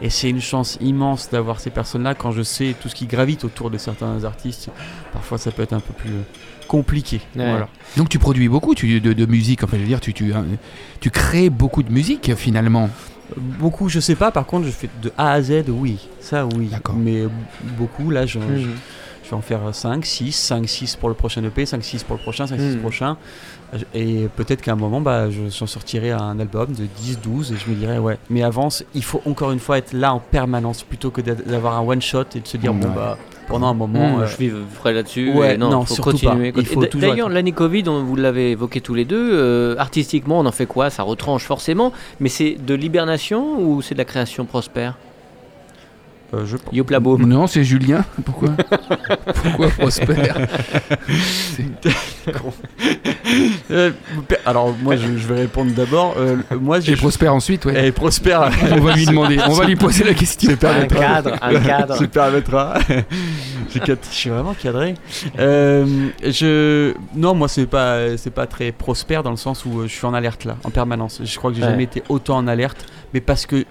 Et 0.02 0.10
c'est 0.10 0.28
une 0.28 0.40
chance 0.40 0.76
immense 0.80 1.30
d'avoir 1.30 1.60
ces 1.60 1.70
personnes-là 1.70 2.14
quand 2.14 2.32
je 2.32 2.42
sais 2.42 2.74
tout 2.80 2.88
ce 2.88 2.94
qui 2.94 3.06
gravite 3.06 3.44
autour 3.44 3.70
de 3.70 3.78
certains 3.78 4.24
artistes. 4.24 4.68
Parfois, 5.12 5.38
ça 5.38 5.50
peut 5.52 5.62
être 5.62 5.72
un 5.72 5.80
peu 5.80 5.92
plus 5.92 6.10
compliqué. 6.66 7.20
Voilà. 7.34 7.68
Donc 7.96 8.08
tu 8.08 8.18
produis 8.18 8.48
beaucoup 8.48 8.74
tu, 8.74 9.00
de, 9.00 9.26
musique, 9.26 9.62
enfin 9.64 9.76
je 9.76 9.82
veux 9.82 9.88
dire, 9.88 10.00
tu, 10.00 10.12
tu, 10.12 10.32
hein, 10.32 10.44
tu 11.00 11.10
crées 11.10 11.50
beaucoup 11.50 11.82
de 11.82 11.92
musique 11.92 12.34
finalement. 12.34 12.90
Beaucoup, 13.36 13.88
je 13.88 14.00
sais 14.00 14.14
pas, 14.14 14.30
par 14.30 14.46
contre 14.46 14.66
je 14.66 14.70
fais 14.70 14.90
de 15.02 15.10
A 15.16 15.32
à 15.32 15.42
Z, 15.42 15.64
oui, 15.68 16.08
ça 16.20 16.46
oui. 16.46 16.70
Mais 16.96 17.24
beaucoup, 17.78 18.10
là 18.10 18.26
je, 18.26 18.38
mhm. 18.38 18.58
je, 19.24 19.30
vais 19.30 19.36
en 19.36 19.40
faire 19.40 19.60
5, 19.72 20.04
6, 20.04 20.32
5, 20.32 20.68
6 20.68 20.96
pour 20.96 21.08
le 21.08 21.14
prochain 21.14 21.42
EP, 21.42 21.64
5, 21.64 21.82
6 21.82 22.04
pour 22.04 22.16
le 22.16 22.22
prochain, 22.22 22.46
5, 22.46 22.58
6 22.58 22.62
mhm. 22.62 22.80
prochain. 22.80 23.16
Et 23.92 24.28
peut-être 24.36 24.60
qu'à 24.60 24.72
un 24.72 24.76
moment, 24.76 25.00
bah, 25.00 25.28
j'en 25.30 25.66
sortirai 25.66 26.12
un 26.12 26.38
album 26.38 26.72
de 26.74 26.84
10, 26.84 27.20
12 27.20 27.52
et 27.52 27.56
je 27.56 27.70
me 27.70 27.74
dirais, 27.74 27.98
ouais, 27.98 28.18
mais 28.30 28.42
avance, 28.42 28.84
il 28.94 29.02
faut 29.02 29.20
encore 29.26 29.50
une 29.50 29.58
fois 29.58 29.78
être 29.78 29.92
là 29.92 30.14
en 30.14 30.20
permanence 30.20 30.82
plutôt 30.82 31.10
que 31.10 31.20
d'avoir 31.20 31.76
un 31.76 31.80
one 31.80 32.02
shot 32.02 32.24
et 32.36 32.40
de 32.40 32.46
se 32.46 32.56
dire, 32.56 32.72
bon, 32.72 32.88
bah, 32.90 33.18
pendant 33.46 33.68
un 33.68 33.74
moment. 33.74 34.18
Mmh, 34.18 34.26
je 34.26 34.36
vivrai 34.36 34.92
là-dessus. 34.92 35.32
Ouais, 35.32 35.56
non, 35.56 35.70
non, 35.70 35.84
faut 35.84 35.94
surtout 35.94 36.10
continuer. 36.12 36.52
pas. 36.52 36.60
Il 36.60 36.66
faut 36.66 36.84
toujours 36.86 37.10
D'ailleurs, 37.10 37.28
l'année 37.28 37.52
Covid, 37.52 37.84
on, 37.88 38.02
vous 38.02 38.16
l'avez 38.16 38.52
évoqué 38.52 38.80
tous 38.80 38.94
les 38.94 39.04
deux. 39.04 39.30
euh, 39.32 39.76
artistiquement, 39.78 40.40
on 40.40 40.46
en 40.46 40.52
fait 40.52 40.66
quoi? 40.66 40.90
Ça 40.90 41.02
retranche 41.02 41.44
forcément, 41.44 41.92
mais 42.20 42.28
c'est 42.28 42.56
de 42.64 42.74
l'hibernation 42.74 43.60
ou 43.60 43.82
c'est 43.82 43.94
de 43.94 43.98
la 43.98 44.04
création 44.04 44.44
prospère? 44.44 44.96
Euh, 46.34 46.46
je 46.46 46.56
Yop 46.72 46.90
la 46.90 47.00
boum. 47.00 47.26
Non, 47.26 47.46
c'est 47.46 47.64
Julien. 47.64 48.04
Pourquoi? 48.24 48.50
Pourquoi 49.42 49.68
Prosper? 49.68 50.14
Euh, 53.70 53.90
alors 54.46 54.74
moi 54.82 54.96
je, 54.96 55.16
je 55.16 55.26
vais 55.26 55.40
répondre 55.40 55.72
d'abord. 55.72 56.14
Euh, 56.18 56.36
moi 56.60 56.78
Et 56.78 56.82
je 56.82 56.94
Prosper 56.94 57.28
ensuite, 57.28 57.64
ouais. 57.64 57.88
Et 57.88 57.92
prospère. 57.92 58.50
On 58.72 58.80
va 58.80 58.94
lui 58.94 59.06
demander, 59.06 59.38
on 59.46 59.52
va 59.52 59.64
lui 59.64 59.76
poser 59.76 60.04
la 60.04 60.14
question. 60.14 60.50
Un 60.62 60.86
cadre, 60.86 61.36
un 61.42 61.60
cadre. 61.60 61.96
se 61.96 62.04
permettra. 62.04 62.74
J'ai 63.74 63.80
je 63.84 63.94
suis 64.10 64.30
vraiment 64.30 64.54
cadré. 64.54 64.94
Euh, 65.38 66.08
je 66.22 66.94
non, 67.16 67.34
moi 67.34 67.48
c'est 67.48 67.66
pas 67.66 68.16
c'est 68.16 68.30
pas 68.32 68.46
très 68.46 68.70
prospère 68.72 69.22
dans 69.22 69.30
le 69.30 69.36
sens 69.36 69.64
où 69.64 69.82
je 69.82 69.88
suis 69.88 70.06
en 70.06 70.14
alerte 70.14 70.44
là, 70.44 70.56
en 70.64 70.70
permanence. 70.70 71.20
Je 71.24 71.36
crois 71.38 71.50
que 71.50 71.56
j'ai 71.56 71.62
Ouais. 71.64 71.70
jamais 71.70 71.84
été 71.84 72.02
autant 72.08 72.36
en 72.36 72.46
alerte, 72.46 72.86
mais 73.14 73.20
parce 73.20 73.46
que 73.46 73.64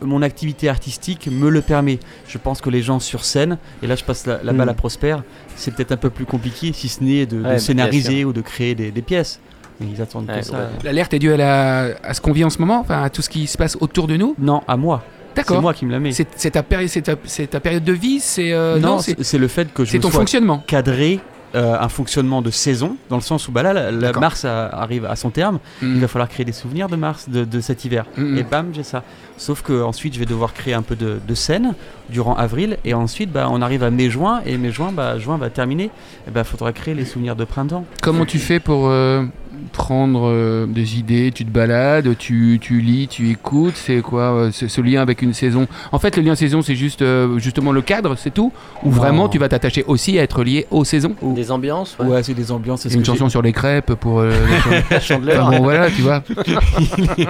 mon 0.00 0.22
activité 0.22 0.68
artistique 0.68 1.28
me 1.30 1.48
le 1.48 1.60
permet. 1.62 1.98
Je 2.28 2.38
pense 2.38 2.60
que 2.60 2.70
les 2.70 2.82
gens 2.82 3.00
sur 3.00 3.24
scène, 3.24 3.58
et 3.82 3.86
là 3.86 3.94
je 3.96 4.04
passe 4.04 4.26
la, 4.26 4.42
la 4.42 4.52
balle 4.52 4.66
Mm. 4.66 4.70
à 4.70 4.74
Prosper, 4.74 5.16
c'est 5.56 5.74
peut-être 5.74 5.92
un 5.92 5.96
peu 5.96 6.10
plus 6.10 6.24
compliqué, 6.26 6.72
si 6.72 6.88
ce 6.88 7.02
n'est 7.02 7.26
de, 7.26 7.36
de 7.38 7.42
Ouais, 7.42 7.48
bien 7.50 7.58
scénariser 7.58 8.24
ou 8.24 8.32
de 8.32 8.40
créer 8.40 8.74
des, 8.74 8.90
des 8.90 9.02
pièces. 9.02 9.40
Mais 9.80 9.86
ils 9.94 10.02
attendent 10.02 10.28
Ouais, 10.28 10.40
que 10.40 10.46
ça. 10.46 10.68
L'alerte 10.84 11.14
est 11.14 11.18
due 11.18 11.32
à, 11.32 11.36
la, 11.36 11.94
à 12.04 12.14
ce 12.14 12.20
qu'on 12.20 12.32
vit 12.32 12.44
en 12.44 12.50
ce 12.50 12.58
moment, 12.58 12.80
enfin 12.80 13.02
à 13.02 13.10
tout 13.10 13.22
ce 13.22 13.28
qui 13.30 13.46
se 13.46 13.56
passe 13.56 13.76
autour 13.80 14.06
de 14.06 14.16
nous. 14.16 14.34
Non, 14.38 14.62
à 14.68 14.76
moi. 14.76 15.02
C'est 15.34 15.36
D'accord. 15.36 15.62
moi 15.62 15.72
qui 15.72 15.86
me 15.86 15.92
la 15.92 15.98
mets. 15.98 16.12
C'est 16.12 16.26
c'est 16.36 16.50
ta, 16.50 16.62
péri- 16.62 16.88
c'est 16.90 17.00
ta, 17.00 17.14
c'est 17.24 17.46
ta 17.48 17.58
période 17.58 17.82
de 17.84 17.92
vie, 17.94 18.20
c'est 18.20 18.52
euh, 18.52 18.78
non, 18.78 18.88
non, 18.96 18.98
c'est 18.98 19.14
c'est 19.16 19.24
c'est 19.24 19.38
le 19.38 19.48
fait 19.48 19.72
que 19.72 19.82
je 19.86 19.92
c'est 19.92 19.96
me 19.96 20.02
ton 20.02 20.10
sois 20.10 20.20
fonctionnement. 20.20 20.62
cadrer 20.66 21.20
euh, 21.54 21.76
un 21.78 21.88
fonctionnement 21.88 22.40
de 22.42 22.50
saison, 22.50 22.96
dans 23.10 23.16
le 23.16 23.22
sens 23.22 23.46
où 23.48 23.52
bah 23.52 23.62
là, 23.62 23.72
la, 23.72 23.90
la 23.90 23.98
D'accord. 23.98 24.20
mars 24.22 24.44
a- 24.44 24.66
arrive 24.68 25.04
à 25.04 25.16
son 25.16 25.30
terme, 25.30 25.58
il 25.82 25.88
Mm. 25.88 26.00
va 26.00 26.08
falloir 26.08 26.28
créer 26.28 26.44
des 26.46 26.52
souvenirs 26.52 26.88
de 26.88 26.96
mars, 26.96 27.28
de, 27.28 27.44
de 27.44 27.60
cet 27.60 27.84
hiver. 27.84 28.04
Mm. 28.16 28.38
Et 28.38 28.42
bam, 28.42 28.66
j'ai 28.72 28.82
ça. 28.82 29.02
Sauf 29.36 29.62
que 29.62 29.82
ensuite, 29.82 30.14
je 30.14 30.18
vais 30.18 30.24
devoir 30.26 30.54
créer 30.54 30.74
un 30.74 30.82
peu 30.82 30.94
de, 30.96 31.18
de 31.26 31.34
scène 31.34 31.74
durant 32.08 32.34
avril, 32.36 32.78
et 32.84 32.94
ensuite, 32.94 33.32
bah, 33.32 33.48
on 33.50 33.60
arrive 33.60 33.82
à 33.82 33.90
mai-juin, 33.90 34.40
et 34.46 34.56
mai-juin, 34.56 34.92
bah, 34.92 35.18
juin 35.18 35.36
va 35.36 35.50
terminer. 35.50 35.90
Et 36.28 36.30
bah, 36.30 36.44
faudra 36.44 36.72
créer 36.72 36.94
les 36.94 37.04
souvenirs 37.04 37.36
de 37.36 37.44
printemps. 37.44 37.84
Comment 38.02 38.24
tu 38.26 38.38
fais 38.38 38.60
pour 38.60 38.88
euh, 38.88 39.24
prendre 39.72 40.28
euh, 40.28 40.66
des 40.66 40.98
idées 40.98 41.30
Tu 41.34 41.44
te 41.44 41.50
balades, 41.50 42.16
tu, 42.18 42.58
tu 42.60 42.80
lis, 42.80 43.08
tu 43.08 43.30
écoutes. 43.30 43.74
C'est 43.76 44.00
quoi 44.02 44.32
euh, 44.34 44.50
ce, 44.52 44.68
ce 44.68 44.80
lien 44.80 45.00
avec 45.02 45.22
une 45.22 45.32
saison? 45.34 45.66
En 45.92 45.98
fait, 45.98 46.16
le 46.16 46.22
lien 46.22 46.34
saison, 46.34 46.62
c'est 46.62 46.74
juste 46.74 47.02
euh, 47.02 47.38
justement 47.38 47.72
le 47.72 47.82
cadre, 47.82 48.16
c'est 48.16 48.32
tout? 48.32 48.52
Ou 48.82 48.88
Non. 48.90 48.94
vraiment 48.96 49.28
tu 49.28 49.38
vas 49.38 49.48
t'attacher 49.48 49.84
aussi 49.86 50.18
à 50.18 50.22
être 50.22 50.42
lié 50.44 50.66
aux 50.70 50.84
saisons? 50.84 51.14
Des 51.22 51.50
ambiances, 51.50 51.96
Ouais, 51.98 52.06
ouais. 52.06 52.22
c'est 52.22 52.34
des 52.34 52.50
ambiances. 52.52 52.82
c'est 52.82 52.88
ce 52.90 52.94
Une 52.94 53.00
que 53.02 53.06
chanson 53.06 53.28
sur 53.28 53.42
les 53.42 53.52
crêpes 53.52 53.94
pour. 53.94 54.20
euh, 54.20 54.32
La 54.90 55.00
chandeleur. 55.00 55.46
enfin, 55.46 55.56
bon, 55.58 55.62
voilà, 55.64 55.90
tu 55.90 56.02
vois. 56.02 56.22
j'ai- 57.16 57.26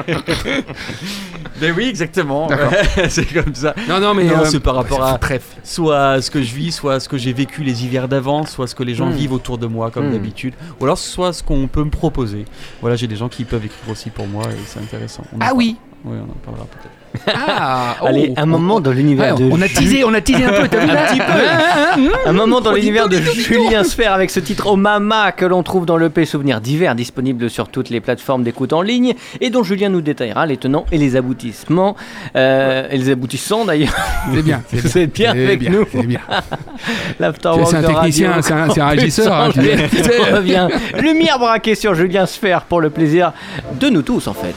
Ben 1.61 1.75
oui, 1.77 1.85
exactement. 1.89 2.47
D'accord. 2.47 2.73
Ouais, 2.97 3.09
c'est 3.09 3.27
comme 3.33 3.55
ça. 3.55 3.75
Non, 3.89 4.01
non, 4.01 4.15
mais. 4.15 4.25
Non, 4.25 4.41
euh, 4.41 4.45
c'est 4.47 4.61
par 4.61 4.75
rapport 4.75 5.03
à 5.05 5.19
Bref. 5.19 5.57
soit 5.63 6.21
ce 6.21 6.31
que 6.31 6.43
je 6.43 6.55
vis, 6.55 6.73
soit 6.73 6.99
ce 6.99 7.09
que 7.09 7.17
j'ai 7.19 7.33
vécu 7.33 7.63
les 7.63 7.85
hivers 7.85 8.09
d'avant, 8.09 8.47
soit 8.47 8.67
ce 8.67 8.75
que 8.75 8.83
les 8.83 8.95
gens 8.95 9.07
Mm. 9.11 9.13
vivent 9.13 9.33
autour 9.33 9.59
de 9.59 9.67
moi 9.67 9.91
comme 9.91 10.09
Mm. 10.09 10.13
d'habitude, 10.13 10.55
ou 10.81 10.85
alors 10.85 10.99
soit 10.99 11.33
ce 11.33 11.43
qu'on 11.43 11.67
peut 11.69 11.85
me 11.85 11.91
proposer. 12.25 12.45
Voilà, 12.81 12.97
j'ai 12.97 13.07
des 13.07 13.17
gens 13.17 13.29
qui 13.29 13.45
peuvent 13.45 13.65
écrire 13.65 13.89
aussi 13.91 14.11
pour 14.11 14.27
moi 14.27 14.45
et 14.51 14.57
c'est 14.67 14.81
intéressant. 14.81 15.25
On 15.33 15.37
Ah 15.37 15.47
parle- 15.47 15.57
oui 15.59 15.77
Oui, 16.05 16.17
on 16.19 16.31
en 16.31 16.35
parlera 16.45 16.65
peut-être. 16.67 16.91
Ah 17.27 17.97
oh, 18.03 18.07
Allez, 18.07 18.33
un 18.37 18.45
on- 18.45 18.47
moment 18.47 18.81
dans 18.81 18.91
l'univers 18.91 19.35
Ouais, 19.35 19.47
de 19.47 19.53
on 19.53 19.61
a 19.61 19.67
Ju- 19.67 19.75
teasé, 19.75 20.05
on 20.05 20.15
a 20.15 20.21
teasé 20.21 20.45
un 20.45 20.53
peu, 20.53 20.69
t'as 20.69 20.79
vu 20.85 20.91
Un 20.91 20.95
là 20.95 21.03
petit 21.09 21.19
peu. 21.19 21.23
Hein, 21.25 21.59
hein, 21.97 21.97
hein 21.99 22.11
Un 22.27 22.33
moment 22.33 22.61
dans 22.61 22.73
Oh, 22.73 22.75
l'univers 22.77 23.09
de 23.09 23.19
Julien 23.21 23.85
Sfer 23.85 24.13
avec 24.13 24.31
ce 24.31 24.41
titre 24.41 24.67
Oh 24.71 24.77
Mama 24.77 25.33
que 25.33 25.45
l'on 25.45 25.63
trouve 25.63 25.85
dans 25.87 25.97
l'EP 25.97 26.25
Souvenirs 26.25 26.61
d'hiver 26.61 26.95
disponible 26.95 27.51
sur 27.51 27.69
toutes 27.69 27.91
les 27.91 28.01
plateformes 28.01 28.43
d'écoute 28.43 28.73
en 28.73 28.83
ligne 28.83 29.15
et 29.41 29.51
dont 29.51 29.63
Julien 29.63 29.89
nous 29.91 30.01
détaillera 30.01 30.47
les 30.47 30.57
tenants 30.57 30.87
et 30.93 30.99
les 30.99 31.17
aboutissements. 31.17 31.97
Euh, 32.37 32.87
et 32.91 32.97
les 32.99 33.11
aboutissants 33.11 33.65
d'ailleurs. 33.65 33.95
C'est 34.35 34.43
bien, 34.43 34.63
c'est 34.87 35.07
bien. 35.07 35.33
Bien 35.33 35.33
C'est 35.35 35.45
avec 35.45 35.59
bien, 35.61 35.71
nous. 35.71 35.85
c'est 35.93 36.07
bien. 36.07 36.21
C'est 37.19 37.77
un 37.77 37.83
de 37.83 37.87
technicien, 37.87 38.29
Radio 38.31 38.43
c'est 38.43 38.53
un- 38.55 38.71
c'est 38.71 38.81
un 38.81 38.89
régisseur, 38.89 39.33
hein, 39.33 39.49
revient. 40.35 40.69
Lumière 41.01 41.39
braquée 41.39 41.75
sur 41.75 41.95
Julien 41.95 42.27
Sfer 42.27 42.63
pour 42.63 42.81
le 42.81 42.91
plaisir 42.91 43.33
de 43.79 43.89
nous 43.89 44.03
tous 44.03 44.27
en 44.27 44.35
fait. 44.35 44.55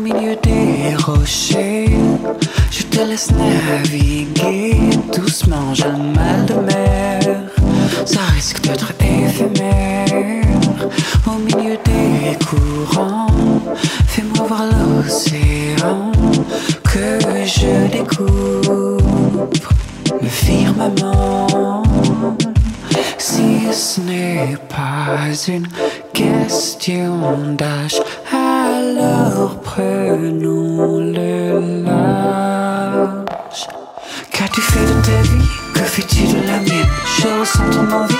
Milieu 0.00 0.36
des 0.36 0.94
rochers, 0.96 1.90
je 2.70 2.82
te 2.84 3.00
laisse 3.00 3.30
naviguer 3.30 4.76
doucement. 5.14 5.74
J'ai 5.74 5.84
un 5.84 5.98
mal 5.98 6.46
de 6.46 6.54
mer, 6.54 7.20
ça 8.04 8.20
risque 8.34 8.62
d'être 8.62 8.92
éphémère. 9.00 10.48
Au 11.26 11.38
milieu 11.38 11.76
des 11.84 12.36
courants, 12.44 13.26
fais-moi 14.06 14.46
voir 14.48 14.64
l'océan 14.66 16.12
que 16.84 17.20
je 17.44 17.90
découvre. 17.92 18.98
Le 20.20 20.28
firmament, 20.28 21.82
si 23.18 23.72
ce 23.72 24.00
n'est 24.00 24.56
pas 24.68 25.16
une 25.48 25.68
question 26.12 27.54
d'âge, 27.56 28.00
alors 28.32 29.60
prenons 29.62 30.98
le 30.98 31.84
large. 31.84 33.66
Qu'as-tu 34.32 34.60
fait 34.60 34.80
de 34.80 35.00
ta 35.02 35.22
vie 35.22 35.48
Que 35.74 35.80
fais-tu 35.80 36.26
de 36.26 36.46
la 36.46 36.58
mienne? 36.58 36.88
Je 37.18 37.28
ressens 37.40 37.70
ton 37.70 37.90
envie, 37.94 38.14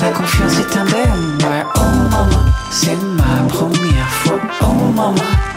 ma 0.00 0.08
confiance 0.10 0.58
est 0.58 0.76
indemne. 0.76 1.38
Ouais, 1.42 1.64
oh 1.76 1.80
maman, 2.10 2.42
c'est 2.70 2.96
ma 2.96 3.46
première 3.48 4.08
fois. 4.10 4.38
Oh 4.62 4.72
maman, 4.94 5.14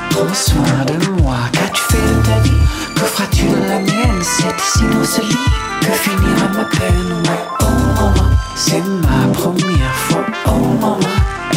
prends 0.10 0.34
soin 0.34 0.86
de 0.86 1.22
moi. 1.22 1.38
Qu'as-tu 1.54 1.82
fait 1.84 1.98
de 1.98 2.22
ta 2.26 2.40
vie 2.42 2.64
Que 2.96 3.02
feras-tu 3.02 3.46
de 3.46 3.56
la 3.68 3.80
mienne? 3.80 4.22
C'est 4.22 4.44
ici 4.62 4.84
dans 4.94 5.06
ce 5.06 5.22
que 5.22 5.92
finira 5.94 6.48
ma 6.54 6.66
peine. 6.66 7.24
Oh 7.62 7.66
maman, 7.96 8.14
c'est 8.60 8.84
ma 8.84 9.32
première 9.34 9.96
fois. 9.96 10.26
Oh 10.46 10.52
maman, 10.82 11.00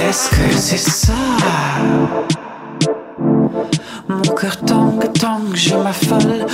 est-ce 0.01 0.31
que 0.31 0.57
c'est 0.57 0.77
ça? 0.77 1.13
Mon 4.09 4.23
cœur 4.23 4.57
tangue, 4.59 5.13
tangue, 5.13 5.55
je 5.55 5.75
m'affole. 5.75 6.47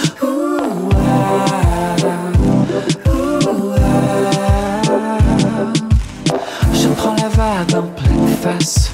Je 6.72 6.88
prends 6.96 7.16
la 7.16 7.28
vague 7.28 7.74
en 7.74 7.82
pleine 7.82 8.28
face. 8.42 8.90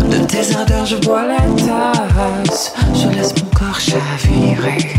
De 0.00 0.16
tes 0.24 0.56
ardeurs, 0.56 0.86
je 0.86 0.96
bois 0.96 1.26
la 1.26 1.42
tasse. 1.62 2.72
Je 2.94 3.08
laisse 3.08 3.34
mon 3.42 3.50
corps 3.50 3.78
chavirer. 3.78 4.94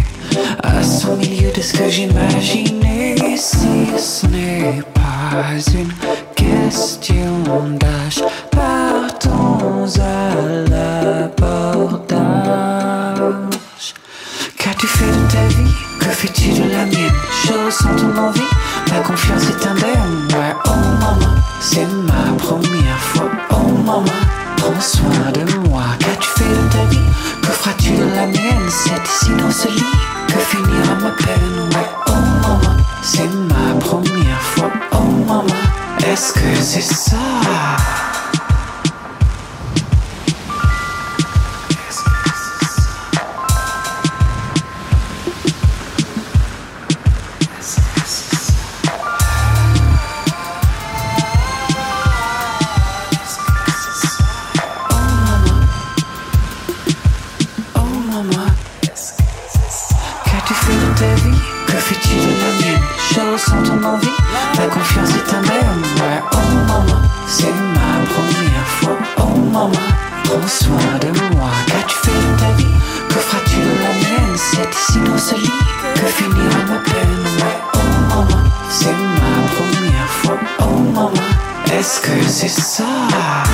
À 0.62 0.84
son 0.84 1.16
milieu 1.16 1.52
de 1.52 1.62
ce 1.62 1.74
que 1.74 1.90
j'imaginais. 1.90 3.16
Si 3.36 3.88
ce 3.98 4.28
n'est 4.28 4.84
pas 5.30 5.60
une 5.74 5.92
question 6.36 7.44
d'âge, 7.80 8.24
partons 8.52 9.86
à 10.00 10.36
l'abordage. 10.70 12.16
Qu'as-tu 14.58 14.88
fait 14.88 15.06
de 15.06 15.32
ta 15.32 15.44
vie? 15.48 15.76
Que 16.00 16.06
fais-tu 16.06 16.50
de 16.52 16.70
la 16.72 16.86
mienne? 16.86 17.20
Je 17.46 17.54
ressens 17.66 17.96
ton 17.98 18.18
envie, 18.22 18.52
ma 18.92 19.00
confiance 19.00 19.44
est 19.44 19.68
indemne. 19.68 20.28
Ouais, 20.32 20.54
oh 20.66 20.70
maman, 21.00 21.36
c'est 21.60 21.86
ma 21.86 22.34
première 22.38 23.00
fois. 23.00 23.30
Oh 23.52 23.72
maman, 23.86 24.04
prends 24.58 24.82
soin 24.82 25.32
de 25.34 25.44
moi. 25.68 25.84
Qu'as-tu 26.00 26.30
fait 26.30 26.46
de 26.46 26.68
ta 26.72 26.84
vie? 26.90 27.10
Que 27.42 27.52
feras-tu 27.52 27.92
de 27.92 28.06
la 28.16 28.26
mienne? 28.28 28.70
C'est 28.70 29.04
ici 29.04 29.32
dans 29.38 29.52
ce 29.52 29.68
lit 29.68 29.98
que 30.28 30.40
finira 30.40 30.96
ma 30.96 31.12
peine? 31.12 31.77
Est-ce 36.28 36.34
que 36.34 36.62
c'est 36.62 36.82
que 82.40 83.47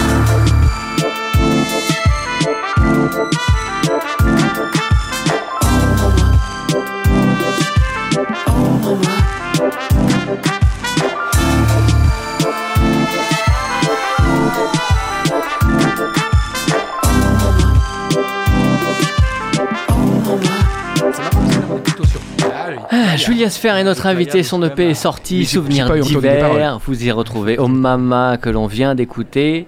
Julia 23.26 23.50
Sfer 23.50 23.76
est 23.78 23.84
notre 23.84 24.06
invité, 24.06 24.44
son 24.44 24.62
EP 24.64 24.90
est 24.90 24.94
sorti, 24.94 25.46
Souvenirs 25.46 25.92
d'hiver, 25.94 26.80
vous 26.86 27.04
y 27.06 27.12
retrouvez 27.12 27.58
Oh 27.60 27.68
Mama 27.68 28.38
que 28.42 28.50
l'on 28.50 28.68
vient 28.68 28.96
d'écouter. 28.96 29.66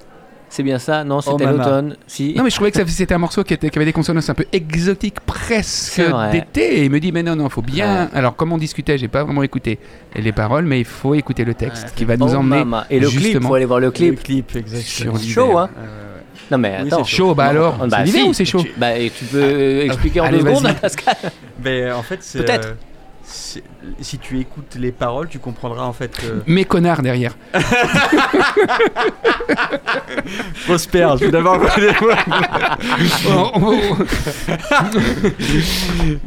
C'est 0.47 0.63
bien 0.63 0.79
ça 0.79 1.03
Non, 1.03 1.19
c'était 1.19 1.43
à 1.43 1.51
Mama. 1.51 1.63
l'automne 1.65 1.95
Si. 2.07 2.33
Non 2.37 2.43
mais 2.43 2.49
je 2.49 2.55
trouvais 2.55 2.71
que 2.71 2.85
c'était 2.87 3.13
un 3.13 3.17
morceau 3.17 3.43
qui, 3.43 3.53
était, 3.53 3.69
qui 3.69 3.77
avait 3.77 3.85
des 3.85 3.91
consonances 3.91 4.29
un 4.29 4.35
peu 4.35 4.45
exotiques 4.53 5.19
presque 5.21 6.01
d'été 6.31 6.77
et 6.79 6.85
il 6.85 6.91
me 6.91 6.99
dit 6.99 7.11
mais 7.11 7.23
non 7.23 7.35
non 7.35 7.49
faut 7.49 7.61
bien 7.63 8.09
alors 8.13 8.35
comme 8.37 8.53
on 8.53 8.57
discutait 8.57 8.97
j'ai 8.97 9.09
pas 9.09 9.23
vraiment 9.25 9.43
écouté 9.43 9.79
les 10.15 10.31
paroles 10.31 10.63
mais 10.63 10.79
il 10.79 10.85
faut 10.85 11.13
écouter 11.13 11.43
le 11.43 11.55
texte 11.55 11.93
qui 11.95 12.05
va 12.05 12.15
nous 12.15 12.27
Oh 12.33 12.37
emmener 12.37 12.59
Mama. 12.59 12.85
Et 12.89 12.99
le 13.01 13.09
clip, 13.09 13.21
justement 13.21 13.49
faut 13.49 13.55
aller 13.55 13.65
voir 13.65 13.79
le 13.81 13.87
Le 13.87 13.91
clip. 13.91 14.23
clip, 14.23 14.55
exactement. 14.55 15.17
sur 15.17 15.19
C'est 15.19 15.27
chaud, 15.33 15.57
hein 15.57 15.69
Non 16.51 16.57
mais 16.57 16.77
Oui, 16.83 16.87
attends. 16.87 17.03
c'est 17.03 17.15
chaud 17.15 17.35
bah 17.35 17.45
alors 17.47 17.75
Bah, 17.89 18.05
c'est 18.05 18.11
si, 18.11 18.23
ou 18.23 18.31
c'est 18.33 18.45
chaud 18.45 18.61
tu, 18.61 18.71
bah, 18.77 18.97
et 18.97 19.09
tu 19.09 19.25
peux 19.25 19.41
euh, 19.43 19.81
expliquer 19.85 20.21
en 20.21 20.25
Allez, 20.25 20.41
deux 20.41 20.55
secondes, 20.55 20.73
Pascal 20.79 21.15
Mais 21.63 21.91
en 21.91 22.03
fait, 22.03 22.19
c'est. 22.21 22.37
Peut-être. 22.45 22.67
euh, 22.69 22.73
si 23.27 24.17
tu 24.19 24.39
écoutes 24.39 24.75
les 24.75 24.91
paroles, 24.91 25.27
tu 25.27 25.39
comprendras 25.39 25.83
en 25.83 25.93
fait 25.93 26.15
que. 26.17 26.41
mais 26.47 26.65
connard 26.65 27.01
derrière 27.01 27.35
Prosper, 30.65 31.07
je 31.19 31.25
vais 31.25 31.31
d'abord. 31.31 31.59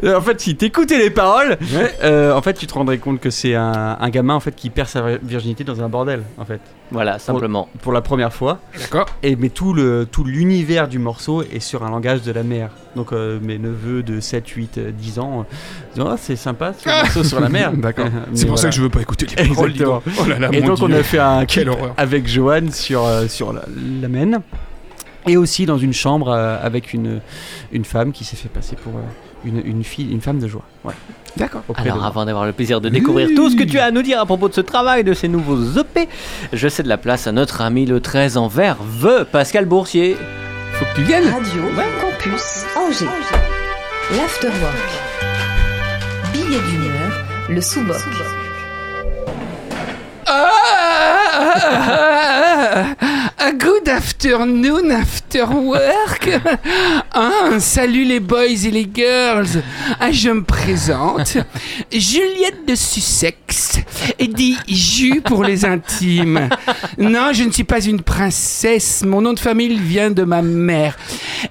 En 0.04 0.20
fait, 0.20 0.40
si 0.40 0.56
t'écoutais 0.56 0.98
les 0.98 1.10
paroles, 1.10 1.56
euh, 2.02 2.32
en 2.34 2.42
fait, 2.42 2.54
tu 2.54 2.66
te 2.66 2.74
rendrais 2.74 2.98
compte 2.98 3.20
que 3.20 3.30
c'est 3.30 3.54
un, 3.54 3.96
un 4.00 4.10
gamin 4.10 4.34
en 4.34 4.40
fait 4.40 4.54
qui 4.54 4.70
perd 4.70 4.88
sa 4.88 5.02
virginité 5.22 5.64
dans 5.64 5.82
un 5.82 5.88
bordel, 5.88 6.22
en 6.38 6.44
fait, 6.44 6.60
Voilà, 6.90 7.18
simplement. 7.18 7.68
pour 7.82 7.92
la 7.92 8.00
première 8.00 8.32
fois. 8.32 8.58
d'accord 8.78 9.06
Et 9.22 9.36
mais 9.36 9.48
tout 9.50 9.72
le 9.72 10.06
tout 10.10 10.24
l'univers 10.24 10.88
du 10.88 10.98
morceau 10.98 11.42
est 11.42 11.60
sur 11.60 11.84
un 11.84 11.90
langage 11.90 12.22
de 12.22 12.32
la 12.32 12.42
mer. 12.42 12.70
Donc 12.96 13.12
euh, 13.12 13.38
mes 13.42 13.58
neveux 13.58 14.02
de 14.02 14.18
7, 14.18 14.48
8, 14.48 14.78
euh, 14.78 14.90
10 14.90 15.18
ans 15.18 15.40
euh, 15.40 15.94
disent 15.94 16.04
oh, 16.06 16.14
c'est 16.18 16.36
sympa 16.36 16.72
ce 16.72 16.88
morceau 16.88 17.22
sur 17.22 17.38
la 17.40 17.48
mer. 17.48 17.72
d'accord 17.76 18.06
c'est 18.34 18.46
pour 18.46 18.58
ça 18.58 18.70
que 18.70 18.74
je 18.74 18.80
veux 18.82 18.88
pas 18.88 19.02
écouter 19.02 19.26
les 19.36 19.48
paroles 19.48 19.72
oh 19.80 20.00
là 20.26 20.38
là 20.38 20.48
Et 20.52 20.60
mon 20.60 20.68
donc 20.68 20.78
on 20.82 20.90
a 20.92 21.02
fait 21.02 21.18
un 21.18 21.44
clip 21.44 21.68
horreur. 21.68 21.94
avec 21.96 22.26
Johan 22.26 22.70
sur, 22.72 23.04
euh, 23.04 23.28
sur 23.28 23.52
la, 23.52 23.62
la 24.00 24.08
Maine. 24.08 24.40
Et 25.26 25.36
aussi 25.36 25.66
dans 25.66 25.76
une 25.76 25.92
chambre 25.92 26.30
euh, 26.30 26.56
avec 26.62 26.94
une, 26.94 27.20
une 27.72 27.84
femme 27.84 28.12
qui 28.12 28.24
s'est 28.24 28.36
fait 28.36 28.48
passer 28.48 28.76
pour 28.76 28.94
euh, 28.96 29.00
une, 29.44 29.60
une 29.64 29.84
fille, 29.84 30.10
une 30.10 30.22
femme 30.22 30.38
de 30.38 30.48
joie. 30.48 30.64
Voilà, 30.82 30.96
d'accord 31.36 31.62
Alors 31.76 32.04
avant 32.06 32.24
d'avoir 32.24 32.46
le 32.46 32.52
plaisir 32.52 32.80
de 32.80 32.88
découvrir 32.88 33.28
Oui. 33.28 33.34
tout 33.34 33.50
ce 33.50 33.56
que 33.56 33.64
tu 33.64 33.78
as 33.78 33.84
à 33.84 33.90
nous 33.90 34.02
dire 34.02 34.18
à 34.18 34.24
propos 34.24 34.48
de 34.48 34.54
ce 34.54 34.62
travail, 34.62 35.04
de 35.04 35.12
ces 35.12 35.28
nouveaux 35.28 35.60
EP, 35.78 36.08
je 36.54 36.68
cède 36.68 36.86
la 36.86 36.96
place 36.96 37.26
à 37.26 37.32
notre 37.32 37.60
ami 37.60 37.84
le 37.84 38.00
13 38.00 38.38
en 38.38 38.48
verve, 38.48 39.26
Pascal 39.30 39.66
Boursier. 39.66 40.16
Faut 40.78 40.84
que 40.84 40.94
tu 40.94 41.02
viennes 41.02 41.28
Radio 41.28 41.62
Campus 42.00 42.64
Angers. 42.76 43.06
L'Afterwork. 44.16 44.90
Billet 46.32 46.60
d'humeur, 46.60 47.10
le 47.48 47.60
sous-boc. 47.60 47.96
Ah, 50.26 50.54
good 53.58 53.88
afternoon, 53.88 54.90
after 54.90 55.46
work. 55.48 56.28
Ah, 57.12 57.58
salut 57.58 58.04
les 58.04 58.20
boys 58.20 58.64
et 58.64 58.70
les 58.70 58.88
girls. 58.92 59.62
Ah, 59.98 60.10
je 60.12 60.30
me 60.30 60.42
présente. 60.42 61.36
Juliette 61.90 62.66
de 62.66 62.74
Sussex. 62.74 63.80
Et 64.18 64.28
dit 64.28 64.56
Jus 64.68 65.20
pour 65.20 65.44
les 65.44 65.64
intimes. 65.64 66.48
Non, 66.98 67.32
je 67.32 67.44
ne 67.44 67.50
suis 67.50 67.64
pas 67.64 67.80
une 67.80 68.02
princesse. 68.02 69.02
Mon 69.04 69.20
nom 69.20 69.32
de 69.32 69.38
famille 69.38 69.78
vient 69.78 70.10
de 70.10 70.24
ma 70.24 70.42
mère. 70.42 70.96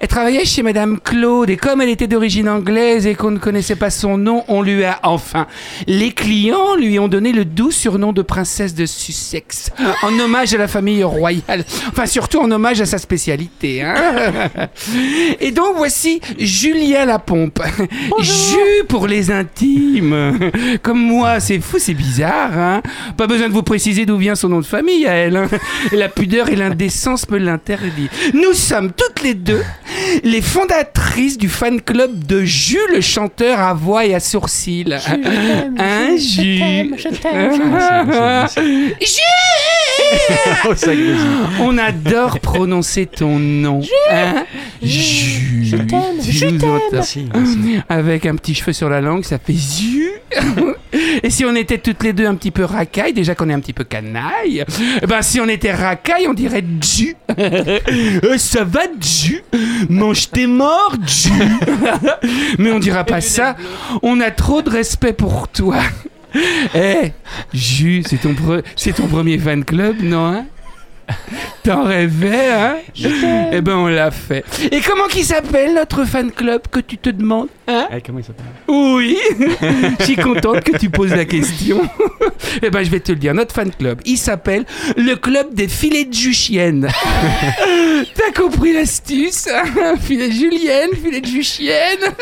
Elle 0.00 0.08
travaillait 0.08 0.44
chez 0.44 0.62
Madame 0.62 1.00
Claude 1.00 1.50
et 1.50 1.56
comme 1.56 1.80
elle 1.80 1.88
était 1.88 2.06
d'origine 2.06 2.48
anglaise 2.48 3.06
et 3.06 3.14
qu'on 3.14 3.30
ne 3.30 3.38
connaissait 3.38 3.76
pas 3.76 3.90
son 3.90 4.18
nom, 4.18 4.44
on 4.48 4.62
lui 4.62 4.84
a 4.84 5.00
enfin. 5.02 5.46
Les 5.86 6.12
clients 6.12 6.76
lui 6.76 6.98
ont 6.98 7.08
donné 7.08 7.32
le 7.32 7.44
doux 7.44 7.70
surnom 7.70 8.12
de 8.12 8.22
princesse 8.22 8.74
de 8.74 8.86
Sussex 8.86 9.70
en 10.02 10.18
hommage 10.18 10.54
à 10.54 10.58
la 10.58 10.68
famille 10.68 11.02
royale. 11.04 11.64
Enfin, 11.88 12.06
surtout 12.06 12.38
en 12.38 12.50
hommage 12.50 12.80
à 12.80 12.86
sa 12.86 12.98
spécialité. 12.98 13.82
hein. 13.82 13.94
Et 15.40 15.50
donc 15.50 15.74
voici 15.76 16.20
Julien 16.38 17.04
la 17.04 17.18
pompe. 17.18 17.60
Jus 18.20 18.84
pour 18.88 19.06
les 19.06 19.30
intimes. 19.30 20.50
Comme 20.82 21.00
moi, 21.00 21.40
c'est 21.40 21.60
fou, 21.60 21.76
c'est 21.78 21.94
bizarre. 21.94 22.56
Hein 22.58 22.82
Pas 23.16 23.26
besoin 23.26 23.48
de 23.48 23.52
vous 23.52 23.62
préciser 23.62 24.06
d'où 24.06 24.16
vient 24.16 24.34
son 24.34 24.48
nom 24.48 24.60
de 24.60 24.66
famille 24.66 25.06
à 25.06 25.12
elle. 25.12 25.36
hein. 25.36 25.48
La 25.92 26.08
pudeur 26.08 26.48
et 26.48 26.56
l'indécence 26.56 27.28
me 27.30 27.38
l'interdit. 27.38 28.08
Nous 28.34 28.52
sommes 28.52 28.92
toutes 28.92 29.22
les 29.22 29.34
deux 29.34 29.62
les 30.24 30.40
fondatrices 30.40 31.36
du 31.38 31.48
fan 31.48 31.80
club 31.80 32.24
de 32.24 32.42
Jus, 32.44 32.78
le 32.92 33.00
chanteur 33.00 33.60
à 33.60 33.74
voix 33.74 34.06
et 34.06 34.14
à 34.14 34.20
sourcils. 34.20 34.84
Hein, 35.78 36.16
Jus? 36.16 36.58
Jus 36.58 37.08
Oh, 37.24 37.56
ça 37.78 38.04
grésille. 38.04 38.94
On 41.60 41.78
adore 41.78 42.40
prononcer 42.40 43.06
ton 43.06 43.38
nom. 43.38 43.80
Hein 44.10 44.44
Jus. 44.82 45.64
Je 45.64 45.76
t'aime. 45.76 46.88
Merci, 46.92 47.28
merci. 47.32 47.80
Avec 47.88 48.26
un 48.26 48.36
petit 48.36 48.54
cheveu 48.54 48.72
sur 48.72 48.88
la 48.88 49.00
langue, 49.00 49.24
ça 49.24 49.38
fait 49.38 49.54
Jus. 49.54 50.12
Et 51.22 51.30
si 51.30 51.44
on 51.44 51.54
était 51.54 51.78
toutes 51.78 52.02
les 52.02 52.12
deux 52.12 52.26
un 52.26 52.34
petit 52.34 52.50
peu 52.50 52.64
racailles, 52.64 53.12
déjà 53.12 53.34
qu'on 53.34 53.48
est 53.50 53.52
un 53.52 53.60
petit 53.60 53.72
peu 53.72 53.84
canaille, 53.84 54.64
eh 55.02 55.06
ben 55.06 55.22
si 55.22 55.40
on 55.40 55.48
était 55.48 55.72
racailles, 55.72 56.26
on 56.28 56.34
dirait 56.34 56.64
Jus. 56.80 57.16
Euh, 57.38 58.36
ça 58.36 58.64
va 58.64 58.80
Jus? 59.00 59.42
Mange 59.88 60.30
tes 60.30 60.46
morts 60.46 60.94
Jus 61.06 61.30
Mais 62.58 62.72
on 62.72 62.78
dira 62.78 63.04
pas 63.04 63.20
ça. 63.20 63.56
On 64.02 64.20
a 64.20 64.30
trop 64.30 64.62
de 64.62 64.70
respect 64.70 65.12
pour 65.12 65.48
toi. 65.48 65.76
Eh, 66.74 67.12
Jus, 67.54 68.04
c'est 68.06 68.18
ton, 68.20 68.32
pre- 68.32 68.62
ton 68.92 69.06
premier 69.06 69.38
fan 69.38 69.64
club, 69.64 69.96
non 70.02 70.26
hein? 70.26 70.46
T'en 71.62 71.84
rêvais, 71.84 72.50
hein? 72.52 72.76
Eh 73.52 73.60
ben, 73.60 73.76
on 73.76 73.86
l'a 73.86 74.10
fait. 74.10 74.44
Et 74.70 74.80
comment 74.80 75.06
qu'il 75.06 75.24
s'appelle 75.24 75.74
notre 75.74 76.04
fan 76.04 76.30
club 76.30 76.62
que 76.70 76.80
tu 76.80 76.98
te 76.98 77.10
demandes 77.10 77.48
Hein? 77.70 77.86
Eh, 77.94 78.00
comment 78.00 78.18
il 78.18 78.24
s'appelle? 78.24 78.46
Oui 78.66 79.18
Je 80.00 80.04
suis 80.04 80.16
contente 80.16 80.64
que 80.64 80.78
tu 80.78 80.88
poses 80.88 81.14
la 81.14 81.26
question. 81.26 81.82
eh 82.62 82.70
ben, 82.70 82.82
je 82.82 82.90
vais 82.90 83.00
te 83.00 83.12
le 83.12 83.18
dire. 83.18 83.34
Notre 83.34 83.54
fan 83.54 83.70
club, 83.70 84.00
il 84.06 84.16
s'appelle 84.16 84.64
le 84.96 85.14
club 85.16 85.52
des 85.52 85.68
filets 85.68 86.06
de 86.06 86.14
juchienne. 86.14 86.88
T'as 88.14 88.40
compris 88.40 88.72
l'astuce 88.72 89.48
hein? 89.48 89.96
Filet 90.00 90.28
de 90.28 90.32
julienne, 90.32 90.90
filet 90.94 91.20
de 91.20 91.26
juchienne. 91.26 92.14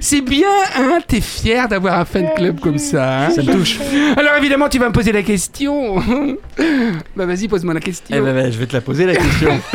C'est 0.00 0.22
bien, 0.22 0.48
hein? 0.76 0.98
T'es 1.06 1.20
fier 1.20 1.68
d'avoir 1.68 2.00
un 2.00 2.04
fan 2.04 2.28
club 2.34 2.58
comme 2.58 2.78
ça, 2.78 3.26
hein? 3.26 3.30
Ça 3.30 3.42
me 3.42 3.52
touche. 3.52 3.78
Alors 4.16 4.34
évidemment, 4.38 4.68
tu 4.68 4.80
vas 4.80 4.88
me 4.88 4.92
poser 4.92 5.12
la 5.12 5.22
question. 5.22 6.02
bah 7.14 7.26
vas-y, 7.26 7.46
pose-moi 7.46 7.74
la 7.74 7.80
question. 7.80 8.16
Ben, 8.22 8.34
ben, 8.34 8.52
je 8.52 8.58
vais 8.58 8.66
te 8.66 8.72
la 8.74 8.80
poser 8.80 9.06
la 9.06 9.16
question. 9.16 9.60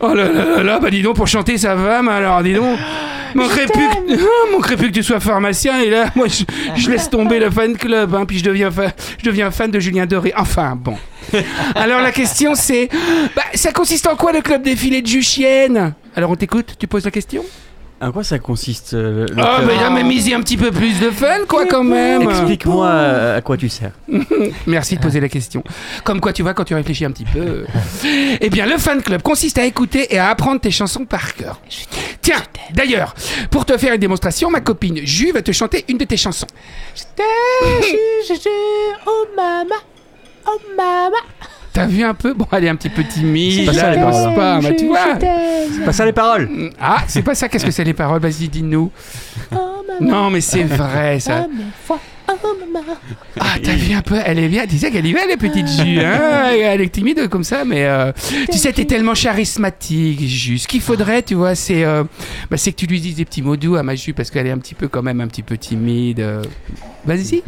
Oh 0.00 0.14
là 0.14 0.24
là 0.28 0.44
là 0.56 0.62
là, 0.64 0.78
bah 0.80 0.90
dis 0.90 1.02
donc, 1.02 1.14
pour 1.16 1.28
chanter 1.28 1.58
ça 1.58 1.74
va, 1.76 2.02
mais 2.02 2.10
alors 2.12 2.42
dis 2.42 2.54
donc. 2.54 2.78
Manquerait 3.34 3.66
plus, 3.66 3.88
que... 4.16 4.52
Manquerait 4.52 4.76
plus 4.76 4.88
que 4.88 4.94
tu 4.94 5.02
sois 5.02 5.20
pharmacien 5.20 5.80
et 5.80 5.88
là, 5.88 6.06
moi, 6.14 6.26
je, 6.28 6.44
je 6.76 6.90
laisse 6.90 7.08
tomber 7.08 7.38
le 7.38 7.50
fan 7.50 7.76
club, 7.76 8.14
hein, 8.14 8.24
puis 8.26 8.38
je 8.38 8.44
deviens, 8.44 8.70
fa- 8.70 8.92
je 9.18 9.24
deviens 9.24 9.50
fan 9.50 9.70
de 9.70 9.80
Julien 9.80 10.04
Doré. 10.06 10.32
Enfin, 10.36 10.76
bon. 10.76 10.96
Alors 11.76 12.00
la 12.02 12.10
question 12.12 12.54
c'est, 12.54 12.88
bah, 13.34 13.42
ça 13.54 13.72
consiste 13.72 14.06
en 14.06 14.16
quoi 14.16 14.32
le 14.32 14.40
club 14.42 14.62
des 14.62 14.76
filets 14.76 15.00
de 15.02 15.06
Juchienne 15.06 15.94
Alors 16.16 16.30
on 16.30 16.36
t'écoute, 16.36 16.74
tu 16.78 16.86
poses 16.86 17.04
la 17.04 17.10
question? 17.10 17.44
En 18.02 18.10
quoi 18.10 18.24
ça 18.24 18.40
consiste 18.40 18.94
euh, 18.94 19.26
le, 19.28 19.34
le 19.36 19.42
Ah, 19.42 19.58
club 19.58 19.68
mais 19.68 19.76
là, 19.76 19.90
mais 19.90 20.02
misez 20.02 20.34
un 20.34 20.40
petit 20.40 20.56
peu 20.56 20.72
plus 20.72 20.98
de 20.98 21.10
fun, 21.10 21.44
quoi, 21.46 21.66
quand 21.66 21.84
même 21.84 22.22
Explique-moi 22.22 22.86
euh, 22.86 23.38
à 23.38 23.40
quoi 23.42 23.56
tu 23.56 23.68
sers. 23.68 23.92
Merci 24.66 24.96
de 24.96 25.00
poser 25.00 25.20
la 25.20 25.28
question. 25.28 25.62
Comme 26.02 26.20
quoi, 26.20 26.32
tu 26.32 26.42
vois, 26.42 26.52
quand 26.52 26.64
tu 26.64 26.74
réfléchis 26.74 27.04
un 27.04 27.12
petit 27.12 27.24
peu. 27.24 27.64
eh 28.40 28.50
bien, 28.50 28.66
le 28.66 28.76
fan 28.76 29.00
club 29.02 29.22
consiste 29.22 29.58
à 29.58 29.64
écouter 29.64 30.12
et 30.12 30.18
à 30.18 30.30
apprendre 30.30 30.60
tes 30.60 30.72
chansons 30.72 31.04
par 31.04 31.34
cœur. 31.36 31.60
Tiens, 32.20 32.42
d'ailleurs, 32.74 33.14
pour 33.52 33.64
te 33.64 33.76
faire 33.78 33.94
une 33.94 34.00
démonstration, 34.00 34.50
ma 34.50 34.60
copine 34.60 34.98
Ju 35.04 35.30
va 35.30 35.42
te 35.42 35.52
chanter 35.52 35.84
une 35.88 35.98
de 35.98 36.04
tes 36.04 36.16
chansons. 36.16 36.48
oh 39.06 39.26
mama, 39.36 39.76
oh 40.46 40.60
mama. 40.76 41.18
T'as 41.72 41.86
vu 41.86 42.02
un 42.04 42.14
peu 42.14 42.34
Bon, 42.34 42.46
elle 42.52 42.64
est 42.64 42.68
un 42.68 42.76
petit 42.76 42.90
peu 42.90 43.02
timide. 43.04 43.60
C'est 43.60 43.64
pas 43.66 43.72
ça, 43.72 43.90
les 43.90 43.96
elle 43.96 44.02
paroles. 44.04 44.28
ose 44.30 44.36
pas, 44.36 44.60
mais 44.60 44.76
tu 44.76 44.86
vois. 44.86 45.18
C'est 45.18 45.84
pas 45.84 45.92
ça 45.92 46.04
les 46.04 46.12
paroles 46.12 46.70
Ah, 46.80 47.02
c'est 47.08 47.22
pas 47.22 47.34
ça. 47.34 47.48
Qu'est-ce 47.48 47.64
que 47.64 47.70
c'est 47.70 47.84
les 47.84 47.94
paroles? 47.94 48.20
Vas-y, 48.20 48.48
dis-nous. 48.48 48.90
Non, 50.00 50.30
mais 50.30 50.40
c'est 50.40 50.64
vrai, 50.64 51.18
ça. 51.20 51.46
Ah, 53.40 53.56
t'as 53.62 53.74
vu 53.74 53.94
un 53.94 54.00
peu? 54.02 54.16
Elle 54.24 54.38
est 54.38 54.48
bien. 54.48 54.66
Tu 54.66 54.78
sais 54.78 54.90
qu'elle 54.90 55.06
y 55.06 55.12
va, 55.12 55.26
la 55.26 55.36
petite 55.36 55.66
Jus. 55.68 56.00
Hein 56.00 56.50
elle 56.52 56.80
est 56.80 56.88
timide 56.92 57.28
comme 57.28 57.44
ça, 57.44 57.64
mais 57.64 57.84
euh, 57.84 58.12
tu 58.50 58.58
sais, 58.58 58.72
t'es 58.72 58.84
tellement 58.84 59.12
charismatique, 59.14 60.20
Jus. 60.26 60.58
Ce 60.58 60.68
qu'il 60.68 60.80
faudrait, 60.80 61.22
tu 61.22 61.34
vois, 61.34 61.54
c'est 61.54 61.84
euh, 61.84 62.04
bah, 62.50 62.56
c'est 62.56 62.72
que 62.72 62.76
tu 62.76 62.86
lui 62.86 63.00
dises 63.00 63.16
des 63.16 63.24
petits 63.24 63.42
mots 63.42 63.56
doux 63.56 63.76
à 63.76 63.82
ma 63.82 63.94
Jus 63.94 64.12
parce 64.14 64.30
qu'elle 64.30 64.46
est 64.46 64.50
un 64.52 64.58
petit 64.58 64.74
peu, 64.74 64.88
quand 64.88 65.02
même, 65.02 65.20
un 65.20 65.26
petit 65.26 65.42
peu 65.42 65.56
timide. 65.58 66.20
euh. 66.20 66.42
Vas-y. 67.04 67.42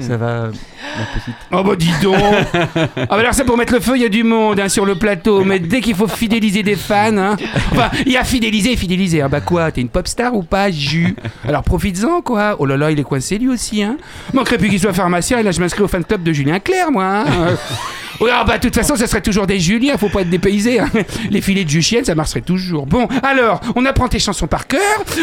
Ça 0.00 0.16
va, 0.16 0.42
ma 0.48 1.04
petite. 1.14 1.34
Oh 1.52 1.62
bah 1.62 1.76
dis 1.76 1.90
donc 2.02 2.16
Ah 2.54 3.06
bah 3.08 3.16
alors 3.16 3.34
ça 3.34 3.44
pour 3.44 3.56
mettre 3.56 3.72
le 3.72 3.80
feu, 3.80 3.92
il 3.96 4.02
y 4.02 4.04
a 4.04 4.08
du 4.08 4.24
monde 4.24 4.60
hein, 4.60 4.68
sur 4.68 4.84
le 4.84 4.94
plateau, 4.94 5.44
mais 5.44 5.58
dès 5.58 5.80
qu'il 5.80 5.94
faut 5.94 6.08
fidéliser 6.08 6.62
des 6.62 6.76
fans, 6.76 7.16
hein, 7.16 7.36
enfin 7.72 7.90
il 8.04 8.12
y 8.12 8.16
a 8.16 8.24
fidéliser 8.24 8.72
et 8.72 8.76
fidéliser, 8.76 9.20
ah 9.22 9.28
bah 9.28 9.40
quoi, 9.40 9.70
t'es 9.70 9.80
une 9.80 9.88
pop 9.88 10.06
star 10.08 10.34
ou 10.34 10.42
pas, 10.42 10.70
Jus 10.70 11.14
Alors 11.46 11.62
profites-en 11.62 12.20
quoi, 12.22 12.56
oh 12.58 12.66
là 12.66 12.76
là 12.76 12.90
il 12.90 12.98
est 13.00 13.04
coincé 13.04 13.38
lui 13.38 13.48
aussi, 13.48 13.82
hein 13.82 13.96
Manquerait 14.32 14.58
plus 14.58 14.68
qu'il 14.68 14.80
soit 14.80 14.92
pharmacien 14.92 15.38
et 15.38 15.42
là 15.42 15.50
je 15.52 15.60
m'inscris 15.60 15.82
au 15.82 15.88
fan 15.88 16.04
club 16.04 16.22
de 16.22 16.32
Julien 16.32 16.58
Clerc 16.60 16.90
moi 16.90 17.04
hein. 17.04 17.24
Ah 18.32 18.44
bah 18.44 18.56
de 18.56 18.62
toute 18.62 18.74
façon, 18.74 18.96
ça 18.96 19.06
serait 19.06 19.20
toujours 19.20 19.46
des 19.46 19.60
Juliens, 19.60 19.98
faut 19.98 20.08
pas 20.08 20.22
être 20.22 20.30
dépaysé. 20.30 20.80
hein. 20.80 20.88
Les 21.30 21.42
filets 21.42 21.64
de 21.64 21.68
Juchienne, 21.68 22.02
ça 22.02 22.14
marcherait 22.14 22.40
toujours. 22.40 22.86
Bon, 22.86 23.06
alors, 23.22 23.60
on 23.74 23.84
apprend 23.84 24.08
tes 24.08 24.18
chansons 24.18 24.46
par 24.46 24.66
cœur, 24.66 24.80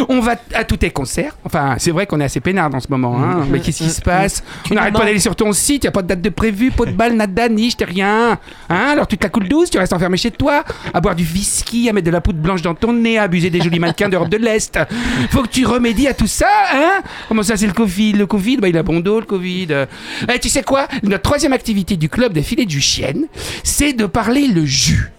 on 0.09 0.19
va 0.19 0.35
à 0.53 0.63
tous 0.63 0.77
tes 0.77 0.91
concerts. 0.91 1.35
Enfin, 1.43 1.73
c'est 1.79 1.89
vrai 1.89 2.05
qu'on 2.05 2.19
est 2.19 2.25
assez 2.25 2.39
peinard 2.39 2.69
en 2.71 2.79
ce 2.79 2.85
moment, 2.91 3.17
hein. 3.19 3.47
Mais 3.49 3.61
qu'est-ce 3.61 3.83
qui 3.83 3.89
se 3.89 3.99
passe? 3.99 4.43
On 4.71 4.75
n'arrête 4.75 4.93
pas 4.93 5.05
d'aller 5.05 5.19
sur 5.19 5.35
ton 5.35 5.51
site, 5.53 5.83
y 5.83 5.87
a 5.87 5.91
pas 5.91 6.01
de 6.01 6.07
date 6.07 6.21
de 6.21 6.29
prévu, 6.29 6.71
pot 6.71 6.85
de 6.85 6.91
balle, 6.91 7.13
nada, 7.13 7.49
niche, 7.49 7.77
t'es 7.77 7.85
rien. 7.85 8.39
Hein 8.69 8.87
Alors 8.91 9.07
tu 9.07 9.17
te 9.17 9.23
la 9.23 9.29
coules 9.29 9.47
douce, 9.47 9.69
tu 9.69 9.77
restes 9.77 9.93
enfermé 9.93 10.17
chez 10.17 10.31
toi, 10.31 10.63
à 10.93 11.01
boire 11.01 11.15
du 11.15 11.23
whisky, 11.23 11.89
à 11.89 11.93
mettre 11.93 12.05
de 12.07 12.11
la 12.11 12.21
poudre 12.21 12.39
blanche 12.39 12.61
dans 12.61 12.75
ton 12.75 12.93
nez, 12.93 13.17
à 13.17 13.23
abuser 13.23 13.49
des 13.49 13.61
jolis 13.61 13.79
mannequins 13.79 14.09
d'Europe 14.09 14.29
de 14.29 14.37
l'Est. 14.37 14.79
Faut 15.29 15.43
que 15.43 15.49
tu 15.49 15.65
remédies 15.65 16.07
à 16.07 16.13
tout 16.13 16.27
ça, 16.27 16.49
hein 16.73 17.01
Comment 17.27 17.43
ça, 17.43 17.57
c'est 17.57 17.67
le 17.67 17.73
Covid 17.73 18.13
Le 18.13 18.25
Covid, 18.25 18.57
bah 18.57 18.69
il 18.69 18.77
a 18.77 18.83
bon 18.83 18.99
dos, 18.99 19.19
le 19.19 19.25
Covid. 19.25 19.67
Eh, 20.33 20.39
tu 20.39 20.49
sais 20.49 20.63
quoi? 20.63 20.87
Notre 21.03 21.23
troisième 21.23 21.53
activité 21.53 21.97
du 21.97 22.09
club 22.09 22.33
des 22.33 22.43
filets 22.43 22.65
de 22.65 22.71
Juchienne, 22.71 23.25
c'est 23.63 23.93
de 23.93 24.05
parler 24.05 24.47
le 24.47 24.65
jus. 24.65 25.11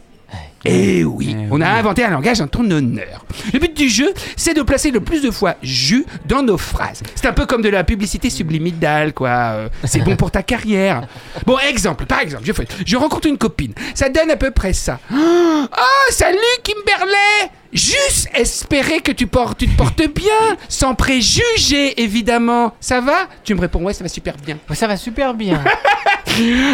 Eh 0.65 1.05
oui, 1.05 1.37
on 1.51 1.61
a 1.61 1.69
inventé 1.69 2.05
un 2.05 2.11
langage 2.11 2.41
en 2.41 2.47
ton 2.47 2.69
honneur. 2.71 3.25
Le 3.53 3.59
but 3.59 3.77
du 3.77 3.89
jeu, 3.89 4.13
c'est 4.37 4.55
de 4.55 4.63
placer 4.63 4.91
le 4.91 5.01
plus 5.01 5.21
de 5.23 5.31
fois 5.31 5.57
jus 5.63 6.07
dans 6.27 6.43
nos 6.43 6.57
phrases. 6.57 7.03
C'est 7.15 7.27
un 7.27 7.33
peu 7.33 7.45
comme 7.47 7.61
de 7.63 7.69
la 7.69 7.85
publicité 7.85 8.31
subliminale, 8.31 9.13
quoi. 9.13 9.29
Euh, 9.29 9.69
C'est 9.85 10.01
bon 10.01 10.17
pour 10.17 10.31
ta 10.31 10.43
carrière. 10.43 11.07
Bon, 11.47 11.59
exemple, 11.59 12.07
par 12.07 12.21
exemple, 12.21 12.45
je, 12.47 12.53
fais- 12.53 12.67
je 12.87 12.97
rencontre 12.97 13.27
une 13.29 13.39
copine. 13.39 13.75
Ça 13.95 14.09
donne 14.09 14.31
à 14.31 14.37
peu 14.37 14.51
près 14.51 14.73
ça. 14.73 14.99
Oh, 15.13 15.67
salut 16.11 16.39
Kimberley 16.63 17.51
Juste 17.75 18.29
espérer 18.35 19.01
que 19.01 19.11
tu, 19.11 19.27
portes, 19.27 19.59
tu 19.59 19.69
te 19.69 19.77
portes 19.77 20.03
bien, 20.15 20.57
sans 20.69 20.95
préjugés, 20.95 22.01
évidemment. 22.01 22.73
Ça 22.81 23.01
va? 23.01 23.29
Tu 23.43 23.55
me 23.55 23.61
réponds, 23.61 23.83
ouais, 23.83 23.93
ça 23.93 24.05
va 24.05 24.09
super 24.09 24.37
bien. 24.37 24.59
Ça 24.73 24.87
va 24.87 24.97
super 24.97 25.35
bien. 25.35 25.63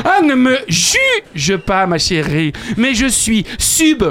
Ah, 0.06 0.22
ne 0.22 0.34
me 0.34 0.58
juge 0.68 1.56
pas, 1.66 1.86
ma 1.86 1.98
chérie, 1.98 2.54
mais 2.78 2.94
je 2.94 3.04
suis 3.04 3.44
sub 3.58 4.02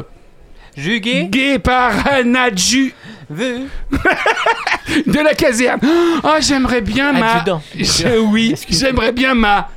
Jugué 0.77 1.25
gay 1.25 1.59
par 1.59 1.91
un 2.13 2.35
adju 2.35 2.93
Vu 3.29 3.67
de 5.05 5.19
la 5.19 5.35
caserne. 5.35 5.79
Oh, 6.23 6.29
j'aimerais 6.39 6.81
bien 6.81 7.11
ma. 7.13 7.33
Adjudant. 7.35 7.61
Je- 7.77 8.17
oui, 8.19 8.55
j'aimerais 8.69 9.11
bien 9.11 9.35
ma. 9.35 9.69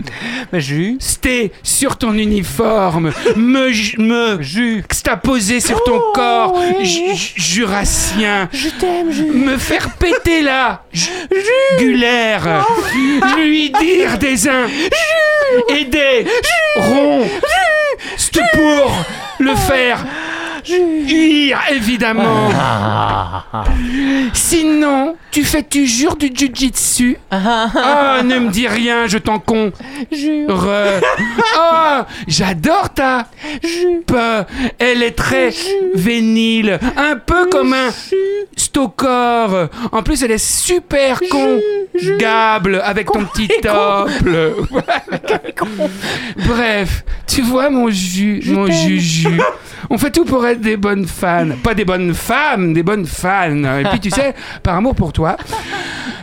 Jus 0.55 0.97
Sté 1.01 1.53
sur 1.63 1.97
ton 1.99 2.15
uniforme, 2.15 3.13
me, 3.37 3.71
ju- 3.71 3.99
me 3.99 4.41
juxtaposer 4.41 5.61
sur 5.61 5.83
ton 5.85 6.01
corps 6.15 6.55
ju- 6.81 7.15
ju- 7.15 7.33
jurassien. 7.37 8.49
Je 8.53 8.69
t'aime, 8.71 9.09
Me 9.35 9.59
faire 9.59 9.91
péter 9.97 10.41
la 10.43 10.85
jugulaire. 10.93 12.67
Lui 13.37 13.71
dire 13.71 14.19
des 14.19 14.49
uns 14.49 14.67
et 15.69 15.85
des 15.85 16.27
ronds. 16.77 17.27
C'est 18.17 18.43
pour 18.53 18.93
le 19.39 19.55
faire 19.55 20.05
huir, 20.67 21.59
évidemment. 21.71 22.51
Sinon, 24.33 25.17
tu 25.31 25.45
fais, 25.45 25.63
tu 25.63 25.87
jures 25.87 26.17
du 26.17 26.31
jujitsu. 26.35 27.19
Ah, 27.31 28.21
ne 28.25 28.39
me 28.39 28.51
dis 28.51 28.69
rien, 28.69 29.07
je 29.07 29.19
t'en 29.19 29.39
con. 29.39 29.73
Jure. 30.11 30.69
Oh, 31.59 32.01
j'adore 32.27 32.93
ta 32.95 33.27
jupe. 33.63 34.17
Elle 34.79 35.03
est 35.03 35.17
très 35.17 35.51
vénile, 35.95 36.79
un 36.97 37.17
peu 37.17 37.47
comme 37.47 37.73
un 37.73 37.91
stokor. 38.57 39.69
En 39.91 40.03
plus, 40.03 40.23
elle 40.23 40.33
est 40.33 40.45
super 40.45 41.21
congable 41.31 42.81
avec 42.85 43.11
ton 43.11 43.25
petit 43.25 43.49
tople. 43.63 44.55
Bref, 46.37 47.05
tu 47.27 47.43
vois 47.43 47.71
mon 47.71 47.91
jus, 47.91 48.43
mon 48.47 48.71
juju. 48.71 49.41
On 49.95 49.99
fait 49.99 50.11
tout 50.11 50.25
pour 50.25 50.47
être 50.47 50.63
des 50.63 50.79
bonnes 50.79 51.07
fans, 51.07 51.51
pas 51.63 51.75
des 51.75 51.85
bonnes 51.85 52.15
femmes, 52.15 52.73
des 52.73 52.83
bonnes 52.83 53.05
fans. 53.05 53.79
Et 53.79 53.85
puis 53.91 54.01
tu 54.01 54.11
sais, 54.11 54.35
par 54.63 54.77
amour 54.77 54.95
pour 54.95 55.13
toi, 55.13 55.37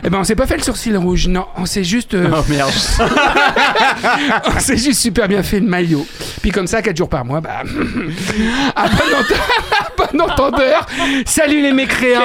eh 0.02 0.10
ben 0.10 0.18
on 0.18 0.24
s'est 0.24 0.34
pas 0.34 0.48
fait 0.48 0.56
le 0.56 0.62
sourcil 0.64 0.96
rouge, 0.96 1.28
non, 1.28 1.46
on 1.56 1.66
s'est 1.66 1.84
juste, 1.84 2.14
euh, 2.14 2.32
Oh 2.36 2.42
merde. 2.48 2.72
on 4.56 4.58
s'est 4.58 4.76
juste 4.76 5.00
super 5.00 5.28
bien 5.28 5.44
fait 5.44 5.60
le 5.60 5.68
maillot. 5.68 6.04
Puis 6.42 6.50
comme 6.50 6.66
ça, 6.66 6.82
quatre 6.82 6.96
jours 6.96 7.08
par 7.08 7.24
mois, 7.24 7.40
bah, 7.40 7.60
à 8.76 8.88
bon 8.88 9.04
entendeur, 9.14 9.48
à 9.78 9.88
bon 9.96 10.20
entendeur, 10.20 10.86
salut 11.24 11.62
les 11.62 11.72
mécréants. 11.72 12.20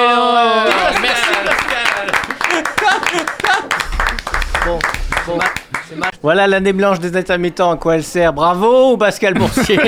Bon, 4.66 4.78
bon. 5.28 5.38
Voilà 6.22 6.46
l'année 6.46 6.72
blanche 6.72 7.00
des 7.00 7.16
intermittents, 7.16 7.70
à 7.70 7.76
quoi 7.76 7.96
elle 7.96 8.04
sert 8.04 8.32
Bravo 8.32 8.96
Pascal 8.96 9.34
Boursier 9.34 9.78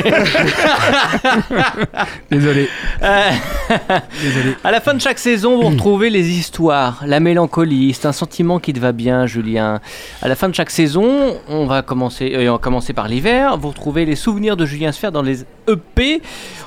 Désolé. 2.31 2.69
Euh, 3.03 3.31
À 4.65 4.71
la 4.71 4.81
fin 4.81 4.95
de 4.95 5.01
chaque 5.01 5.19
saison, 5.19 5.61
vous 5.61 5.69
retrouvez 5.69 6.11
les 6.11 6.31
histoires, 6.31 7.03
la 7.07 7.21
mélancolie. 7.21 7.93
C'est 7.93 8.07
un 8.07 8.13
sentiment 8.13 8.59
qui 8.59 8.73
te 8.73 8.81
va 8.81 8.93
bien, 8.93 9.27
Julien. 9.27 9.81
À 10.23 10.29
la 10.29 10.35
fin 10.35 10.49
de 10.49 10.55
chaque 10.55 10.71
saison, 10.71 11.35
on 11.49 11.67
va 11.67 11.83
commencer, 11.83 12.33
euh, 12.35 12.49
on 12.49 12.53
va 12.53 12.59
commencer 12.59 12.93
par 12.93 13.09
l'hiver. 13.09 13.57
Vous 13.59 13.69
retrouvez 13.69 14.05
les 14.05 14.17
souvenirs 14.17 14.57
de 14.57 14.67
Julien 14.67 14.93
Sfer 14.93 15.13
dans 15.13 15.23
les 15.23 15.45
EP. 15.69 16.23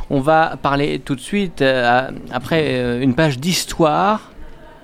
On 0.09 0.19
va 0.19 0.57
parler 0.61 0.99
tout 0.99 1.15
de 1.15 1.21
suite, 1.21 1.61
euh, 1.61 2.09
après 2.31 2.75
euh, 2.75 3.01
une 3.01 3.15
page 3.15 3.39
d'histoire. 3.39 4.31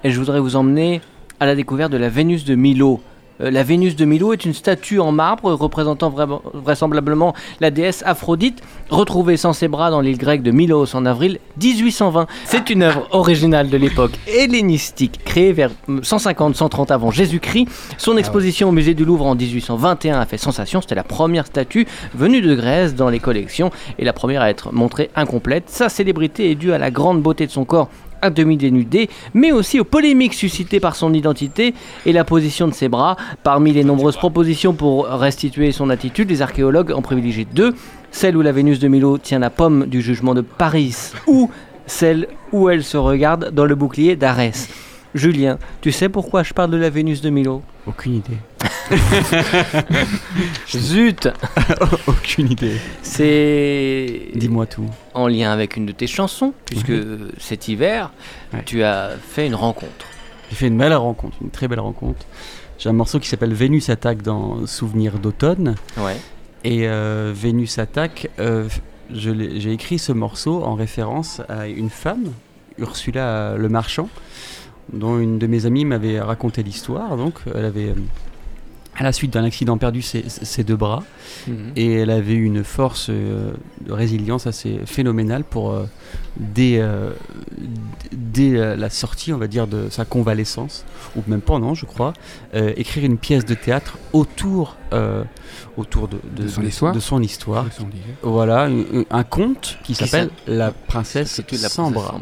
Et 0.03 0.11
je 0.11 0.19
voudrais 0.19 0.39
vous 0.39 0.55
emmener 0.55 1.01
à 1.39 1.45
la 1.45 1.55
découverte 1.55 1.91
de 1.91 1.97
la 1.97 2.09
Vénus 2.09 2.45
de 2.45 2.55
Milo. 2.55 3.01
Euh, 3.41 3.51
la 3.51 3.63
Vénus 3.63 3.95
de 3.95 4.05
Milo 4.05 4.33
est 4.33 4.45
une 4.45 4.53
statue 4.53 4.99
en 4.99 5.11
marbre 5.11 5.51
représentant 5.53 6.13
vraisemblablement 6.53 7.33
la 7.59 7.71
déesse 7.71 8.03
Aphrodite, 8.05 8.61
retrouvée 8.89 9.37
sans 9.37 9.53
ses 9.53 9.67
bras 9.67 9.91
dans 9.91 10.01
l'île 10.01 10.17
grecque 10.17 10.43
de 10.43 10.51
Milos 10.51 10.95
en 10.95 11.05
avril 11.05 11.39
1820. 11.61 12.27
C'est 12.45 12.69
une 12.69 12.83
œuvre 12.83 13.07
originale 13.11 13.69
de 13.69 13.77
l'époque 13.77 14.13
hellénistique, 14.27 15.19
créée 15.23 15.53
vers 15.53 15.71
150-130 15.89 16.91
avant 16.91 17.11
Jésus-Christ. 17.11 17.67
Son 17.97 18.17
exposition 18.17 18.69
au 18.69 18.71
musée 18.71 18.93
du 18.93 19.05
Louvre 19.05 19.25
en 19.25 19.35
1821 19.35 20.19
a 20.19 20.25
fait 20.25 20.37
sensation. 20.37 20.81
C'était 20.81 20.95
la 20.95 21.03
première 21.03 21.45
statue 21.45 21.87
venue 22.15 22.41
de 22.41 22.55
Grèce 22.55 22.95
dans 22.95 23.09
les 23.09 23.19
collections 23.19 23.71
et 23.99 24.05
la 24.05 24.13
première 24.13 24.41
à 24.41 24.49
être 24.49 24.73
montrée 24.73 25.09
incomplète. 25.15 25.69
Sa 25.69 25.89
célébrité 25.89 26.51
est 26.51 26.55
due 26.55 26.73
à 26.73 26.77
la 26.77 26.91
grande 26.91 27.21
beauté 27.21 27.45
de 27.45 27.51
son 27.51 27.65
corps 27.65 27.89
à 28.21 28.29
demi 28.29 28.57
dénudé, 28.57 29.09
mais 29.33 29.51
aussi 29.51 29.79
aux 29.79 29.83
polémiques 29.83 30.33
suscitées 30.33 30.79
par 30.79 30.95
son 30.95 31.13
identité 31.13 31.73
et 32.05 32.13
la 32.13 32.23
position 32.23 32.67
de 32.67 32.73
ses 32.73 32.89
bras. 32.89 33.15
Parmi 33.43 33.73
les 33.73 33.83
nombreuses 33.83 34.17
propositions 34.17 34.73
pour 34.73 35.05
restituer 35.05 35.71
son 35.71 35.89
attitude, 35.89 36.29
les 36.29 36.41
archéologues 36.41 36.93
ont 36.95 37.01
privilégié 37.01 37.45
deux, 37.45 37.75
celle 38.11 38.37
où 38.37 38.41
la 38.41 38.51
Vénus 38.51 38.79
de 38.79 38.87
Milo 38.87 39.17
tient 39.17 39.39
la 39.39 39.49
pomme 39.49 39.85
du 39.85 40.01
jugement 40.01 40.33
de 40.33 40.41
Paris, 40.41 40.95
ou 41.27 41.49
celle 41.85 42.27
où 42.51 42.69
elle 42.69 42.83
se 42.83 42.97
regarde 42.97 43.51
dans 43.51 43.65
le 43.65 43.75
bouclier 43.75 44.15
d'Arès. 44.15 44.69
Julien, 45.15 45.57
tu 45.81 45.91
sais 45.91 46.09
pourquoi 46.09 46.43
je 46.43 46.53
parle 46.53 46.71
de 46.71 46.77
la 46.77 46.89
Vénus 46.89 47.21
de 47.21 47.29
Milo? 47.29 47.61
Aucune 47.87 48.15
idée. 48.15 48.37
Zut 50.69 51.29
Aucune 52.07 52.51
idée. 52.51 52.77
C'est 53.01 54.27
Dis-moi 54.35 54.65
tout. 54.65 54.85
en 55.13 55.27
lien 55.27 55.51
avec 55.51 55.77
une 55.77 55.85
de 55.85 55.91
tes 55.91 56.07
chansons, 56.07 56.53
puisque 56.65 56.93
cet 57.39 57.67
hiver, 57.67 58.11
Ouais. 58.53 58.63
tu 58.65 58.83
as 58.83 59.11
fait 59.29 59.45
une 59.47 59.55
rencontre. 59.55 60.05
J'ai 60.49 60.55
fait 60.55 60.67
une 60.67 60.77
belle 60.77 60.93
rencontre, 60.93 61.35
une 61.41 61.49
très 61.49 61.67
belle 61.67 61.79
rencontre. 61.81 62.25
J'ai 62.79 62.89
un 62.89 62.93
morceau 62.93 63.19
qui 63.19 63.27
s'appelle 63.27 63.53
Vénus 63.53 63.89
attaque 63.89 64.21
dans 64.21 64.65
Souvenir 64.67 65.19
d'automne. 65.19 65.75
Ouais. 65.97 66.15
Et 66.63 66.87
euh, 66.87 67.33
Vénus 67.35 67.79
attaque, 67.79 68.29
euh, 68.39 68.67
j'ai 69.11 69.71
écrit 69.71 69.99
ce 69.99 70.11
morceau 70.11 70.63
en 70.63 70.75
référence 70.75 71.41
à 71.49 71.67
une 71.67 71.89
femme, 71.89 72.31
Ursula 72.77 73.55
Le 73.57 73.67
Marchand, 73.69 74.09
dont 74.93 75.19
une 75.19 75.37
de 75.39 75.47
mes 75.47 75.65
amies 75.65 75.85
m'avait 75.85 76.19
raconté 76.19 76.63
l'histoire. 76.63 77.17
Donc, 77.17 77.35
elle 77.53 77.65
avait, 77.65 77.89
euh, 77.89 77.95
à 78.95 79.03
la 79.03 79.11
suite 79.11 79.31
d'un 79.33 79.43
accident 79.43 79.77
perdu 79.77 80.01
ses, 80.01 80.23
ses 80.27 80.63
deux 80.63 80.75
bras 80.75 81.03
Mhm. 81.47 81.71
et 81.75 81.93
elle 81.93 82.09
avait 82.09 82.33
une 82.33 82.63
force 82.63 83.07
euh, 83.11 83.51
de 83.85 83.91
résilience 83.93 84.47
assez 84.47 84.79
phénoménale 84.85 85.43
pour 85.43 85.71
euh, 85.71 85.85
dès, 86.37 86.79
euh, 86.79 87.11
dès 88.11 88.75
la 88.75 88.89
sortie 88.89 89.31
on 89.33 89.37
va 89.37 89.47
dire 89.47 89.67
de 89.67 89.87
sa 89.89 90.03
convalescence 90.03 90.83
ou 91.15 91.21
même 91.27 91.41
pendant 91.41 91.73
je 91.75 91.85
crois 91.85 92.13
écrire 92.53 93.05
une 93.05 93.17
pièce 93.17 93.45
de 93.45 93.53
théâtre 93.53 93.97
autour 94.13 94.77
autour 95.77 96.07
de, 96.07 96.17
De 96.35 96.47
son 96.47 96.63
histoire. 96.63 96.93
de 96.93 96.99
son 96.99 97.21
voilà 98.23 98.63
un, 98.65 99.03
un 99.11 99.23
conte 99.23 99.77
qui 99.83 99.93
Qui 99.93 99.95
s'appelle 99.95 100.29
la 100.47 100.71
princesse 100.71 101.41
sans 101.69 101.91
bras. 101.91 102.19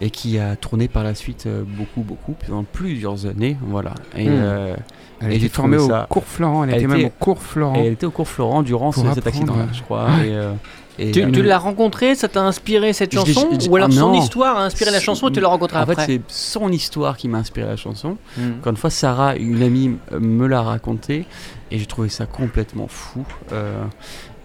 Et 0.00 0.10
qui 0.10 0.38
a 0.38 0.56
tourné 0.56 0.88
par 0.88 1.04
la 1.04 1.14
suite 1.14 1.46
euh, 1.46 1.62
beaucoup 1.66 2.00
beaucoup 2.02 2.34
pendant 2.46 2.64
plusieurs 2.64 3.26
années 3.26 3.56
voilà 3.62 3.94
et, 4.16 4.26
euh, 4.28 4.74
Elle 5.22 5.32
Et 5.32 5.36
été 5.36 5.48
formée 5.50 5.76
au 5.76 5.88
ça- 5.88 6.06
cours 6.08 6.24
Florent. 6.24 6.64
Elle, 6.64 6.70
Elle 6.70 6.76
était 6.76 6.86
même 6.86 6.96
était- 7.00 7.06
au 7.08 7.12
cours 7.24 7.42
Florent. 7.42 7.74
et 7.76 7.86
elle 7.86 7.92
était 7.92 8.06
au 8.06 8.10
cours 8.10 8.28
Florent 8.28 8.62
durant 8.62 8.90
ce- 8.92 9.00
cet 9.14 9.26
accident 9.26 9.54
je 9.72 9.82
crois 9.82 10.08
et, 10.24 10.30
euh, 10.32 10.52
et, 10.98 11.10
Tu, 11.12 11.30
tu 11.30 11.42
l'as 11.42 11.58
rencontré, 11.58 12.14
ça 12.14 12.28
t'a 12.28 12.42
inspiré 12.42 12.92
cette 12.94 13.12
Je 13.12 13.18
chanson 13.18 13.48
je- 13.60 13.68
Ou 13.68 13.76
alors 13.76 13.88
ah, 13.92 13.94
son 13.94 14.14
histoire 14.14 14.56
a 14.56 14.64
inspiré 14.64 14.90
la 14.90 15.00
chanson 15.00 15.28
et 15.28 15.32
tu 15.32 15.40
l'as 15.40 15.48
rencontré 15.48 15.76
en 15.76 15.82
après 15.82 15.94
fait 15.96 16.06
c'est 16.06 16.20
son 16.28 16.70
histoire 16.72 17.18
qui 17.18 17.28
m'a 17.28 17.38
inspiré 17.38 17.66
la 17.66 17.76
chanson 17.76 18.16
Mhm. 18.38 18.54
Encore 18.60 18.70
une 18.70 18.76
fois, 18.78 18.88
Sarah, 18.90 19.36
une 19.36 19.62
amie, 19.62 19.96
me 20.18 20.46
l'a 20.46 20.62
raconté 20.62 21.26
et 21.70 21.78
j'ai 21.78 21.86
trouvé 21.86 22.08
ça 22.08 22.24
complètement 22.24 22.86
fou. 22.88 23.22
euh, 23.52 23.84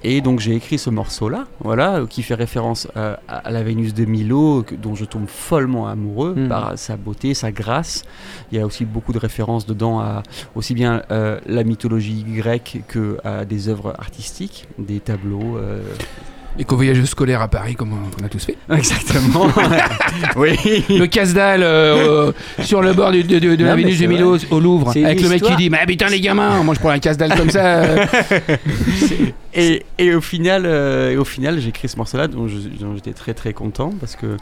et 0.07 0.21
donc 0.21 0.39
j'ai 0.39 0.53
écrit 0.55 0.77
ce 0.77 0.89
morceau-là, 0.89 1.45
voilà, 1.59 2.01
qui 2.09 2.21
fait 2.23 2.35
référence 2.35 2.87
euh, 2.95 3.15
à, 3.27 3.37
à 3.47 3.51
la 3.51 3.63
Vénus 3.63 3.93
de 3.93 4.05
Milo, 4.05 4.63
que- 4.63 4.75
dont 4.75 4.93
je 4.95 5.05
tombe 5.05 5.27
follement 5.27 5.87
amoureux 5.87 6.33
Mhm. 6.35 6.47
par 6.47 6.77
sa 6.77 6.95
beauté, 6.97 7.33
sa 7.33 7.51
grâce. 7.51 8.03
Il 8.51 8.57
y 8.57 8.61
a 8.61 8.65
aussi 8.65 8.85
beaucoup 8.85 9.13
de 9.13 9.19
références 9.19 9.65
dedans 9.65 9.99
à 9.99 10.21
aussi 10.55 10.73
bien 10.73 11.01
euh, 11.11 11.39
la 11.47 11.63
mythologie 11.63 12.23
grecque 12.27 12.81
que 12.87 13.17
à 13.23 13.45
des 13.45 13.67
œuvres 13.69 13.93
artistiques, 13.97 14.67
des 14.77 14.99
tableaux. 14.99 15.57
euh, 15.57 15.81
Et 16.57 16.63
qu'au 16.63 16.77
voyage 16.77 17.03
scolaire 17.03 17.41
à 17.41 17.49
Paris, 17.49 17.75
comme 17.75 17.91
on, 17.91 18.21
on 18.21 18.25
a 18.25 18.29
tous 18.29 18.45
fait. 18.45 18.57
Exactement. 18.71 19.47
oui. 20.37 20.55
Le 20.89 21.05
casse-dalle 21.05 21.63
euh, 21.63 22.29
euh, 22.29 22.63
sur 22.63 22.81
le 22.81 22.93
bord 22.93 23.11
du- 23.11 23.23
de, 23.25 23.39
de- 23.39 23.55
de 23.55 23.63
Non, 23.63 23.69
la 23.71 23.75
Vénus 23.75 23.99
de 23.99 24.05
Milo 24.07 24.37
au 24.51 24.59
Louvre. 24.61 24.89
Avec 24.91 25.21
le 25.21 25.27
mec 25.27 25.43
qui 25.43 25.55
dit 25.57 25.69
Mais 25.69 25.85
putain, 25.85 26.07
les 26.07 26.21
gamins, 26.21 26.63
moi 26.63 26.73
je 26.73 26.79
prends 26.79 26.91
un 26.91 26.99
casse-dalle 26.99 27.35
comme 27.35 27.49
ça. 27.49 27.83
Et, 29.57 29.85
et 29.97 30.13
au 30.13 30.19
final, 30.21 30.63
euh, 30.65 31.17
au 31.17 31.23
final, 31.23 31.59
j'ai 31.61 31.69
écrit 31.69 31.87
ce 31.87 31.95
morceau-là 31.95 32.27
dont 32.27 32.47
j'étais 32.47 33.13
très 33.13 33.33
très 33.33 33.53
content 33.53 33.93
parce 33.99 34.15
que 34.17 34.35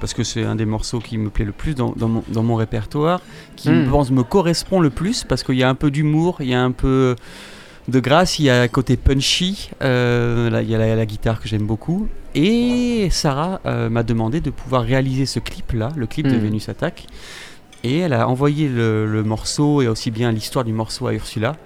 parce 0.00 0.12
que 0.14 0.22
c'est 0.22 0.44
un 0.44 0.54
des 0.54 0.64
morceaux 0.66 0.98
qui 0.98 1.16
me 1.18 1.28
plaît 1.30 1.44
le 1.44 1.52
plus 1.52 1.74
dans, 1.74 1.92
dans 1.96 2.08
mon, 2.08 2.22
dans 2.28 2.42
mon 2.42 2.54
répertoire, 2.56 3.20
qui 3.56 3.68
Mm. 3.70 3.84
je 3.84 3.90
pense 3.90 4.10
me 4.10 4.22
correspond 4.22 4.80
le 4.80 4.88
plus 4.90 5.24
parce 5.24 5.42
qu'il 5.42 5.56
y 5.56 5.62
a 5.62 5.68
un 5.68 5.74
peu 5.74 5.90
d'humour, 5.90 6.38
il 6.40 6.48
y 6.48 6.54
a 6.54 6.62
un 6.62 6.72
peu 6.72 7.16
de 7.90 8.00
grâce, 8.00 8.38
il 8.38 8.44
y 8.44 8.50
a 8.50 8.62
un 8.62 8.68
côté 8.68 8.96
punchy, 8.96 9.70
euh, 9.82 10.48
là, 10.50 10.62
il 10.62 10.70
y 10.70 10.74
a 10.74 10.78
la, 10.78 10.94
la 10.96 11.06
guitare 11.06 11.40
que 11.40 11.48
j'aime 11.48 11.66
beaucoup. 11.66 12.08
Et 12.34 13.08
Sarah 13.10 13.60
euh, 13.66 13.90
m'a 13.90 14.02
demandé 14.02 14.40
de 14.40 14.50
pouvoir 14.50 14.82
réaliser 14.82 15.26
ce 15.26 15.40
clip-là, 15.40 15.90
le 15.96 16.06
clip 16.06 16.26
de 16.26 16.36
Mm. 16.36 16.40
Vénus 16.40 16.68
Attack. 16.68 17.06
Et 17.82 17.98
elle 17.98 18.12
a 18.12 18.28
envoyé 18.28 18.68
le, 18.68 19.06
le 19.06 19.22
morceau 19.24 19.82
et 19.82 19.88
aussi 19.88 20.10
bien 20.10 20.30
l'histoire 20.32 20.64
du 20.64 20.72
morceau 20.72 21.06
à 21.06 21.14
Ursula, 21.14 21.56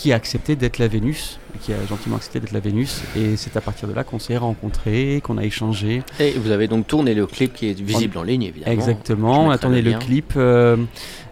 qui 0.00 0.14
a 0.14 0.16
accepté 0.16 0.56
d'être 0.56 0.78
la 0.78 0.88
Vénus, 0.88 1.38
qui 1.60 1.74
a 1.74 1.76
gentiment 1.86 2.16
accepté 2.16 2.40
d'être 2.40 2.52
la 2.52 2.60
Vénus. 2.60 3.02
Et 3.18 3.36
c'est 3.36 3.54
à 3.58 3.60
partir 3.60 3.86
de 3.86 3.92
là 3.92 4.02
qu'on 4.02 4.18
s'est 4.18 4.38
rencontrés, 4.38 5.20
qu'on 5.22 5.36
a 5.36 5.44
échangé. 5.44 6.02
Et 6.18 6.30
vous 6.38 6.52
avez 6.52 6.68
donc 6.68 6.86
tourné 6.86 7.12
le 7.12 7.26
clip 7.26 7.52
qui 7.52 7.68
est 7.68 7.78
visible 7.78 8.16
en 8.16 8.22
ligne, 8.22 8.44
évidemment. 8.44 8.72
Exactement, 8.72 9.44
on 9.44 9.50
a 9.50 9.58
tourné 9.58 9.82
le 9.82 9.92
clip 9.98 10.32
euh, 10.36 10.78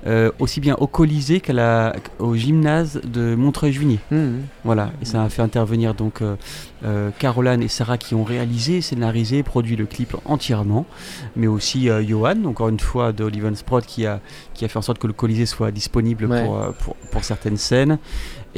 euh, 0.06 0.30
aussi 0.38 0.60
bien 0.60 0.74
au 0.78 0.86
Colisée 0.86 1.40
qu'à 1.40 1.54
la- 1.54 1.96
au 2.18 2.34
gymnase 2.36 3.00
de 3.10 3.34
Montreuil-Juigné. 3.36 4.00
Mhm. 4.10 4.42
Voilà, 4.64 4.90
et 5.00 5.06
ça 5.06 5.22
a 5.24 5.28
fait 5.30 5.40
intervenir 5.40 5.94
donc 5.94 6.20
euh, 6.20 7.10
Caroline 7.18 7.62
et 7.62 7.68
Sarah 7.68 7.96
qui 7.96 8.14
ont 8.14 8.22
réalisé, 8.24 8.82
scénarisé, 8.82 9.42
produit 9.42 9.76
le 9.76 9.86
clip 9.86 10.14
entièrement, 10.26 10.84
mais 11.36 11.46
aussi 11.46 11.88
Johan, 12.06 12.44
encore 12.44 12.68
une 12.68 12.80
fois 12.80 13.12
de 13.12 13.24
Oliven 13.24 13.56
Sprott 13.56 13.86
qui 13.86 14.04
a, 14.04 14.20
qui 14.52 14.66
a 14.66 14.68
fait 14.68 14.78
en 14.78 14.82
sorte 14.82 14.98
que 14.98 15.06
le 15.06 15.14
Colisée 15.14 15.46
soit 15.46 15.70
disponible 15.70 16.26
Ouais. 16.26 16.44
pour, 16.44 16.58
pour, 16.80 16.96
pour 17.12 17.24
certaines 17.24 17.56
scènes, 17.56 17.98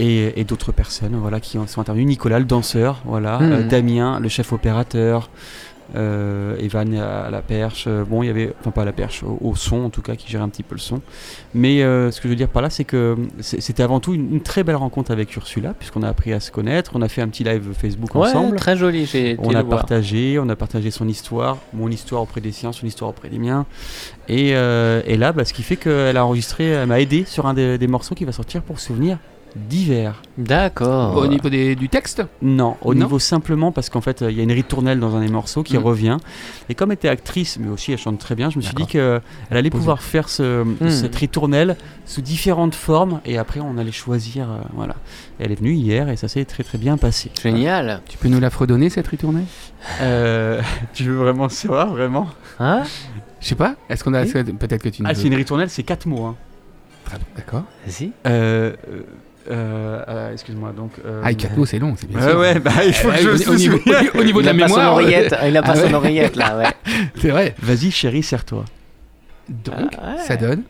et, 0.01 0.41
et 0.41 0.45
d'autres 0.45 0.73
personnes 0.73 1.17
voilà, 1.17 1.39
qui 1.41 1.59
ont- 1.59 1.67
sont 1.67 1.81
intervenues. 1.81 2.05
Nicolas, 2.07 2.39
le 2.39 2.45
danseur, 2.47 3.01
voilà, 3.05 3.41
euh, 3.43 3.63
Damien, 3.69 4.19
le 4.21 4.29
chef 4.29 4.53
opérateur. 4.53 5.29
euh, 5.97 6.57
Evan 6.61 6.95
à 6.95 7.31
la 7.31 7.43
perche, 7.43 7.87
euh, 7.89 8.05
bon 8.05 8.23
il 8.23 8.27
y 8.27 8.31
avait, 8.31 8.53
enfin 8.61 8.71
pas 8.71 8.83
à 8.83 8.85
la 8.85 8.93
perche, 8.93 9.25
au, 9.25 9.37
au 9.41 9.57
son 9.57 9.79
en 9.87 9.91
tout 9.91 10.03
cas 10.03 10.15
qui 10.15 10.31
gérait 10.31 10.45
un 10.45 10.49
petit 10.49 10.63
peu 10.63 10.77
le 10.77 10.81
son. 10.81 11.01
Mais 11.53 11.83
euh, 11.83 12.13
ce 12.13 12.21
que 12.21 12.29
je 12.29 12.31
veux 12.31 12.37
dire 12.37 12.49
par 12.49 12.63
là 12.63 12.71
c'est 12.71 12.85
que 12.85 13.17
c'était 13.41 13.83
avant 13.83 13.99
tout 13.99 14.15
une, 14.15 14.35
une 14.35 14.41
très 14.41 14.63
belle 14.63 14.77
rencontre 14.77 15.11
avec 15.11 15.35
Ursula 15.35 15.75
puisqu'on 15.77 16.05
a 16.05 16.09
appris 16.09 16.33
à 16.33 16.39
se 16.39 16.53
connaître, 16.53 16.93
on 16.95 17.03
a 17.03 17.09
fait 17.09 17.23
un 17.23 17.29
petit 17.29 17.43
live 17.43 17.73
Facebook 17.77 18.15
Ouais, 18.15 18.29
ensemble. 18.29 18.55
très 18.57 18.77
joli. 18.77 19.05
J'ai 19.05 19.37
On 19.41 19.51
a 19.53 19.65
voir. 19.65 19.81
partagé, 19.81 20.39
on 20.39 20.49
a 20.49 20.55
partagé 20.55 20.93
son 20.93 21.09
histoire, 21.09 21.57
mon 21.73 21.89
histoire 21.91 22.23
auprès 22.23 22.41
des 22.41 22.53
siens, 22.53 22.71
son 22.71 22.87
histoire 22.87 23.11
auprès 23.11 23.29
des 23.29 23.41
miens. 23.41 23.67
Et, 24.29 24.51
euh, 24.55 25.03
et 25.07 25.17
là, 25.17 25.33
bah, 25.33 25.45
ce 25.45 25.53
qui 25.53 25.65
fait 25.65 25.75
qu'elle 25.77 26.17
a 26.17 26.25
enregistré, 26.25 26.67
elle 26.67 26.87
m'a 26.87 27.01
aidé 27.01 27.25
sur 27.27 27.47
un 27.47 27.55
des, 27.55 27.79
des 27.79 27.89
morceaux 27.89 28.15
qui 28.15 28.25
va 28.25 28.31
sortir 28.31 28.63
pour 28.63 28.79
souvenir 28.79 29.19
d'hiver. 29.57 30.23
D'accord. 30.39 31.17
Au 31.17 31.27
niveau 31.27 31.49
des- 31.49 31.75
du 31.75 31.89
texte? 31.89 32.23
Non, 32.43 32.77
au 32.83 32.95
Non 32.95 33.05
niveau 33.05 33.19
simplement 33.19 33.73
parce 33.73 33.89
qu'en 33.91 34.01
fait, 34.01 34.23
euh, 34.23 34.31
il 34.31 34.37
y 34.37 34.41
a 34.41 34.43
une 34.43 34.53
ritournelle 34.53 35.01
dans 35.01 35.15
un 35.17 35.21
des 35.21 35.31
morceaux 35.31 35.63
qui 35.63 35.77
Mm. 35.79 35.83
revient. 35.83 36.17
Et 36.69 36.75
comme 36.75 36.91
elle 36.91 36.95
était 36.97 37.09
actrice, 37.09 37.59
mais 37.61 37.69
aussi 37.69 37.93
elle 37.93 37.99
chante 37.99 38.19
très 38.19 38.35
bien, 38.35 38.51
je 38.51 38.57
me 38.59 38.63
suis 38.63 38.75
dit 38.75 38.87
qu'elle 38.87 39.21
allait 39.51 39.71
Posé. 39.71 39.79
pouvoir 39.81 40.03
faire 40.03 40.29
ce, 40.29 40.65
Mm. 40.65 40.91
cette 40.91 41.17
ritournelle 41.17 41.77
sous 42.07 42.23
différentes 42.23 42.75
formes. 42.75 43.21
Et 43.25 43.39
après, 43.39 43.61
on 43.61 43.77
allait 43.79 43.93
choisir. 43.93 44.51
euh, 44.51 44.59
voilà. 44.75 44.95
Elle 45.39 45.53
est 45.53 45.57
venue 45.57 45.73
hier 45.73 46.09
et 46.09 46.17
ça 46.17 46.29
s'est 46.29 46.45
très 46.45 46.63
très 46.63 46.79
bien 46.79 46.97
passé. 46.97 47.31
Génial. 47.43 48.01
Tu 48.09 48.19
peux 48.19 48.29
nous 48.29 48.41
la 48.41 48.51
fredonner 48.51 48.91
cette 48.91 49.07
ritournée 49.09 49.45
Euh, 50.01 50.61
tu 50.95 51.05
veux 51.05 51.17
vraiment 51.17 51.49
savoir, 51.49 51.91
vraiment? 51.93 52.29
Hein? 52.59 52.83
Je 53.41 53.49
sais 53.49 53.55
pas. 53.55 53.77
Est-ce 53.89 54.05
qu'on 54.05 54.13
a. 54.15 54.23
Oui. 54.25 54.33
Peut-être 54.59 54.83
que 54.83 54.89
tu 54.91 55.03
nous. 55.03 55.09
Ah, 55.11 55.15
c'est 55.15 55.27
une 55.27 55.35
ritournelle, 55.35 55.71
c'est 55.71 55.83
quatre 55.83 56.07
mots. 56.07 56.25
hein. 56.27 56.37
Très 57.07 57.17
bien, 57.17 57.27
D'accord. 57.37 57.63
Vas-y. 57.87 58.13
Euh, 58.27 58.75
euh, 59.49 59.53
euh, 59.53 60.05
euh, 60.09 60.33
Excuse-moi, 60.33 60.73
donc. 60.77 60.93
euh, 61.05 61.23
Ah, 61.25 61.33
4 61.35 61.57
mots, 61.57 61.65
c'est 61.67 61.79
long, 61.79 61.95
c'est 61.97 62.09
bien 62.09 62.19
Ouais, 62.21 62.31
sûr. 62.31 62.39
ouais, 62.39 62.59
bah 62.61 62.71
il 62.87 62.93
faut 62.93 63.09
Ouais, 63.09 63.17
que 63.17 63.37
je 63.37 63.49
au, 63.51 63.55
niveau, 63.55 63.79
au 64.19 64.25
niveau 64.25 64.41
de 64.41 64.47
la 64.47 64.53
mémoire. 64.53 64.93
oreillette. 64.95 65.35
Il 65.47 65.57
a 65.57 65.63
pas 65.63 65.73
Ah 65.73 65.77
son 65.77 65.87
ouais. 65.89 65.95
oreillette 65.95 66.37
là, 66.37 66.57
ouais. 66.59 66.93
C'est 67.17 67.31
vrai. 67.31 67.55
Vas-y, 67.63 67.91
chérie, 67.91 68.23
serre-toi. 68.23 68.65
Donc, 69.49 69.93
Ah 69.99 70.13
ouais. 70.17 70.23
ça 70.27 70.37
donne. 70.37 70.63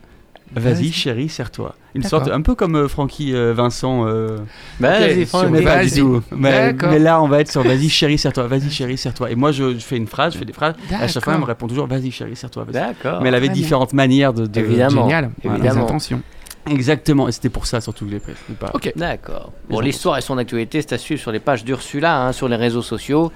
Vas-y, 0.53 0.91
chérie, 0.91 1.29
serre-toi. 1.29 1.75
Une 1.95 2.03
sorte, 2.03 2.27
un 2.29 2.41
peu 2.41 2.55
comme 2.55 2.75
euh, 2.75 2.87
Francky 2.89 3.33
euh, 3.33 3.53
Vincent. 3.53 4.05
euh, 4.05 4.39
Vas-y, 4.81 5.25
sur 5.25 5.39
Franck. 5.39 5.49
mais 5.51 5.61
pas 5.61 5.81
du 5.83 5.89
Vas-y. 5.89 5.99
tout. 5.99 6.21
Mais, 6.31 6.51
D'accord. 6.73 6.91
mais 6.91 6.99
là, 6.99 7.21
on 7.21 7.27
va 7.29 7.39
être 7.39 7.49
sur 7.51 7.63
vas-y, 7.63 7.87
chérie, 7.87 8.17
serre-toi. 8.17 8.47
Vas-y, 8.47 8.69
chérie, 8.69 8.97
serre-toi. 8.97 9.31
Et 9.31 9.35
moi, 9.35 9.53
je, 9.53 9.73
je 9.75 9.79
fais 9.79 9.95
une 9.95 10.07
phrase, 10.07 10.33
je 10.33 10.39
fais 10.39 10.43
des 10.45 10.51
phrases. 10.51 10.75
À 10.99 11.07
chaque 11.07 11.23
fois, 11.23 11.33
elle 11.35 11.39
me 11.39 11.45
répond 11.45 11.67
toujours 11.67 11.87
vas-y, 11.87 12.11
chérie, 12.11 12.35
serre-toi. 12.35 12.65
D'accord. 12.69 13.21
Mais 13.21 13.29
elle 13.29 13.35
avait 13.35 13.47
différentes 13.49 13.93
manières 13.93 14.33
de. 14.33 14.45
de- 14.45 14.59
Évidemment. 14.59 15.03
Génial. 15.03 15.31
Évidemment. 15.43 15.83
intentions. 15.85 16.21
Exactement. 16.69 17.27
Et 17.27 17.31
c'était 17.31 17.49
pour 17.49 17.65
ça 17.65 17.81
surtout 17.81 18.05
que 18.05 18.11
je 18.11 18.15
l'ai 18.15 18.21
pris. 18.21 18.33
Pas- 18.59 18.71
Ok. 18.73 18.91
D'accord. 18.95 19.51
Bon, 19.69 19.79
l'histoire 19.79 20.17
et 20.17 20.21
son 20.21 20.37
actualité, 20.37 20.81
c'est 20.81 20.93
à 20.93 20.97
suivre 20.97 21.21
sur 21.21 21.31
les 21.31 21.39
pages 21.39 21.63
d'Ursula, 21.63 22.21
hein, 22.21 22.31
sur 22.31 22.47
les 22.47 22.55
réseaux 22.55 22.81
sociaux. 22.81 23.31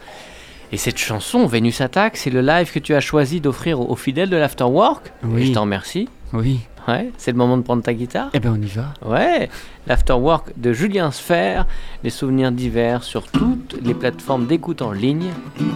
Et 0.72 0.78
cette 0.78 0.98
chanson, 0.98 1.46
Vénus 1.46 1.82
Attack, 1.82 2.18
c'est 2.18 2.30
le 2.32 2.42
live 2.42 2.72
que 2.72 2.80
tu 2.80 2.96
as 2.96 3.00
choisi 3.00 3.40
d'offrir 3.40 3.80
aux, 3.80 3.96
fidèles 3.96 4.30
de 4.30 4.38
l'Afterwork. 4.38 5.12
Oui. 5.24 5.42
Et 5.42 5.46
je 5.46 5.54
t'en 5.54 5.62
remercie. 5.62 6.10
Oui. 6.34 6.60
Ouais, 6.88 7.12
c'est 7.18 7.32
le 7.32 7.38
moment 7.38 7.58
de 7.58 7.64
prendre 7.64 7.82
ta 7.82 7.94
guitare. 7.96 8.30
Eh 8.34 8.40
ben, 8.40 8.56
on 8.56 8.62
y 8.62 8.68
va. 8.68 8.94
Ouais, 9.04 9.50
l'Afterwork 9.88 10.52
de 10.56 10.72
Julien 10.72 11.10
Sfer, 11.10 11.66
les 12.04 12.12
souvenirs 12.12 12.52
d'hiver 12.52 13.04
sur 13.04 13.24
toutes 13.28 13.76
les 13.82 13.96
plateformes 13.96 14.46
d'écoute 14.46 14.84
en 14.84 14.92
ligne 14.92 15.32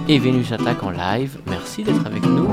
et 0.07 0.19
Vénus 0.19 0.51
Attack 0.51 0.83
en 0.83 0.91
live. 0.91 1.39
Merci 1.47 1.83
d'être 1.83 2.05
avec 2.05 2.23
nous. 2.23 2.49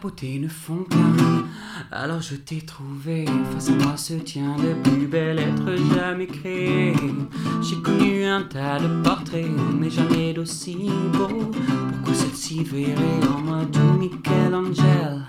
Beauté 0.00 0.38
ne 0.38 0.48
font 0.48 0.84
qu'un, 0.84 1.44
alors 1.90 2.22
je 2.22 2.34
t'ai 2.34 2.62
trouvé. 2.62 3.26
Face 3.52 3.68
à 3.68 3.72
moi 3.72 3.96
se 3.96 4.14
tient 4.14 4.56
le 4.56 4.74
plus 4.82 5.06
bel 5.06 5.38
être 5.38 5.76
jamais 5.94 6.26
créé. 6.26 6.94
J'ai 7.62 7.76
connu 7.76 8.24
un 8.24 8.42
tas 8.42 8.78
de 8.78 9.02
portraits, 9.02 9.46
mais 9.78 9.90
jamais 9.90 10.32
d'aussi 10.32 10.88
beau. 11.12 11.50
Pourquoi 11.92 12.14
celle-ci 12.14 12.64
verrait 12.64 13.26
en 13.34 13.40
moi 13.40 13.66
tout 13.70 13.98
Michel-Angel 13.98 15.22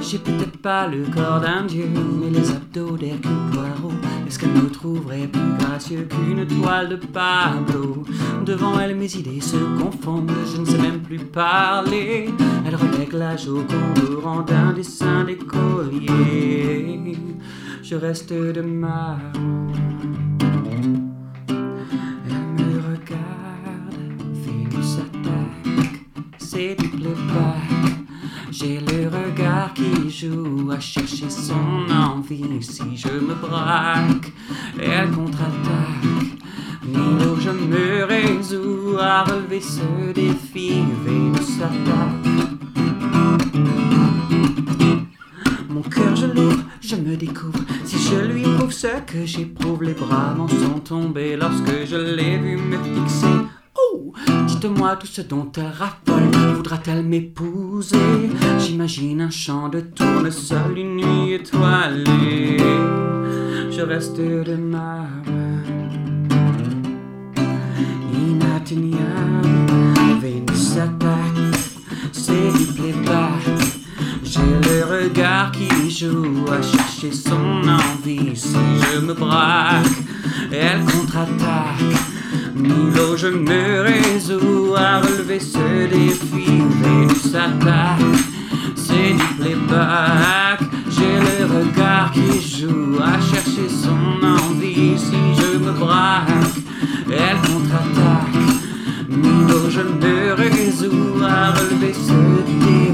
J'ai 0.00 0.18
peut-être 0.18 0.58
pas 0.58 0.86
le 0.88 1.04
corps 1.04 1.40
d'un 1.40 1.64
dieu, 1.64 1.88
mais 2.20 2.30
les 2.30 2.50
abdos 2.50 2.96
d'Hercule 2.96 3.30
Poirot. 3.52 4.11
Est-ce 4.32 4.38
qu'elle 4.38 4.52
me 4.52 4.70
trouverait 4.70 5.26
plus 5.26 5.58
gracieux 5.58 6.08
qu'une 6.08 6.46
toile 6.46 6.88
de 6.88 6.96
Pablo 6.96 8.02
Devant 8.46 8.80
elle, 8.80 8.96
mes 8.96 9.14
idées 9.14 9.42
se 9.42 9.58
confondent, 9.78 10.32
je 10.50 10.58
ne 10.58 10.64
sais 10.64 10.78
même 10.78 11.02
plus 11.02 11.18
parler. 11.18 12.30
Elle 12.66 12.74
relègue 12.74 13.12
la 13.12 13.36
joconde 13.36 13.98
au 14.10 14.22
rang 14.22 14.40
d'un 14.40 14.72
dessin 14.72 15.24
d'écolier. 15.24 17.14
Je 17.82 17.94
reste 17.94 18.32
de 18.32 18.62
ma 18.62 19.18
Elle 19.28 20.88
me 22.56 22.80
regarde, 22.88 23.98
fait 24.42 24.74
du 24.74 24.82
satin, 24.82 25.44
c'est 26.38 26.74
du 26.80 26.88
playback 26.88 27.61
qui 29.74 30.10
joue 30.10 30.70
à 30.70 30.80
chercher 30.80 31.28
son 31.30 31.90
envie. 31.90 32.62
Si 32.62 32.96
je 32.96 33.08
me 33.08 33.34
braque, 33.34 34.32
elle 34.80 35.10
contre-attaque. 35.10 36.32
Milo, 36.84 37.36
je 37.38 37.50
me 37.50 38.04
résous 38.04 38.96
à 38.98 39.24
relever 39.24 39.60
ce 39.60 40.12
défi. 40.12 40.82
Vénus 41.04 41.60
attaque. 41.62 42.32
Mon 45.68 45.82
cœur, 45.82 46.16
je 46.16 46.26
l'ouvre, 46.26 46.64
je 46.80 46.96
me 46.96 47.16
découvre. 47.16 47.60
Si 47.84 47.98
je 47.98 48.32
lui 48.32 48.42
prouve 48.42 48.72
ce 48.72 49.00
que 49.06 49.24
j'éprouve, 49.24 49.82
les 49.84 49.94
bras 49.94 50.34
m'en 50.34 50.48
sont 50.48 50.80
tombés 50.80 51.36
lorsque 51.36 51.86
je 51.86 51.96
l'ai 51.96 52.38
vu 52.38 52.56
me 52.56 52.78
fixer. 52.82 53.61
Dites-moi 54.46 54.96
tout 54.96 55.06
ce 55.06 55.22
dont 55.22 55.50
elle 55.56 55.72
raffole. 55.76 56.30
Voudra-t-elle 56.54 57.02
m'épouser? 57.04 58.30
J'imagine 58.58 59.22
un 59.22 59.30
champ 59.30 59.68
de 59.68 59.80
tournesol, 59.80 60.76
une 60.76 60.96
nuit 60.96 61.34
étoilée. 61.34 62.56
Je 63.70 63.80
reste 63.80 64.16
de 64.18 64.56
marbre, 64.56 65.32
inatteignable. 68.14 69.48
Vénus 70.20 70.76
attaque, 70.76 71.56
c'est 72.12 72.52
du 72.58 72.66
playback. 72.66 73.42
J'ai 74.22 74.40
le 74.40 75.06
regard 75.06 75.52
qui 75.52 75.90
joue 75.90 76.44
à 76.50 76.62
chercher 76.62 77.12
son 77.12 77.62
envie. 77.68 78.36
Si 78.36 78.56
je 78.92 79.00
me 79.00 79.14
braque, 79.14 79.86
elle 80.52 80.84
contre-attaque. 80.84 82.11
Milo, 82.54 83.16
je 83.16 83.28
me 83.28 83.82
résous 83.82 84.74
à 84.76 85.00
relever 85.00 85.40
ce 85.40 85.86
défi. 85.88 86.62
Vénus 86.82 87.34
attaque, 87.34 88.00
c'est 88.76 89.12
du 89.12 89.28
playback. 89.38 90.60
J'ai 90.90 91.18
le 91.26 91.46
regard 91.46 92.12
qui 92.12 92.40
joue 92.40 92.98
à 93.02 93.20
chercher 93.20 93.68
son 93.68 94.26
envie. 94.26 94.98
Si 94.98 95.16
je 95.38 95.58
me 95.58 95.72
braque, 95.72 96.28
elle 97.10 97.40
contre-attaque. 97.48 98.38
Milo, 99.08 99.70
je 99.70 99.80
me 99.80 100.32
résous 100.34 101.22
à 101.22 101.52
relever 101.52 101.94
ce 101.94 102.12
défi. 102.46 102.92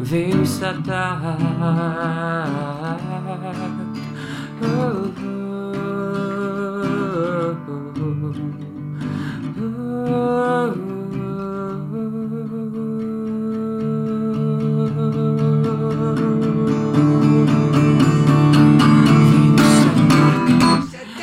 Vénus 0.00 0.62
attaque. 0.62 1.18
Oh, 1.60 2.73
oh, 4.76 5.14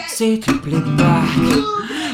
C'est 0.08 0.38
du 0.38 0.54
playback. 0.60 1.26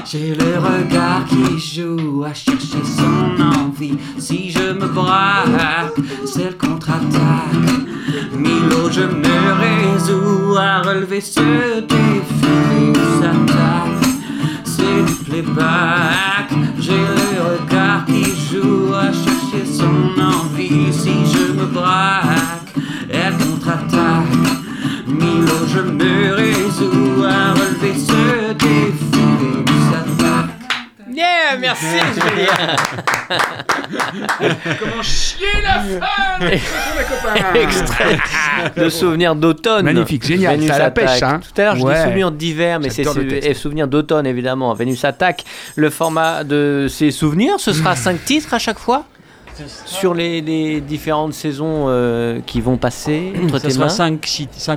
J'ai 0.06 0.34
le 0.34 0.58
regard 0.60 1.26
qui 1.26 1.60
joue 1.60 2.24
à 2.24 2.34
chercher 2.34 2.82
son 2.86 3.44
envie. 3.44 3.98
Si 4.18 4.50
je 4.50 4.72
me 4.72 4.88
braque, 4.88 5.98
c'est 6.26 6.52
le 6.52 6.56
contre-attaque. 6.56 7.87
Milo, 8.38 8.90
je 8.92 9.02
me 9.02 9.38
résous 9.64 10.56
à 10.58 10.82
relever 10.82 11.22
ce 11.22 11.80
défi. 11.82 12.94
s'attaque, 13.20 14.08
c'est 14.64 15.06
du 15.06 15.16
playback. 15.26 16.50
J'ai 16.80 16.94
le 16.94 17.64
regard 17.64 18.06
qui 18.06 18.24
joue 18.50 18.94
à 18.94 19.12
chercher 19.12 19.66
son 19.66 20.22
envie. 20.22 20.94
Si 20.94 21.14
je 21.34 21.54
me 21.54 21.66
braque, 21.66 22.74
elle 23.10 23.38
contre-attaque. 23.38 24.26
Milo, 25.08 25.58
je 25.74 25.80
me 25.82 26.34
résous 26.34 27.24
à 27.24 27.54
relever 27.54 27.94
ce 27.98 28.54
défi. 28.54 28.57
Merci 31.60 31.86
Julien. 32.14 32.76
Comment 34.80 35.02
chier 35.02 35.46
la 35.64 35.82
femme 36.00 36.50
Extrait 37.56 38.18
de 38.76 38.90
souvenirs 38.90 39.36
d'automne. 39.36 39.86
Magnifique, 39.86 40.26
génial, 40.26 40.56
Vénus 40.56 40.70
ça 40.70 40.76
à 40.76 40.80
la 40.80 40.92
pêche, 40.92 41.24
hein. 41.24 41.40
Tout 41.40 41.62
à 41.62 41.66
l'heure, 41.66 41.76
je 41.76 41.82
Ouais. 41.84 41.96
dis 41.96 42.02
souvenirs 42.04 42.32
d'hiver, 42.32 42.80
mais 42.80 42.90
c'est 42.90 43.54
souvenirs 43.54 43.88
d'automne 43.88 44.26
évidemment. 44.28 44.74
Vénus 44.74 45.04
attaque. 45.06 45.44
Le 45.76 45.90
format 45.90 46.44
de 46.44 46.88
ces 46.90 47.12
souvenirs, 47.12 47.56
ce 47.60 47.74
sera 47.74 47.96
5 47.96 48.24
titres 48.26 48.54
à 48.54 48.60
chaque 48.60 48.80
fois? 48.80 49.06
Sur 49.86 50.14
les, 50.14 50.42
les 50.42 50.82
différentes 50.82 51.34
saisons 51.34 51.86
euh, 51.88 52.40
qui 52.46 52.62
vont 52.62 52.78
passer 52.78 53.34
entre 53.44 53.60
Ça 53.60 53.68
tes 53.68 53.74
sera 53.74 53.86
mains. 53.86 53.90
5, 53.90 54.24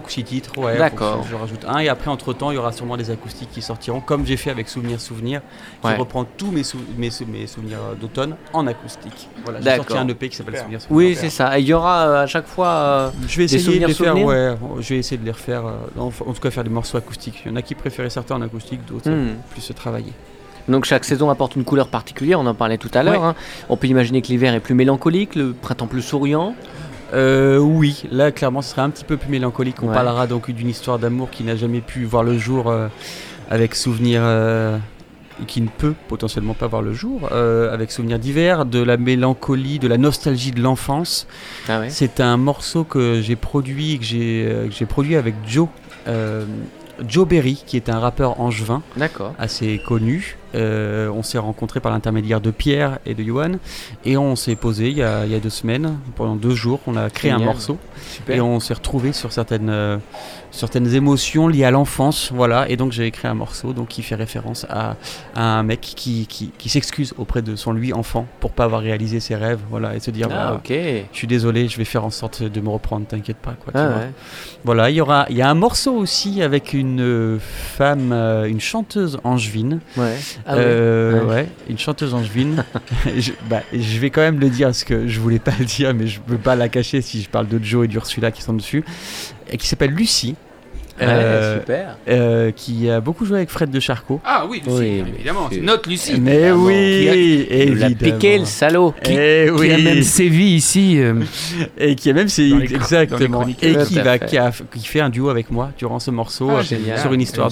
ou 0.06 0.08
6 0.10 0.24
titres, 0.24 0.58
ouais. 0.58 0.78
D'accord. 0.78 1.24
Je 1.30 1.34
rajoute 1.34 1.64
un 1.68 1.78
et 1.78 1.88
après, 1.88 2.10
entre 2.10 2.32
temps, 2.32 2.50
il 2.50 2.54
y 2.54 2.58
aura 2.58 2.72
sûrement 2.72 2.96
des 2.96 3.10
acoustiques 3.10 3.50
qui 3.52 3.62
sortiront, 3.62 4.00
comme 4.00 4.24
j'ai 4.26 4.36
fait 4.36 4.50
avec 4.50 4.68
Souvenir 4.68 5.00
Souvenir, 5.00 5.40
qui 5.82 5.88
Ouais. 5.88 5.96
reprend 5.96 6.24
tous 6.24 6.50
mes, 6.50 6.62
sou- 6.62 6.78
mes, 6.96 7.10
sou- 7.10 7.26
mes 7.26 7.46
souvenirs 7.46 7.78
euh, 7.92 7.94
d'automne 7.94 8.36
en 8.52 8.66
acoustique. 8.66 9.28
Voilà, 9.44 9.60
j'ai 9.60 9.76
sorti 9.76 9.96
un 9.96 10.08
EP 10.08 10.28
qui 10.28 10.36
s'appelle 10.36 10.56
Souvenir 10.58 10.78
Oui, 10.90 11.14
Souvenir. 11.14 11.18
c'est 11.20 11.30
ça. 11.36 11.58
Et 11.58 11.62
Il 11.62 11.68
y 11.68 11.72
aura 11.72 12.06
euh, 12.08 12.22
à 12.22 12.26
chaque 12.26 12.46
fois. 12.46 12.68
euh, 12.68 13.10
Je 13.28 13.36
vais 13.38 13.46
Des 13.46 13.56
essayer 13.56 13.78
de 13.80 13.86
les 13.86 13.94
faire, 13.94 14.16
ouais. 14.16 14.54
Je 14.80 14.88
vais 14.94 14.98
essayer 15.00 15.16
de 15.18 15.24
les 15.24 15.30
refaire, 15.32 15.66
euh, 15.66 15.72
en, 16.00 16.06
en 16.06 16.32
tout 16.32 16.40
cas 16.40 16.50
faire 16.50 16.64
des 16.64 16.70
morceaux 16.70 16.96
acoustiques. 16.98 17.42
Il 17.44 17.50
y 17.50 17.52
en 17.52 17.56
a 17.56 17.62
qui 17.62 17.74
préféraient 17.74 18.10
certains 18.10 18.36
en 18.36 18.42
acoustique, 18.42 18.80
d'autres 18.86 19.10
Hmm. 19.10 19.36
plus 19.50 19.60
se 19.60 19.72
travailler. 19.72 20.12
Donc 20.70 20.84
chaque 20.84 21.04
saison 21.04 21.28
apporte 21.30 21.56
une 21.56 21.64
couleur 21.64 21.88
particulière, 21.88 22.40
on 22.40 22.46
en 22.46 22.54
parlait 22.54 22.78
tout 22.78 22.90
à 22.94 23.02
l'heure. 23.02 23.20
Ouais. 23.22 23.26
hein. 23.28 23.34
On 23.68 23.76
peut 23.76 23.88
imaginer 23.88 24.22
que 24.22 24.28
l'hiver 24.28 24.54
est 24.54 24.60
plus 24.60 24.74
mélancolique, 24.74 25.34
le 25.34 25.52
printemps 25.52 25.86
plus 25.88 26.02
souriant. 26.02 26.54
Euh, 27.12 27.58
oui, 27.58 28.04
là 28.12 28.30
clairement 28.30 28.62
ce 28.62 28.70
serait 28.70 28.82
un 28.82 28.90
petit 28.90 29.04
peu 29.04 29.16
plus 29.16 29.28
mélancolique. 29.30 29.82
On 29.82 29.88
Ouais. 29.88 29.94
parlera 29.94 30.26
donc 30.28 30.50
d'une 30.50 30.68
histoire 30.68 30.98
d'amour 31.00 31.28
qui 31.30 31.42
n'a 31.42 31.56
jamais 31.56 31.80
pu 31.80 32.04
voir 32.04 32.22
le 32.22 32.38
jour 32.38 32.70
euh, 32.70 32.86
avec 33.50 33.74
souvenir 33.74 34.20
euh, 34.22 34.78
et 35.42 35.44
qui 35.44 35.60
ne 35.60 35.66
peut 35.66 35.94
potentiellement 36.06 36.54
pas 36.54 36.68
voir 36.68 36.82
le 36.82 36.92
jour 36.92 37.28
euh, 37.32 37.74
avec 37.74 37.90
souvenir 37.90 38.20
d'hiver, 38.20 38.64
de 38.64 38.80
la 38.80 38.96
mélancolie, 38.96 39.80
de 39.80 39.88
la 39.88 39.98
nostalgie 39.98 40.52
de 40.52 40.60
l'enfance. 40.62 41.26
Ah 41.68 41.80
ouais. 41.80 41.90
C'est 41.90 42.20
un 42.20 42.36
morceau 42.36 42.84
que 42.84 43.20
j'ai 43.20 43.34
produit 43.36 43.98
que 43.98 44.04
j'ai 44.04 44.46
euh, 44.48 44.86
produit 44.88 45.16
avec 45.16 45.34
Joe. 45.48 45.66
Joe 47.08 47.26
Berry, 47.26 47.62
qui 47.66 47.76
est 47.76 47.88
un 47.88 47.98
rappeur 47.98 48.40
angevin 48.40 48.82
assez 49.38 49.80
connu. 49.88 50.36
Euh, 50.54 51.08
on 51.14 51.22
s'est 51.22 51.38
rencontrés 51.38 51.80
par 51.80 51.92
l'intermédiaire 51.92 52.40
de 52.40 52.50
Pierre 52.50 52.98
et 53.06 53.14
de 53.14 53.22
Johan 53.22 53.52
et 54.04 54.16
on 54.16 54.34
s'est 54.34 54.56
posé 54.56 54.90
il 54.90 54.96
y, 54.98 55.02
a, 55.02 55.24
il 55.24 55.30
y 55.30 55.34
a 55.34 55.38
deux 55.40 55.50
semaines, 55.50 55.98
pendant 56.16 56.34
deux 56.34 56.54
jours, 56.54 56.80
on 56.86 56.96
a 56.96 57.08
créé 57.08 57.30
Génial. 57.30 57.48
un 57.48 57.52
morceau 57.52 57.78
Super. 58.10 58.36
et 58.36 58.40
on 58.40 58.58
s'est 58.58 58.74
retrouvés 58.74 59.12
sur 59.12 59.30
certaines, 59.32 59.70
euh, 59.70 59.98
certaines 60.50 60.92
émotions 60.94 61.46
liées 61.46 61.64
à 61.64 61.70
l'enfance, 61.70 62.32
voilà. 62.34 62.68
Et 62.68 62.76
donc 62.76 62.90
j'ai 62.92 63.06
écrit 63.06 63.28
un 63.28 63.34
morceau 63.34 63.72
donc 63.72 63.88
qui 63.88 64.02
fait 64.02 64.16
référence 64.16 64.66
à, 64.68 64.96
à 65.36 65.42
un 65.58 65.62
mec 65.62 65.80
qui, 65.80 66.26
qui, 66.26 66.50
qui 66.58 66.68
s'excuse 66.68 67.14
auprès 67.18 67.42
de 67.42 67.54
son 67.54 67.72
lui 67.72 67.92
enfant 67.92 68.26
pour 68.40 68.50
pas 68.50 68.64
avoir 68.64 68.80
réalisé 68.80 69.20
ses 69.20 69.36
rêves, 69.36 69.60
voilà, 69.70 69.94
et 69.94 70.00
se 70.00 70.10
dire 70.10 70.28
Ah, 70.32 70.54
ok. 70.54 70.68
je 70.68 71.16
suis 71.16 71.26
désolé, 71.28 71.68
je 71.68 71.76
vais 71.76 71.84
faire 71.84 72.04
en 72.04 72.10
sorte 72.10 72.42
de 72.42 72.60
me 72.60 72.70
reprendre, 72.70 73.06
t'inquiète 73.06 73.36
pas 73.38 73.54
quoi. 73.62 73.72
Ah, 73.76 73.88
ouais. 73.98 74.10
Voilà, 74.64 74.90
il 74.90 74.96
y 74.96 75.00
aura, 75.00 75.26
il 75.30 75.36
y 75.36 75.42
a 75.42 75.48
un 75.48 75.54
morceau 75.54 75.92
aussi 75.94 76.42
avec 76.42 76.72
une 76.72 77.00
euh, 77.00 77.38
femme, 77.38 78.10
euh, 78.12 78.46
une 78.46 78.60
chanteuse 78.60 79.18
angevine. 79.24 79.78
Ouais. 79.96 80.16
Ah. 80.46 80.54
Euh, 80.56 81.24
Ouais. 81.24 81.34
ouais, 81.34 81.48
une 81.68 81.78
chanteuse 81.78 82.14
angevine. 82.14 82.64
je, 83.16 83.32
bah, 83.48 83.62
je 83.72 83.98
vais 83.98 84.10
quand 84.10 84.20
même 84.20 84.40
le 84.40 84.48
dire 84.48 84.68
parce 84.68 84.84
que 84.84 85.06
je 85.06 85.20
voulais 85.20 85.38
pas 85.38 85.52
le 85.58 85.64
dire, 85.64 85.92
mais 85.94 86.06
je 86.06 86.20
peux 86.20 86.38
pas 86.38 86.56
la 86.56 86.68
cacher 86.68 87.00
si 87.02 87.22
je 87.22 87.28
parle 87.28 87.48
de 87.48 87.62
Joe 87.62 87.84
et 87.84 87.88
d'Ursula 87.88 88.30
qui 88.30 88.42
sont 88.42 88.54
dessus, 88.54 88.84
et 89.50 89.56
qui 89.56 89.66
s'appelle 89.66 89.90
Lucie. 89.90 90.36
Ouais, 91.00 91.06
euh, 91.08 91.58
super. 91.60 91.96
euh, 92.08 92.50
qui 92.50 92.90
a 92.90 93.00
beaucoup 93.00 93.24
joué 93.24 93.38
avec 93.38 93.50
Fred 93.50 93.70
de 93.70 93.80
Charcot. 93.80 94.20
Ah 94.24 94.44
oui, 94.48 94.62
Lucie, 94.64 94.78
Oui, 94.78 95.04
évidemment. 95.14 95.48
c'est- 95.50 95.60
notre 95.60 95.88
Lucie. 95.88 96.20
Mais 96.20 96.50
oui, 96.52 96.74
Qui 96.74 97.08
a- 97.08 97.14
évidemment. 97.62 97.94
piqué 97.98 98.38
le 98.38 98.44
salaud. 98.44 98.94
Eh 99.02 99.04
Qui 99.46 99.50
oui, 99.50 99.72
a 99.72 99.78
même 99.78 100.02
sévi 100.02 100.44
ici. 100.54 100.98
euh, 101.00 101.14
et 101.78 101.94
qui 101.94 102.10
a 102.10 102.12
même 102.12 102.28
les 102.36 102.74
exactement 102.74 103.46
et 103.46 103.54
qui 103.54 103.98
va 104.00 104.18
fait. 104.18 104.26
qui, 104.26 104.38
a, 104.38 104.50
qui 104.74 104.86
fait 104.86 105.00
un 105.00 105.08
duo 105.10 105.28
avec 105.30 105.50
moi 105.50 105.70
durant 105.78 105.98
ce 106.00 106.10
morceau 106.10 106.50
Ah, 106.50 106.60
euh, 106.60 106.96
sur 106.98 107.12
une 107.12 107.20
histoire 107.20 107.50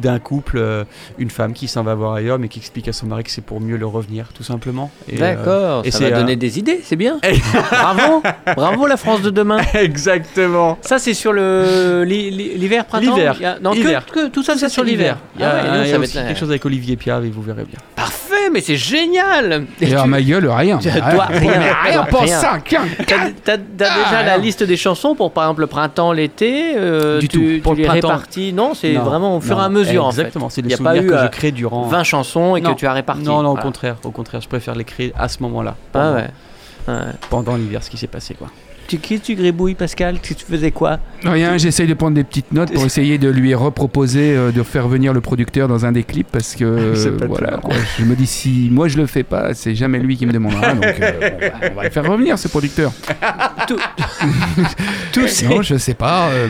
d'un 0.00 0.18
couple 0.18 0.58
euh, 0.58 0.84
une 1.18 1.30
femme 1.30 1.52
qui 1.52 1.68
s'en 1.68 1.82
va 1.82 1.94
voir 1.94 2.14
ailleurs 2.14 2.38
mais 2.38 2.48
qui 2.48 2.58
explique 2.58 2.88
à 2.88 2.92
son 2.92 3.06
mari 3.06 3.24
que 3.24 3.30
c'est 3.30 3.44
pour 3.44 3.60
mieux 3.60 3.76
le 3.76 3.86
revenir 3.86 4.28
tout 4.34 4.42
simplement 4.42 4.90
Et, 5.08 5.16
euh, 5.16 5.18
D'accord, 5.18 5.82
et 5.84 5.90
ça 5.90 5.98
c'est, 5.98 6.10
va 6.10 6.16
euh, 6.16 6.20
donner 6.20 6.36
des 6.36 6.58
idées, 6.58 6.80
c'est 6.82 6.96
bien. 6.96 7.18
bravo, 7.70 8.22
bravo 8.56 8.86
la 8.86 8.96
France 8.96 9.22
de 9.22 9.30
demain. 9.30 9.58
exactement 9.74 10.78
Ça 10.82 10.98
c'est 10.98 11.14
sur 11.14 11.32
l'hiver 11.32 12.84
printemps. 12.90 13.16
L'hiver. 13.16 13.36
A- 13.44 13.60
Non, 13.60 13.72
que- 13.72 14.28
tout 14.28 14.42
ça 14.42 14.56
c'est 14.56 14.68
sur 14.68 14.84
l'hiver. 14.84 15.16
Il 15.36 15.40
y 15.40 15.44
a, 15.44 15.50
Ah 15.50 15.54
ouais, 15.54 15.68
non, 15.68 15.74
il 15.74 15.78
y 15.78 15.82
a 15.82 15.92
ça 15.92 15.98
va 15.98 16.04
aussi 16.04 16.18
être- 16.18 16.26
quelque 16.26 16.38
chose 16.38 16.50
avec 16.50 16.64
Olivier 16.66 16.96
Piave 16.96 17.24
et 17.24 17.30
vous 17.30 17.42
verrez 17.42 17.64
bien 17.64 17.78
Parfait. 17.96 18.16
Mais 18.52 18.60
c'est 18.62 18.76
génial 18.76 19.66
Et 19.80 19.94
à 19.94 20.06
ma 20.06 20.20
gueule, 20.22 20.48
rien. 20.48 20.78
Toi, 20.82 20.90
rien, 21.28 21.50
rien, 21.52 21.74
rien 21.84 22.02
pour 22.04 22.20
rien. 22.22 22.38
ça. 22.40 22.58
qu'un- 22.58 22.82
T'as 23.44 23.56
déjà 23.58 23.90
Ah, 24.12 24.22
la 24.24 24.38
liste 24.38 24.62
des 24.62 24.76
chansons 24.76 25.14
pour 25.14 25.30
par 25.32 25.44
exemple 25.44 25.60
le 25.60 25.66
printemps, 25.66 26.12
l'été 26.12 26.72
euh, 26.76 27.20
Du 27.20 27.28
tu, 27.28 27.38
tout. 27.38 27.44
tu 27.44 27.60
Pour 27.60 27.74
le 27.74 27.88
répartis 27.88 28.52
Non, 28.52 28.74
c'est 28.74 28.92
Non, 28.94 29.02
vraiment 29.02 29.36
au 29.36 29.40
fur 29.40 29.58
et 29.60 29.62
à 29.64 29.68
mesure. 29.68 30.06
Exactement, 30.08 30.48
c'est 30.48 30.62
des 30.62 30.70
pas 30.70 30.76
souvenirs 30.76 31.06
que 31.06 31.14
euh, 31.14 31.22
je 31.24 31.28
crée 31.28 31.52
durant 31.52 31.82
20 31.82 32.02
chansons 32.04 32.56
et 32.56 32.62
que 32.62 32.72
tu 32.72 32.86
as 32.86 32.92
réparties. 32.92 33.22
Non, 33.22 33.42
non, 33.42 33.50
au 33.50 33.52
Voilà. 33.52 33.62
contraire, 33.62 33.96
au 34.04 34.10
contraire, 34.10 34.40
je 34.40 34.48
préfère 34.48 34.74
les 34.74 34.84
créer 34.84 35.12
à 35.18 35.28
ce 35.28 35.42
moment-là, 35.42 35.76
Ah 35.78 35.84
pendant, 35.92 36.14
ouais. 36.16 36.30
Ouais. 36.88 36.94
pendant 37.28 37.56
l'hiver, 37.56 37.82
ce 37.84 37.90
qui 37.90 37.98
s'est 37.98 38.06
passé 38.08 38.34
quoi. 38.34 38.48
Tu 38.90 38.98
qui 38.98 39.20
tu 39.20 39.36
gribouilles 39.36 39.76
Pascal 39.76 40.18
Tu 40.20 40.34
tu 40.34 40.44
faisais 40.44 40.72
quoi 40.72 40.98
Rien, 41.24 41.56
j'essaye 41.58 41.86
de 41.86 41.94
prendre 41.94 42.16
des 42.16 42.24
petites 42.24 42.50
notes 42.50 42.72
pour 42.72 42.84
essayer 42.84 43.18
de 43.18 43.28
lui 43.28 43.54
reproposer 43.54 44.34
euh, 44.36 44.50
de 44.50 44.64
faire 44.64 44.88
venir 44.88 45.12
le 45.12 45.20
producteur 45.20 45.68
dans 45.68 45.86
un 45.86 45.92
des 45.92 46.02
clips 46.02 46.26
parce 46.32 46.56
que 46.56 46.92
voilà, 47.28 47.52
tout. 47.52 47.60
quoi. 47.68 47.76
je 48.00 48.04
me 48.04 48.16
dis 48.16 48.26
si 48.26 48.68
moi 48.72 48.88
je 48.88 48.96
le 48.96 49.06
fais 49.06 49.22
pas, 49.22 49.54
c'est 49.54 49.76
jamais 49.76 50.00
lui 50.00 50.16
qui 50.16 50.26
me 50.26 50.32
demandera 50.32 50.74
donc 50.74 50.84
euh, 50.84 51.12
bon, 51.20 51.36
bah, 51.60 51.68
on 51.70 51.74
va 51.76 51.84
le 51.84 51.90
faire 51.90 52.04
revenir 52.10 52.36
ce 52.36 52.48
producteur. 52.48 52.90
Tous 55.12 55.26
ces- 55.28 55.46
Non, 55.48 55.62
je 55.62 55.76
sais 55.76 55.94
pas. 55.94 56.30
euh, 56.30 56.48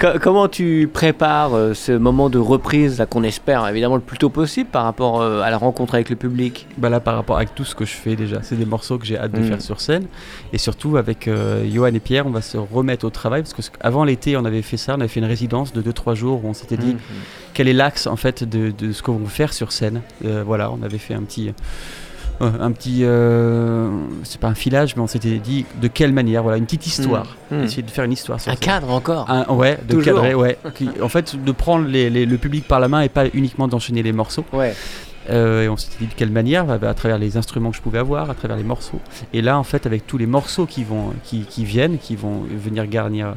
Co- 0.00 0.18
Comment 0.22 0.48
tu 0.48 0.88
prépares 0.92 1.54
euh, 1.54 1.74
ce 1.74 1.92
moment 1.92 2.30
de 2.30 2.38
reprise 2.38 2.98
là 2.98 3.06
qu'on 3.06 3.22
espère 3.22 3.66
évidemment 3.68 3.96
le 3.96 4.00
plus 4.02 4.18
tôt 4.18 4.28
possible 4.30 4.68
par 4.70 4.84
rapport 4.84 5.20
euh, 5.20 5.40
à 5.42 5.50
la 5.50 5.58
rencontre 5.58 5.94
avec 5.94 6.10
le 6.10 6.16
public? 6.16 6.66
Bah 6.78 6.88
là, 6.90 7.00
par 7.00 7.16
rapport 7.16 7.36
avec 7.36 7.54
tout 7.54 7.64
ce 7.64 7.74
que 7.74 7.84
je 7.84 7.92
fais 7.92 8.16
déjà, 8.16 8.38
c'est 8.42 8.56
des 8.56 8.64
morceaux 8.66 8.98
que 8.98 9.06
j'ai 9.06 9.18
hâte 9.18 9.32
de 9.32 9.40
Mm. 9.40 9.44
faire 9.44 9.60
sur 9.60 9.80
scène. 9.80 10.04
Et 10.52 10.58
surtout, 10.58 10.96
avec 10.96 11.28
euh, 11.28 11.64
Johan 11.70 11.88
et 11.94 12.00
Pierre, 12.00 12.26
on 12.26 12.30
va 12.30 12.42
se 12.42 12.56
remettre 12.56 13.04
au 13.06 13.10
travail. 13.10 13.42
Parce 13.42 13.54
que 13.54 13.62
avant 13.80 14.04
l'été, 14.04 14.36
on 14.36 14.44
avait 14.44 14.62
fait 14.62 14.76
ça, 14.76 14.94
on 14.96 15.00
avait 15.00 15.08
fait 15.08 15.20
une 15.20 15.26
résidence 15.26 15.72
de 15.72 15.82
2-3 15.82 16.14
jours 16.14 16.44
où 16.44 16.48
on 16.48 16.54
s'était 16.54 16.76
dit 16.76 16.94
Mhm. 16.94 16.98
quel 17.54 17.68
est 17.68 17.72
l'axe 17.72 18.06
en 18.06 18.16
fait 18.16 18.44
de, 18.44 18.70
de 18.70 18.92
ce 18.92 19.02
qu'on 19.02 19.16
veut 19.18 19.26
faire 19.26 19.52
sur 19.52 19.72
scène. 19.72 20.02
Euh, 20.24 20.42
voilà, 20.46 20.70
on 20.70 20.82
avait 20.82 20.98
fait 20.98 21.14
un 21.14 21.22
petit. 21.22 21.48
euh, 21.48 21.52
un 22.60 22.70
petit. 22.72 23.00
euh, 23.02 23.88
c'est 24.24 24.38
pas 24.40 24.48
un 24.48 24.54
filage, 24.54 24.94
mais 24.96 25.02
on 25.02 25.06
s'était 25.06 25.38
dit 25.38 25.64
de 25.80 25.88
quelle 25.88 26.12
manière. 26.12 26.42
Voilà, 26.42 26.58
une 26.58 26.64
petite 26.66 26.86
histoire. 26.86 27.36
Mhm. 27.50 27.64
Essayer 27.64 27.82
de 27.82 27.90
faire 27.90 28.04
une 28.04 28.12
histoire 28.12 28.40
sur 28.40 28.52
Un 28.52 28.56
cadre 28.56 28.90
encore 28.90 29.30
Un- 29.30 29.46
ouais, 29.54 29.78
de 29.88 29.94
Toujours. 29.94 30.14
cadrer, 30.16 30.34
ouais. 30.34 30.58
Qui- 30.74 30.90
en 31.02 31.08
fait, 31.08 31.42
de 31.42 31.52
prendre 31.52 31.86
les- 31.88 32.10
les- 32.10 32.26
le 32.26 32.36
public 32.36 32.68
par 32.68 32.78
la 32.80 32.88
main 32.88 33.00
et 33.00 33.08
pas 33.08 33.24
uniquement 33.32 33.68
d'enchaîner 33.68 34.02
les 34.02 34.12
morceaux. 34.12 34.44
Ouais. 34.52 34.74
Euh, 35.30 35.62
et 35.64 35.68
on 35.68 35.76
s'était 35.76 35.96
dit 36.00 36.06
de 36.06 36.14
quelle 36.14 36.30
manière, 36.30 36.64
bah, 36.66 36.78
bah, 36.78 36.88
à 36.90 36.94
travers 36.94 37.18
les 37.18 37.36
instruments 37.36 37.70
que 37.70 37.76
je 37.76 37.82
pouvais 37.82 37.98
avoir, 37.98 38.30
à 38.30 38.34
travers 38.34 38.56
les 38.56 38.62
morceaux. 38.62 39.00
Et 39.32 39.42
là, 39.42 39.58
en 39.58 39.64
fait, 39.64 39.86
avec 39.86 40.06
tous 40.06 40.18
les 40.18 40.26
morceaux 40.26 40.66
qui 40.66 40.84
vont, 40.84 41.12
qui, 41.24 41.42
qui 41.42 41.64
viennent, 41.64 41.98
qui 41.98 42.16
vont 42.16 42.42
venir 42.48 42.86
garnir 42.86 43.34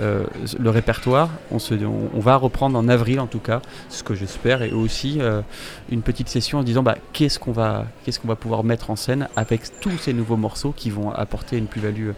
euh, 0.00 0.24
le 0.58 0.70
répertoire, 0.70 1.30
on, 1.50 1.58
se, 1.58 1.74
on, 1.74 2.10
on 2.14 2.20
va 2.20 2.36
reprendre 2.36 2.78
en 2.78 2.88
avril, 2.88 3.20
en 3.20 3.26
tout 3.26 3.38
cas, 3.38 3.60
ce 3.88 4.02
que 4.02 4.14
j'espère, 4.14 4.62
et 4.62 4.72
aussi 4.72 5.18
euh, 5.20 5.42
une 5.90 6.02
petite 6.02 6.28
session 6.28 6.58
en 6.58 6.60
se 6.62 6.66
disant 6.66 6.82
bah, 6.82 6.96
qu'est-ce 7.12 7.38
qu'on 7.38 7.52
va, 7.52 7.86
qu'est-ce 8.04 8.18
qu'on 8.20 8.28
va 8.28 8.36
pouvoir 8.36 8.64
mettre 8.64 8.90
en 8.90 8.96
scène 8.96 9.28
avec 9.36 9.62
tous 9.80 9.96
ces 9.98 10.12
nouveaux 10.12 10.36
morceaux 10.36 10.72
qui 10.76 10.90
vont 10.90 11.10
apporter 11.12 11.56
une 11.56 11.66
plus-value 11.66 12.10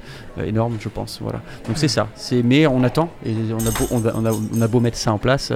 énorme, 0.45 0.77
je 0.81 0.89
pense. 0.89 1.19
Voilà. 1.21 1.41
Donc 1.67 1.77
c'est 1.79 1.89
ça. 1.89 2.09
C'est, 2.15 2.43
mais 2.43 2.67
on 2.67 2.83
attend, 2.85 3.11
et 3.25 3.35
on 3.53 3.67
a 3.67 3.71
beau, 3.71 3.87
on 3.91 4.05
a, 4.07 4.13
on 4.15 4.25
a- 4.27 4.41
on 4.57 4.63
a 4.63 4.67
beau 4.69 4.81
mettre 4.81 4.97
ça 4.97 5.13
en 5.13 5.19
place. 5.19 5.53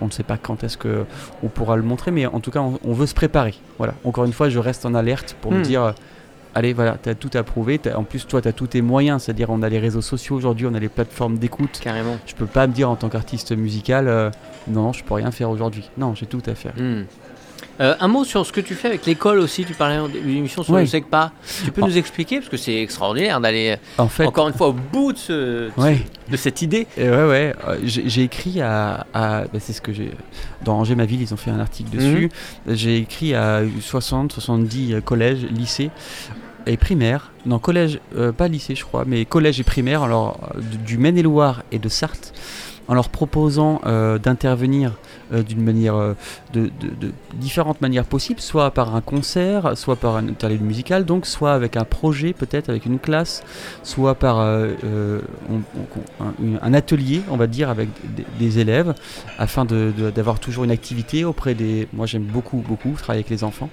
On 0.00 0.06
ne 0.06 0.10
sait 0.10 0.22
pas 0.22 0.36
quand 0.36 0.62
est-ce 0.64 0.76
que 0.78 1.04
on 1.42 1.48
pourra 1.48 1.76
le 1.76 1.82
montrer, 1.82 2.10
mais 2.10 2.26
en 2.26 2.40
tout 2.40 2.50
cas, 2.50 2.60
on, 2.60 2.78
on 2.84 2.92
veut 2.92 3.06
se 3.06 3.14
préparer. 3.14 3.54
Voilà. 3.78 3.94
Encore 4.04 4.24
une 4.24 4.32
fois, 4.32 4.48
je 4.48 4.58
reste 4.58 4.86
en 4.86 4.94
alerte 4.94 5.36
pour 5.40 5.52
me 5.52 5.58
Hmm. 5.58 5.62
dire, 5.62 5.82
euh, 5.82 5.92
allez, 6.54 6.72
voilà, 6.72 6.96
tu 7.02 7.08
as 7.08 7.14
tout 7.14 7.30
approuvé. 7.34 7.78
t'as- 7.78 7.96
En 7.96 8.04
plus, 8.04 8.26
toi, 8.26 8.40
tu 8.40 8.48
as 8.48 8.52
tous 8.52 8.68
tes 8.68 8.82
moyens, 8.82 9.22
c'est-à-dire 9.22 9.50
on 9.50 9.62
a 9.62 9.68
les 9.68 9.78
réseaux 9.78 10.00
sociaux 10.02 10.36
aujourd'hui, 10.36 10.66
on 10.66 10.74
a 10.74 10.78
les 10.80 10.88
plateformes 10.88 11.38
d'écoute. 11.38 11.78
Carrément. 11.82 12.16
Je 12.26 12.34
peux 12.34 12.46
pas 12.46 12.66
me 12.66 12.72
dire 12.72 12.88
en 12.90 12.96
tant 12.96 13.08
qu'artiste 13.08 13.52
musical, 13.56 14.08
euh, 14.08 14.30
non, 14.68 14.92
je 14.92 15.02
peux 15.04 15.14
rien 15.14 15.30
faire 15.30 15.50
aujourd'hui. 15.50 15.90
Non, 15.98 16.14
j'ai 16.14 16.26
tout 16.26 16.42
à 16.46 16.54
faire. 16.54 16.74
Hmm. 16.76 17.02
Euh, 17.80 17.94
un 18.00 18.08
mot 18.08 18.24
sur 18.24 18.44
ce 18.44 18.52
que 18.52 18.60
tu 18.60 18.74
fais 18.74 18.88
avec 18.88 19.06
l'école 19.06 19.38
aussi, 19.38 19.64
tu 19.64 19.72
parlais 19.74 19.98
en 19.98 20.08
début 20.08 20.32
d'émission 20.34 20.62
sur 20.62 20.76
le 20.76 20.84
SECPA. 20.86 21.32
Tu 21.64 21.70
peux 21.70 21.80
nous 21.82 21.96
expliquer 21.96 22.38
Parce 22.38 22.48
que 22.48 22.56
c'est 22.56 22.74
extraordinaire 22.82 23.40
d'aller 23.40 23.76
En 23.98 24.08
fait, 24.08 24.26
encore 24.26 24.48
une 24.48 24.54
fois 24.54 24.68
au 24.68 24.72
bout 24.72 25.12
de, 25.12 25.18
ce- 25.18 25.32
de 25.32 25.70
ouais. 25.76 25.98
ce- 26.26 26.32
de 26.32 26.36
cette 26.36 26.62
idée. 26.62 26.86
Et 26.96 27.08
ouais, 27.08 27.24
ouais. 27.28 27.54
euh, 27.68 27.78
j'ai 27.84 28.22
écrit 28.22 28.60
à. 28.60 29.06
à- 29.14 29.42
bah, 29.44 29.58
c'est 29.60 29.72
ce 29.72 29.80
que 29.80 29.92
j'ai. 29.92 30.10
Dans 30.64 30.74
Angers, 30.78 30.94
ma 30.96 31.04
ville, 31.06 31.22
ils 31.22 31.32
ont 31.32 31.36
fait 31.38 31.50
un 31.50 31.60
article 31.60 31.96
dessus. 31.96 32.30
J'ai 32.66 32.96
écrit 32.98 33.34
à 33.34 33.62
60, 33.80 34.32
70 34.32 34.94
euh, 34.94 35.00
collèges, 35.00 35.44
lycées 35.50 35.90
et 36.66 36.76
primaires. 36.76 37.30
Non, 37.46 37.58
collège, 37.58 38.00
euh, 38.16 38.32
pas 38.32 38.48
lycée, 38.48 38.74
je 38.74 38.84
crois, 38.84 39.04
mais 39.06 39.24
collège 39.24 39.58
et 39.60 39.64
primaire, 39.64 40.02
alors 40.02 40.50
euh, 40.56 40.60
du 40.84 40.98
Maine-et-Loire 40.98 41.62
et 41.72 41.78
de 41.78 41.88
Sarthe, 41.88 42.34
en 42.88 42.94
leur 42.94 43.10
proposant 43.10 43.80
euh, 43.86 44.18
d'intervenir 44.18 44.94
euh, 45.32 45.42
d'une 45.42 45.62
manière, 45.62 45.94
euh, 45.94 46.14
de, 46.54 46.70
différentes 47.34 47.80
manières 47.82 48.06
possibles, 48.06 48.40
soit 48.40 48.70
par 48.70 48.96
un 48.96 49.02
concert, 49.02 49.76
soit 49.76 49.96
par 49.96 50.16
un 50.16 50.26
interlude 50.28 50.62
musical, 50.62 51.04
donc 51.04 51.26
soit 51.26 51.52
avec 51.52 51.76
un 51.76 51.84
projet 51.84 52.32
peut-être 52.32 52.70
avec 52.70 52.86
une 52.86 52.98
classe, 52.98 53.42
soit 53.82 54.14
par 54.14 54.40
un, 54.40 54.74
atelier, 56.72 57.22
on 57.30 57.36
va 57.36 57.46
dire, 57.46 57.68
avec 57.68 57.88
des, 58.16 58.24
des 58.38 58.58
élèves, 58.58 58.94
afin 59.38 59.66
d'avoir 59.66 60.40
toujours 60.40 60.64
une 60.64 60.70
activité 60.70 61.24
auprès 61.24 61.54
des. 61.54 61.88
Moi, 61.92 62.06
j'aime 62.06 62.22
beaucoup, 62.22 62.64
beaucoup 62.66 62.92
travailler 62.92 63.20
avec 63.20 63.30
les 63.30 63.44
enfants, 63.44 63.68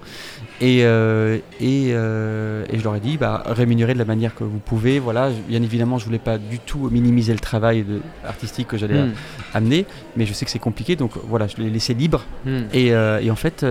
et, 0.62 0.86
euh, 0.86 1.38
et, 1.60 1.89
euh, 1.91 2.64
et 2.72 2.78
je 2.80 2.84
leur 2.84 2.95
ai 2.95 2.99
dit, 2.99 3.18
bah, 3.18 3.43
rémunérer 3.45 3.93
de 3.93 3.99
la 3.99 4.06
manière 4.06 4.34
que 4.36 4.43
vous 4.43 4.60
pouvez. 4.60 4.99
Voilà, 4.99 5.30
bien 5.49 5.62
évidemment, 5.62 5.97
je 5.97 6.06
voulais 6.06 6.18
pas 6.20 6.38
du 6.38 6.60
tout 6.60 6.89
minimiser 6.89 7.34
le 7.34 7.39
travail 7.39 7.84
de- 7.84 8.01
artistique 8.26 8.68
que 8.68 8.78
j'allais 8.78 9.01
Hmm. 9.03 9.14
amener, 9.53 9.86
mais 10.16 10.26
je 10.26 10.34
sais 10.34 10.45
que 10.45 10.51
c'est 10.51 10.60
compliqué, 10.60 10.95
donc 10.95 11.12
voilà, 11.28 11.47
je 11.47 11.58
l'ai 11.58 11.70
laissé 11.70 11.93
libre. 11.93 12.24
Hmm. 12.45 12.62
Et, 12.74 12.93
euh, 12.93 13.20
et 13.22 13.30
en 13.32 13.36
fait, 13.36 13.66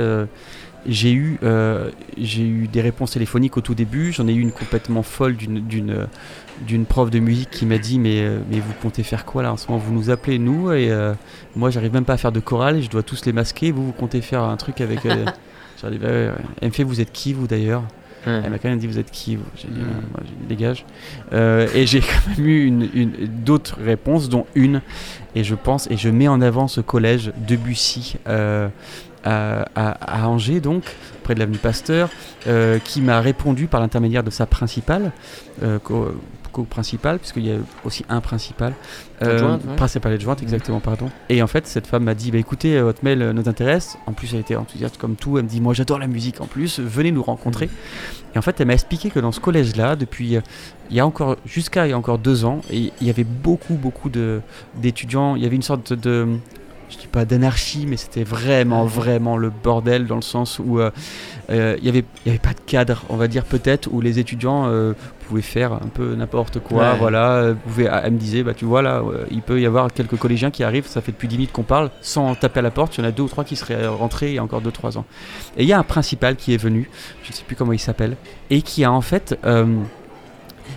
j'ai 0.87 1.13
eu, 1.13 1.39
j'ai 2.19 2.43
eu 2.47 2.69
des 2.69 2.83
réponses 2.83 3.13
téléphoniques 3.13 3.57
au 3.57 3.63
tout 3.63 3.75
début. 3.75 4.13
J'en 4.13 4.29
ai 4.29 4.35
eu 4.35 4.41
une 4.41 4.53
complètement 4.53 5.03
folle 5.03 5.35
d'une, 5.37 5.61
d'une, 5.67 6.07
d'une 6.67 6.85
prof 6.85 7.11
de 7.11 7.19
musique 7.21 7.49
qui 7.51 7.65
m'a 7.65 7.79
dit 7.79 7.99
mais, 7.99 8.23
mais 8.51 8.61
vous 8.61 8.75
comptez 8.83 9.03
faire 9.03 9.25
quoi 9.25 9.43
là 9.43 9.51
en 9.53 9.57
ce 9.57 9.67
moment? 9.69 9.83
Vous 9.83 9.95
nous 9.95 10.11
appelez 10.11 10.39
nous 10.39 10.71
et 10.73 10.91
moi 11.57 11.71
j'arrive 11.71 11.95
même 11.95 12.05
pas 12.05 12.13
à 12.13 12.17
faire 12.19 12.33
de 12.33 12.41
chorale 12.41 12.83
je 12.83 12.91
dois 12.91 13.03
tous 13.03 13.25
les 13.25 13.33
masquer. 13.33 13.71
Vous 13.73 13.87
vous 13.87 13.93
comptez 13.93 14.21
faire 14.21 14.43
un 14.43 14.59
truc 14.59 14.83
avec 14.83 15.01
J'ai 15.91 15.99
dit, 15.99 15.99
bah 15.99 16.09
ouais, 16.09 16.29
ouais. 16.29 16.33
Elle 16.61 16.69
me 16.69 16.73
fait 16.75 16.85
vous 16.85 17.01
êtes 17.01 17.13
qui 17.13 17.33
vous 17.33 17.47
d'ailleurs 17.47 17.83
Ouais. 18.27 18.41
Elle 18.43 18.51
m'a 18.53 18.59
quand 18.59 18.71
même 18.71 18.79
dit 18.79 18.87
vous 18.87 18.99
êtes 18.99 19.11
qui 19.11 19.37
vous 19.37 19.45
J'ai 19.55 19.69
dit 19.69 19.81
moi, 19.81 20.21
dit, 20.25 20.33
dégage. 20.49 20.87
Euh, 21.35 21.69
et 21.75 21.87
j'ai 21.87 22.01
quand 22.01 22.31
même 22.39 22.47
eu 22.47 22.65
une, 22.65 22.89
une- 22.95 23.13
d'autres 23.45 23.77
réponses 23.85 24.31
dont 24.31 24.47
une 24.55 24.81
et 25.35 25.45
je 25.45 25.55
pense 25.55 25.91
et 25.91 25.99
je 25.99 26.09
mets 26.09 26.27
en 26.27 26.41
avant 26.41 26.67
ce 26.67 26.81
collège 26.81 27.33
Debussy 27.47 28.17
euh, 28.27 28.71
à, 29.25 30.27
Angers 30.27 30.61
donc 30.61 30.85
près 31.23 31.35
de 31.35 31.41
l'avenue 31.41 31.59
Pasteur 31.59 32.09
euh, 32.47 32.79
qui 32.79 33.03
m'a 33.03 33.21
répondu 33.21 33.67
par 33.67 33.81
l'intermédiaire 33.83 34.23
de 34.23 34.31
sa 34.31 34.47
principale 34.47 35.13
euh, 35.63 35.79
co-principale 36.55 37.19
puisqu'il 37.19 37.47
y 37.47 37.51
a 37.51 37.57
aussi 37.85 38.05
un 38.09 38.21
principal 38.21 38.75
euh, 39.23 39.35
Adjointe, 39.35 39.65
ouais. 39.65 39.77
principal 39.77 40.13
adjointe 40.13 40.43
exactement 40.43 40.81
pardon. 40.81 41.11
Et 41.29 41.43
en 41.43 41.47
fait 41.47 41.67
cette 41.67 41.87
femme 41.87 42.05
m'a 42.05 42.15
dit 42.15 42.31
bah 42.31 42.39
écoutez 42.39 42.77
euh, 42.77 42.85
votre 42.85 43.05
mail 43.05 43.21
euh, 43.21 43.33
nous 43.33 43.49
intéresse. 43.49 43.99
En 44.07 44.13
plus 44.13 44.33
elle 44.33 44.41
était 44.41 44.57
enthousiaste 44.57 44.97
comme 44.97 45.17
tout. 45.17 45.37
Elle 45.37 45.45
me 45.45 45.49
dit 45.49 45.61
moi 45.61 45.75
j'adore 45.75 45.99
la 45.99 46.07
musique 46.07 46.41
en 46.41 46.47
plus 46.47 46.79
venez 46.79 47.11
nous 47.11 47.23
rencontrer. 47.23 47.69
Et 48.35 48.39
en 48.39 48.43
fait 48.43 48.61
elle 48.61 48.69
m'a 48.69 48.75
expliqué 48.75 49.11
que 49.11 49.19
dans 49.19 49.33
ce 49.33 49.41
collège 49.41 49.77
là 49.77 49.97
depuis 49.97 50.39
il 50.91 50.97
y 50.97 51.01
a 51.01 51.07
encore 51.07 51.37
jusqu'à 51.45 51.87
il 51.87 51.91
y 51.91 51.93
a 51.93 51.99
encore 51.99 52.19
deux 52.19 52.45
ans 52.45 52.61
et 52.71 52.93
il 53.01 53.07
y 53.07 53.11
avait 53.11 53.25
beaucoup 53.25 53.75
beaucoup 53.75 54.09
de 54.09 54.41
d'étudiants. 54.77 55.37
Il 55.37 55.43
y 55.43 55.47
avait 55.47 55.57
une 55.57 55.63
sorte 55.63 55.93
de 55.93 56.39
je 56.95 56.99
dis 56.99 57.07
pas 57.07 57.25
d'anarchie, 57.25 57.87
mais 57.87 57.97
c'était 57.97 58.25
vraiment, 58.25 58.85
vraiment 58.85 59.37
le 59.37 59.51
bordel 59.51 60.07
dans 60.07 60.17
le 60.17 60.23
sens 60.23 60.59
où 60.59 60.79
euh, 60.79 60.91
euh, 61.51 61.77
il 61.79 61.85
y 61.85 61.89
avait, 61.89 62.05
il 62.25 62.29
y 62.29 62.31
avait 62.31 62.39
pas 62.39 62.53
de 62.53 62.61
cadre, 62.61 63.05
on 63.09 63.17
va 63.17 63.29
dire 63.29 63.45
peut-être, 63.45 63.89
où 63.91 64.01
les 64.01 64.19
étudiants 64.19 64.67
euh, 64.67 64.93
pouvaient 65.25 65.43
faire 65.43 65.73
un 65.73 65.89
peu 65.93 66.15
n'importe 66.15 66.61
quoi. 66.61 66.93
Ouais. 66.93 66.99
Voilà, 66.99 67.33
euh, 67.37 67.55
pouvaient, 67.55 67.89
elle 68.03 68.13
me 68.13 68.19
disait, 68.19 68.43
bah 68.43 68.55
tu 68.55 68.65
vois 68.65 68.83
là, 68.83 68.99
euh, 68.99 69.25
il 69.31 69.43
peut 69.43 69.61
y 69.61 69.67
avoir 69.67 69.93
quelques 69.93 70.17
collégiens 70.17 70.51
qui 70.51 70.63
arrivent, 70.63 70.87
ça 70.87 71.01
fait 71.01 71.13
depuis 71.13 71.29
10 71.29 71.37
minutes 71.37 71.53
qu'on 71.53 71.63
parle, 71.63 71.91
sans 72.01 72.35
taper 72.35 72.61
à 72.61 72.63
la 72.63 72.71
porte. 72.71 72.97
Il 72.97 73.01
y 73.01 73.05
en 73.05 73.09
a 73.09 73.13
deux 73.13 73.25
ou 73.25 73.29
trois 73.29 73.45
qui 73.45 73.57
seraient 73.57 73.87
rentrés 73.87 74.31
il 74.31 74.35
y 74.35 74.39
a 74.39 74.43
encore 74.43 74.63
2-3 74.63 74.99
ans. 74.99 75.05
Et 75.57 75.63
il 75.63 75.69
y 75.69 75.73
a 75.73 75.79
un 75.79 75.85
principal 75.85 76.37
qui 76.37 76.55
est 76.55 76.59
venu, 76.59 76.89
je 77.23 77.31
ne 77.31 77.35
sais 77.35 77.45
plus 77.45 77.57
comment 77.57 77.73
il 77.73 77.79
s'appelle, 77.79 78.17
et 78.51 78.63
qui 78.63 78.85
a 78.85 78.93
en 78.93 79.01
fait, 79.01 79.39
euh, 79.45 79.67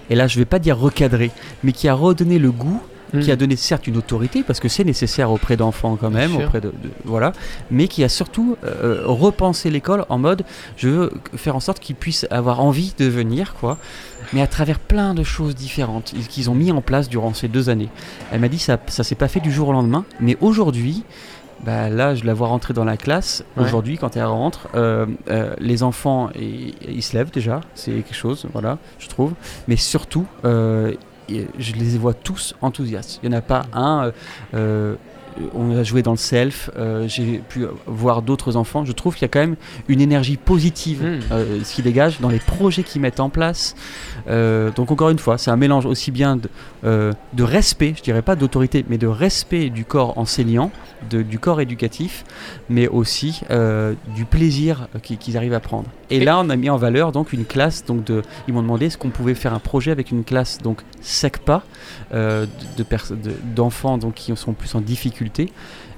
et 0.09 0.15
là 0.15 0.27
je 0.27 0.39
vais 0.39 0.45
pas 0.45 0.59
dire 0.59 0.77
recadré, 0.77 1.31
mais 1.63 1.71
qui 1.71 1.87
a 1.87 1.93
redonné 1.93 2.39
le 2.39 2.51
goût 2.51 2.81
qui 3.21 3.31
a 3.31 3.35
donné 3.35 3.55
certes 3.55 3.87
une 3.87 3.97
autorité 3.97 4.43
parce 4.43 4.59
que 4.59 4.67
c'est 4.67 4.83
nécessaire 4.83 5.31
auprès 5.31 5.55
d'enfants 5.55 5.95
quand 5.99 6.09
même, 6.09 6.35
auprès 6.35 6.59
de, 6.61 6.67
de- 6.69 6.89
voilà, 7.05 7.31
mais 7.71 7.87
qui 7.87 8.03
a 8.03 8.09
surtout 8.09 8.57
euh, 8.65 9.01
repensé 9.05 9.69
l'école 9.69 10.05
en 10.09 10.17
mode 10.17 10.43
je 10.75 10.89
veux 10.89 11.11
faire 11.35 11.55
en 11.55 11.59
sorte 11.59 11.79
qu'ils 11.79 11.95
puissent 11.95 12.27
avoir 12.31 12.59
envie 12.61 12.93
de 12.97 13.05
venir 13.05 13.53
quoi, 13.59 13.77
mais 14.33 14.41
à 14.41 14.47
travers 14.47 14.79
plein 14.79 15.13
de 15.13 15.23
choses 15.23 15.55
différentes 15.55 16.13
qu'ils 16.29 16.49
ont 16.49 16.55
mis 16.55 16.71
en 16.71 16.81
place 16.81 17.07
durant 17.09 17.33
ces 17.33 17.47
deux 17.47 17.69
années. 17.69 17.89
Elle 18.31 18.41
m'a 18.41 18.49
dit 18.49 18.59
ça 18.59 18.77
ça 18.87 19.03
s'est 19.03 19.15
pas 19.15 19.27
fait 19.29 19.39
du 19.39 19.51
jour 19.51 19.69
au 19.69 19.71
lendemain, 19.73 20.03
mais 20.19 20.35
aujourd'hui 20.41 21.03
bah 21.65 21.89
là, 21.89 22.13
je 22.13 22.23
la 22.23 22.35
vois 22.35 22.49
rentrer 22.49 22.75
dans 22.75 22.85
la 22.85 22.97
classe. 22.97 23.43
Ouais. 23.55 23.63
Aujourd'hui, 23.63 23.97
quand 23.97 24.15
elle 24.15 24.25
rentre, 24.25 24.67
euh, 24.75 25.07
euh, 25.31 25.55
les 25.59 25.81
enfants, 25.81 26.29
ils 26.35 27.01
se 27.01 27.17
lèvent 27.17 27.31
déjà. 27.31 27.61
C'est 27.73 27.93
quelque 27.93 28.13
chose, 28.13 28.45
voilà, 28.53 28.77
je 28.99 29.07
trouve. 29.07 29.33
Mais 29.67 29.75
surtout, 29.75 30.27
euh, 30.45 30.93
je 31.29 31.73
les 31.73 31.97
vois 31.97 32.13
tous 32.13 32.55
enthousiastes. 32.61 33.19
Il 33.23 33.29
n'y 33.29 33.35
en 33.35 33.39
a 33.39 33.41
pas 33.41 33.65
un. 33.73 34.11
Euh, 35.39 35.45
on 35.53 35.75
a 35.77 35.83
joué 35.83 36.01
dans 36.03 36.11
le 36.11 36.17
self, 36.17 36.69
euh, 36.77 37.07
j'ai 37.07 37.39
pu 37.49 37.65
voir 37.85 38.21
d'autres 38.21 38.55
enfants. 38.55 38.85
Je 38.85 38.91
trouve 38.91 39.13
qu'il 39.15 39.23
y 39.23 39.25
a 39.25 39.29
quand 39.29 39.39
même 39.39 39.55
une 39.87 40.01
énergie 40.01 40.37
positive 40.37 41.03
Mm. 41.03 41.19
euh, 41.31 41.59
qui 41.63 41.81
dégage 41.81 42.19
dans 42.19 42.29
les 42.29 42.39
projets 42.39 42.83
qu'ils 42.83 43.01
mettent 43.01 43.19
en 43.19 43.29
place. 43.29 43.75
Euh, 44.27 44.71
donc 44.71 44.91
encore 44.91 45.09
une 45.09 45.19
fois, 45.19 45.37
c'est 45.37 45.51
un 45.51 45.55
mélange 45.57 45.85
aussi 45.85 46.11
bien 46.11 46.37
de, 46.37 46.49
de 47.33 47.43
respect, 47.43 47.93
je 47.97 48.01
dirais 48.03 48.21
pas 48.21 48.35
d'autorité, 48.35 48.85
mais 48.89 48.97
de 48.97 49.07
respect 49.07 49.69
du 49.69 49.83
corps 49.85 50.17
enseignant, 50.17 50.71
de- 51.09 51.21
du 51.21 51.37
corps 51.39 51.59
éducatif, 51.61 52.23
mais 52.69 52.87
aussi 52.87 53.41
du 54.15 54.25
plaisir 54.25 54.87
qu'ils 55.01 55.37
arrivent 55.37 55.53
à 55.53 55.59
prendre. 55.59 55.89
Et 56.09 56.17
Et- 56.17 56.25
là, 56.25 56.39
on 56.39 56.49
a 56.49 56.55
mis 56.55 56.69
en 56.69 56.77
valeur 56.77 57.11
donc 57.11 57.33
une 57.33 57.45
classe. 57.45 57.83
Donc 57.85 58.03
de, 58.05 58.21
ils 58.47 58.53
m'ont 58.53 58.61
demandé 58.61 58.85
est-ce 58.87 58.97
qu'on 58.97 59.09
pouvait 59.09 59.35
faire 59.35 59.53
un 59.53 59.59
projet 59.59 59.91
avec 59.91 60.11
une 60.11 60.23
classe 60.23 60.59
donc 60.59 60.81
SECPA 61.01 61.63
de, 62.11 62.87
d'enfants 63.55 63.97
donc 63.97 64.15
qui 64.15 64.35
sont 64.35 64.53
plus 64.53 64.73
en 64.75 64.81
difficulté. 64.81 65.26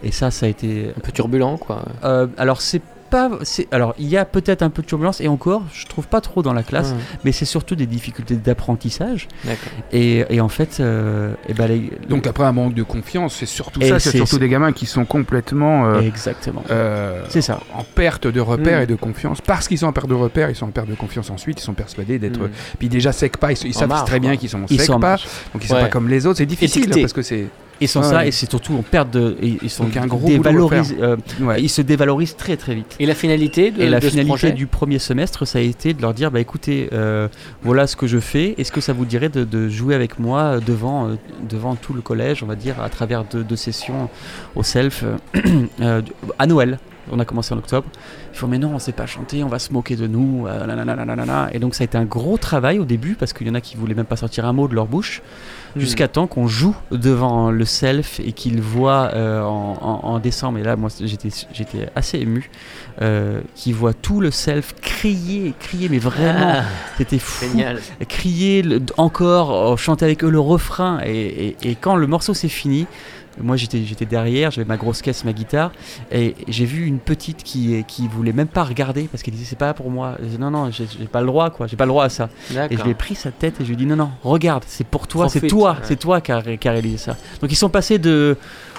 Et 0.03 0.11
ça, 0.11 0.31
ça 0.31 0.45
a 0.45 0.49
été 0.49 0.91
Un 0.97 0.99
peu 1.01 1.11
turbulent, 1.11 1.57
quoi. 1.57 1.83
euh, 2.03 2.27
alors 2.37 2.61
c'est 2.61 2.81
pas, 3.09 3.31
alors 3.71 3.95
il 3.97 4.07
y 4.07 4.17
a 4.17 4.23
peut-être 4.23 4.61
un 4.61 4.69
peu 4.69 4.83
de 4.83 4.87
turbulence 4.87 5.19
et 5.19 5.27
encore, 5.27 5.63
je 5.73 5.87
trouve 5.87 6.07
pas 6.07 6.21
trop 6.21 6.43
dans 6.43 6.53
la 6.53 6.61
classe, 6.61 6.93
mais 7.25 7.31
c'est 7.31 7.43
surtout 7.43 7.73
des 7.75 7.87
difficultés 7.87 8.35
d'apprentissage 8.35 9.27
D'accord. 9.45 9.71
et, 9.91 10.25
et 10.29 10.39
en 10.41 10.47
fait, 10.47 10.77
euh, 10.79 11.33
et 11.47 11.55
ben 11.55 11.65
les- 11.67 11.91
Donc 12.07 12.27
après 12.27 12.43
un 12.43 12.51
manque 12.51 12.75
de 12.75 12.83
confiance, 12.83 13.35
c'est 13.35 13.47
surtout 13.47 13.81
Et 13.81 13.89
ça, 13.89 13.99
c'est 13.99 14.15
surtout 14.15 14.37
des 14.37 14.47
gamins 14.47 14.71
qui 14.73 14.85
sont 14.85 15.05
complètement 15.05 15.87
euh, 15.87 16.01
exactement, 16.01 16.63
euh, 16.69 17.23
c'est 17.29 17.41
ça. 17.41 17.59
en 17.73 17.83
perte 17.83 18.27
de 18.27 18.39
repères 18.39 18.81
Mm. 18.81 18.83
et 18.83 18.87
de 18.87 18.95
confiance. 18.95 19.41
Parce 19.41 19.67
qu'ils 19.67 19.79
sont 19.79 19.87
en 19.87 19.91
perte 19.93 20.07
de 20.07 20.13
repères, 20.13 20.51
ils 20.51 20.55
sont 20.55 20.67
en 20.67 20.71
perte 20.71 20.87
de 20.87 20.93
confiance 20.95 21.31
ensuite, 21.31 21.59
ils 21.59 21.63
sont 21.65 21.73
persuadés 21.73 22.19
d'être... 22.19 22.39
Mm. 22.41 22.49
Puis 22.77 22.89
déjà 22.89 23.11
sec 23.11 23.37
pas, 23.37 23.51
ils, 23.53 23.57
ils 23.65 23.73
savent 23.73 24.05
très 24.05 24.19
bien 24.19 24.37
qu'ils 24.37 24.49
sont 24.49 24.61
Ils 24.69 24.79
sec 24.79 24.99
pas, 25.01 25.15
donc 25.53 25.63
ils 25.63 25.67
sont 25.67 25.73
Ouais. 25.73 25.81
pas 25.81 25.87
comme 25.89 26.09
les 26.09 26.27
autres. 26.27 26.37
C'est 26.37 26.45
difficile 26.45 26.83
Étiquetés. 26.83 27.01
parce 27.01 27.13
que 27.13 27.23
c'est... 27.23 27.47
Ils 27.81 27.87
sont 27.87 27.99
Ouais, 28.01 28.05
ça 28.09 28.17
ouais. 28.17 28.27
et 28.27 28.31
c'est 28.31 28.49
surtout 28.49 28.73
en 28.75 28.81
perte 28.81 29.11
de, 29.11 29.37
ils 29.41 29.69
sont 29.69 29.85
Donc, 29.85 29.97
un 29.97 30.05
gros 30.07 30.27
dévalorisés, 30.27 30.97
euh, 31.01 31.15
Ouais. 31.41 31.61
ils 31.61 31.69
se 31.69 31.81
dévalorisent 31.81 32.35
très 32.35 32.57
très 32.57 32.75
vite. 32.75 32.95
Et 32.99 33.05
la 33.05 33.15
finalité 33.15 33.71
de, 33.71 33.81
Et 33.81 33.89
la 33.89 33.99
de 33.99 34.09
finalité 34.09 34.51
du 34.51 34.67
premier 34.67 34.99
semestre, 34.99 35.45
ça 35.45 35.59
a 35.59 35.61
été 35.61 35.93
de 35.93 36.01
leur 36.01 36.13
dire 36.13 36.31
bah 36.31 36.39
écoutez, 36.39 36.89
euh, 36.93 37.27
voilà 37.63 37.87
ce 37.87 37.95
que 37.95 38.07
je 38.07 38.19
fais. 38.19 38.55
Est-ce 38.57 38.71
que 38.71 38.81
ça 38.81 38.93
vous 38.93 39.05
dirait 39.05 39.29
de, 39.29 39.43
de 39.43 39.69
jouer 39.69 39.95
avec 39.95 40.19
moi 40.19 40.41
euh, 40.41 40.59
devant, 40.59 41.07
euh, 41.07 41.15
devant 41.49 41.75
tout 41.75 41.93
le 41.93 42.01
collège, 42.01 42.43
on 42.43 42.47
va 42.47 42.55
dire, 42.55 42.81
à 42.81 42.89
travers 42.89 43.23
deux, 43.23 43.43
deux 43.43 43.55
sessions 43.55 44.09
au 44.55 44.63
self 44.63 45.03
à 46.39 46.47
Noël? 46.47 46.79
On 47.11 47.19
a 47.19 47.25
commencé 47.25 47.53
en 47.53 47.57
octobre. 47.57 47.87
Ils 48.33 48.37
font 48.37 48.47
mais 48.47 48.57
non, 48.57 48.71
on 48.73 48.79
sait 48.79 48.91
pas 48.91 49.05
chanter, 49.05 49.43
on 49.43 49.47
va 49.49 49.59
se 49.59 49.71
moquer 49.73 49.95
de 49.95 50.07
nous. 50.07 50.45
euh, 50.47 50.65
nanana. 50.65 51.49
Et 51.53 51.59
donc 51.59 51.75
ça 51.75 51.83
a 51.83 51.85
été 51.85 51.97
un 51.97 52.05
gros 52.05 52.37
travail 52.37 52.79
au 52.79 52.85
début 52.85 53.15
parce 53.15 53.33
qu'il 53.33 53.47
y 53.47 53.49
en 53.49 53.55
a 53.55 53.61
qui 53.61 53.75
voulaient 53.77 53.93
même 53.95 54.05
pas 54.05 54.15
sortir 54.15 54.45
un 54.45 54.53
mot 54.53 54.67
de 54.67 54.75
leur 54.75 54.87
bouche 54.87 55.21
Mm. 55.75 55.81
jusqu'à 55.81 56.07
temps 56.07 56.25
qu'on 56.25 56.47
joue 56.47 56.75
devant 56.91 57.51
le 57.51 57.63
self 57.63 58.19
et 58.19 58.31
qu'ils 58.31 58.59
voient 58.59 59.11
euh, 59.13 59.43
en, 59.43 59.77
en- 59.79 60.07
en 60.07 60.17
décembre, 60.19 60.57
et 60.57 60.63
là 60.63 60.75
moi 60.75 60.89
j'étais, 60.99 61.29
j'étais 61.53 61.87
assez 61.95 62.17
ému, 62.17 62.49
euh, 63.03 63.41
qu'ils 63.53 63.75
voient 63.75 63.93
tout 63.93 64.19
le 64.19 64.31
self 64.31 64.73
crier, 64.81 65.53
crier, 65.59 65.87
mais 65.87 65.99
vraiment, 65.99 66.53
Ah, 66.55 66.63
c'était 66.97 67.19
fou, 67.19 67.45
génial. 67.45 67.79
crier 68.07 68.63
le- 68.63 68.81
encore, 68.97 69.73
euh, 69.73 69.77
chanter 69.77 70.05
avec 70.05 70.23
eux 70.23 70.29
le 70.31 70.39
refrain, 70.39 71.01
et, 71.05 71.49
et- 71.61 71.69
et 71.69 71.75
quand 71.75 71.95
le 71.95 72.07
morceau 72.07 72.33
s'est 72.33 72.47
fini, 72.49 72.87
moi 73.41 73.55
j'étais, 73.55 73.83
j'étais 73.83 74.05
derrière, 74.05 74.51
j'avais 74.51 74.67
ma 74.67 74.77
grosse 74.77 75.01
caisse, 75.01 75.23
ma 75.23 75.33
guitare, 75.33 75.71
et 76.11 76.35
j'ai 76.47 76.65
vu 76.65 76.85
une 76.85 76.99
petite 76.99 77.43
qui, 77.43 77.83
qui 77.87 78.07
voulait 78.07 78.33
même 78.33 78.47
pas 78.47 78.63
regarder 78.63 79.03
parce 79.03 79.23
qu'elle 79.23 79.33
disait 79.33 79.45
c'est 79.45 79.57
pas 79.57 79.73
pour 79.73 79.89
moi. 79.91 80.17
Non 80.39 80.51
non, 80.51 80.71
j'ai, 80.71 80.85
j'ai 80.87 81.05
pas 81.07 81.21
le 81.21 81.27
droit 81.27 81.49
quoi, 81.49 81.67
j'ai 81.67 81.77
pas 81.77 81.85
le 81.85 81.89
droit 81.89 82.05
à 82.05 82.09
ça. 82.09 82.29
Et 82.69 82.75
je 82.77 82.83
lui 82.83 82.91
ai 82.91 82.95
pris 82.95 83.15
sa 83.15 83.31
tête 83.31 83.61
et 83.61 83.63
je 83.63 83.67
lui 83.69 83.73
ai 83.75 83.77
dit 83.77 83.85
non, 83.85 83.95
non, 83.95 84.09
regarde, 84.23 84.63
c'est 84.67 84.85
pour 84.85 85.07
toi, 85.07 85.29
c'est 85.29 85.47
toi, 85.47 85.71
ouais. 85.71 85.77
c'est 85.83 85.99
toi 85.99 86.21
qui 86.21 86.31
a, 86.31 86.41
qui 86.57 86.67
a 86.67 86.71
réalisé 86.71 86.97
ça. 86.97 87.15
Donc 87.41 87.51
ils 87.51 87.55
sont 87.55 87.69
passés 87.69 87.99
de, 87.99 88.35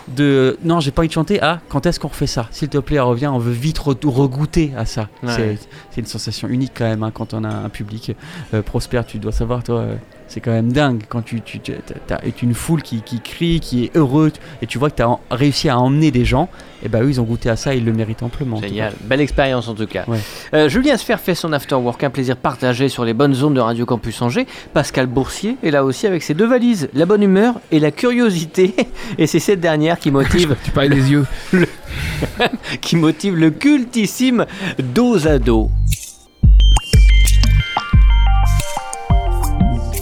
de 0.09 0.59
non, 0.65 0.81
j'ai 0.81 0.91
pas 0.91 1.03
envie 1.03 1.09
de 1.09 1.13
chanter 1.15 1.41
à 1.41 1.61
quand 1.69 1.87
est-ce 1.87 2.01
qu'on 2.01 2.09
refait 2.09 2.27
ça? 2.27 2.49
S'il 2.51 2.69
te 2.69 2.79
plaît, 2.79 2.99
reviens, 3.01 3.33
on 3.33 3.39
veut 3.39 3.53
vite 3.53 3.79
re- 3.79 4.09
regoûter 4.09 4.73
à 4.77 4.85
ça. 4.85 5.09
Ouais. 5.23 5.33
C'est, 5.35 5.59
c'est 5.91 6.01
une 6.01 6.07
sensation 6.07 6.49
unique 6.49 6.73
quand 6.75 6.85
même 6.85 7.03
hein, 7.03 7.11
quand 7.13 7.33
on 7.35 7.45
a 7.45 7.49
un 7.49 7.69
public 7.69 8.17
euh, 8.53 8.63
prospère, 8.63 9.07
tu 9.07 9.19
dois 9.19 9.33
savoir, 9.33 9.63
toi. 9.63 9.79
euh, 9.79 9.95
c'est 10.31 10.41
quand 10.41 10.53
même 10.53 10.73
dingue 10.73 11.03
quand 11.09 11.23
tu, 11.23 11.41
tu, 11.41 11.59
tu 11.59 11.73
as 11.73 12.21
une 12.43 12.55
foule 12.55 12.83
qui, 12.83 13.03
qui 13.03 13.21
crie, 13.21 13.59
qui 13.59 13.85
est 13.85 13.97
heureux, 13.97 14.31
et 14.63 14.67
tu 14.67 14.79
vois 14.79 14.89
que 14.89 14.97
tu 14.97 15.03
as 15.03 15.19
réussi 15.31 15.69
à 15.69 15.79
emmener 15.79 16.13
des 16.13 16.25
gens, 16.25 16.49
et 16.85 16.89
bah 16.89 17.01
eux 17.03 17.11
ils 17.11 17.21
ont 17.21 17.25
goûté 17.25 17.51
à 17.51 17.57
ça, 17.57 17.75
ils 17.75 17.85
le 17.85 17.93
méritent 17.93 18.23
amplement. 18.23 18.61
Génial, 18.61 18.93
belle 19.03 19.21
expérience 19.21 19.67
en 19.69 19.75
tout 19.75 19.89
cas. 19.89 20.05
Ouais. 20.07 20.19
Euh, 20.55 20.69
Julien 20.69 20.97
Sfer 20.97 21.19
fait 21.19 21.35
son 21.35 21.53
after 21.53 21.75
work, 21.75 22.03
un 22.05 22.11
plaisir 22.11 22.37
partagé 22.37 22.89
sur 22.89 23.05
les 23.05 23.13
bonnes 23.13 23.43
ondes 23.43 23.55
de 23.55 23.61
Radio 23.61 23.85
Campus 23.87 24.23
Angers. 24.23 24.47
Pascal 24.73 25.07
Boursier 25.07 25.57
est 25.65 25.73
là 25.73 25.85
aussi 25.85 26.07
avec 26.07 26.23
ses 26.23 26.35
deux 26.35 26.47
valises, 26.47 26.89
la 26.95 27.07
bonne 27.07 27.23
humeur 27.23 27.55
et 27.73 27.81
la 27.81 27.91
curiosité. 27.91 28.75
Et 29.19 29.27
c'est 29.27 29.41
cette 29.41 29.61
dernière 29.61 29.99
qui 29.99 30.11
motive, 30.11 30.57
Tu 30.65 30.71
parlais 30.71 30.89
des 30.89 31.11
yeux. 31.11 31.27
qui 32.81 32.97
motive 32.97 33.37
le 33.37 33.51
cultissime 33.51 34.47
dos 34.79 35.27
à 35.27 35.39
dos. 35.39 35.71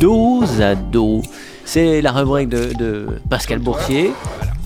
Dos 0.01 0.61
à 0.61 0.75
dos. 0.75 1.23
C'est 1.65 2.01
la 2.01 2.13
rubrique 2.13 2.49
de, 2.49 2.73
de 2.79 3.21
Pascal 3.29 3.59
Boursier, 3.59 4.13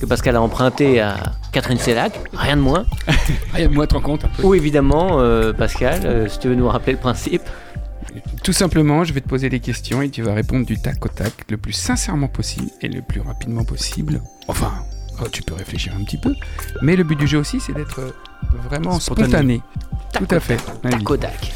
que 0.01 0.07
Pascal 0.07 0.37
a 0.37 0.43
emprunté 0.43 1.01
à 1.01 1.17
Catherine 1.53 1.79
Sellac, 1.79 2.13
rien 2.33 2.57
de 2.57 2.63
moins. 2.63 2.85
Rien 3.55 3.69
de 3.69 3.75
moi, 3.75 3.87
te 3.87 3.95
rends 3.95 4.01
compte 4.01 4.25
un 4.25 4.29
peu. 4.29 4.43
Ou 4.45 4.55
évidemment, 4.55 5.21
euh, 5.21 5.53
Pascal, 5.53 6.01
euh, 6.07 6.29
si 6.29 6.39
tu 6.39 6.49
veux 6.49 6.55
nous 6.55 6.69
rappeler 6.69 6.93
le 6.95 6.99
principe. 6.99 7.43
Tout 8.43 8.53
simplement, 8.53 9.05
je 9.05 9.13
vais 9.13 9.21
te 9.21 9.29
poser 9.29 9.49
des 9.51 9.61
questions 9.61 10.01
et 10.03 10.09
tu 10.11 10.23
vas 10.23 10.33
répondre 10.35 10.65
du 10.67 10.81
tac 10.81 11.05
au 11.05 11.09
tac, 11.09 11.33
le 11.51 11.57
plus 11.57 11.73
sincèrement 11.73 12.29
possible 12.29 12.69
et 12.81 12.89
le 12.89 13.03
plus 13.03 13.21
rapidement 13.21 13.65
possible. 13.65 14.23
Enfin, 14.49 14.73
oh, 15.21 15.29
tu 15.31 15.43
peux 15.43 15.55
réfléchir 15.55 15.93
un 15.99 16.05
petit 16.05 16.17
peu, 16.19 16.35
mais 16.81 16.97
le 16.97 17.05
but 17.05 17.19
du 17.19 17.27
jeu 17.27 17.39
aussi, 17.39 17.61
c'est 17.61 17.73
d'être 17.75 18.01
euh, 18.01 18.11
vraiment 18.69 18.99
Spontané. 19.01 19.29
spontané. 19.29 19.63
Tout 20.15 20.35
à 20.35 20.41
fait. 20.41 20.59
Allez. 20.85 21.05
Kodak. 21.05 21.53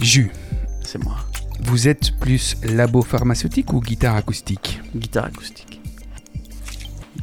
Jus, 0.00 0.30
C'est 0.82 1.02
moi. 1.02 1.16
Vous 1.60 1.88
êtes 1.88 2.18
plus 2.18 2.56
labo 2.62 3.02
pharmaceutique 3.02 3.72
ou 3.72 3.80
guitare 3.80 4.16
acoustique 4.16 4.80
Guitare 4.94 5.26
acoustique. 5.26 5.80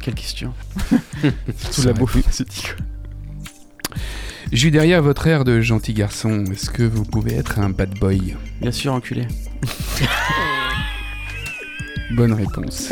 Quelle 0.00 0.14
question 0.14 0.52
Tout 1.22 1.72
Ça 1.72 1.86
la 1.86 1.92
beau 1.92 2.04
aurait 2.04 2.22
pu. 2.22 2.76
Jus, 4.52 4.70
derrière 4.70 5.02
votre 5.02 5.26
air 5.26 5.44
de 5.44 5.60
gentil 5.60 5.92
garçon, 5.92 6.44
est-ce 6.52 6.70
que 6.70 6.84
vous 6.84 7.04
pouvez 7.04 7.34
être 7.34 7.58
un 7.58 7.70
bad 7.70 7.98
boy 7.98 8.36
Bien 8.60 8.70
sûr, 8.70 8.92
enculé. 8.92 9.26
Bonne 12.12 12.32
réponse. 12.32 12.90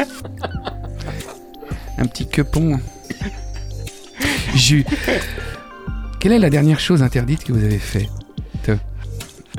Un 1.96 2.06
petit 2.06 2.28
quepon. 2.28 2.80
Jus. 4.56 4.84
Quelle 6.18 6.32
est 6.32 6.38
la 6.40 6.50
dernière 6.50 6.80
chose 6.80 7.02
interdite 7.02 7.44
que 7.44 7.52
vous 7.52 7.62
avez 7.62 7.78
fait 7.78 8.08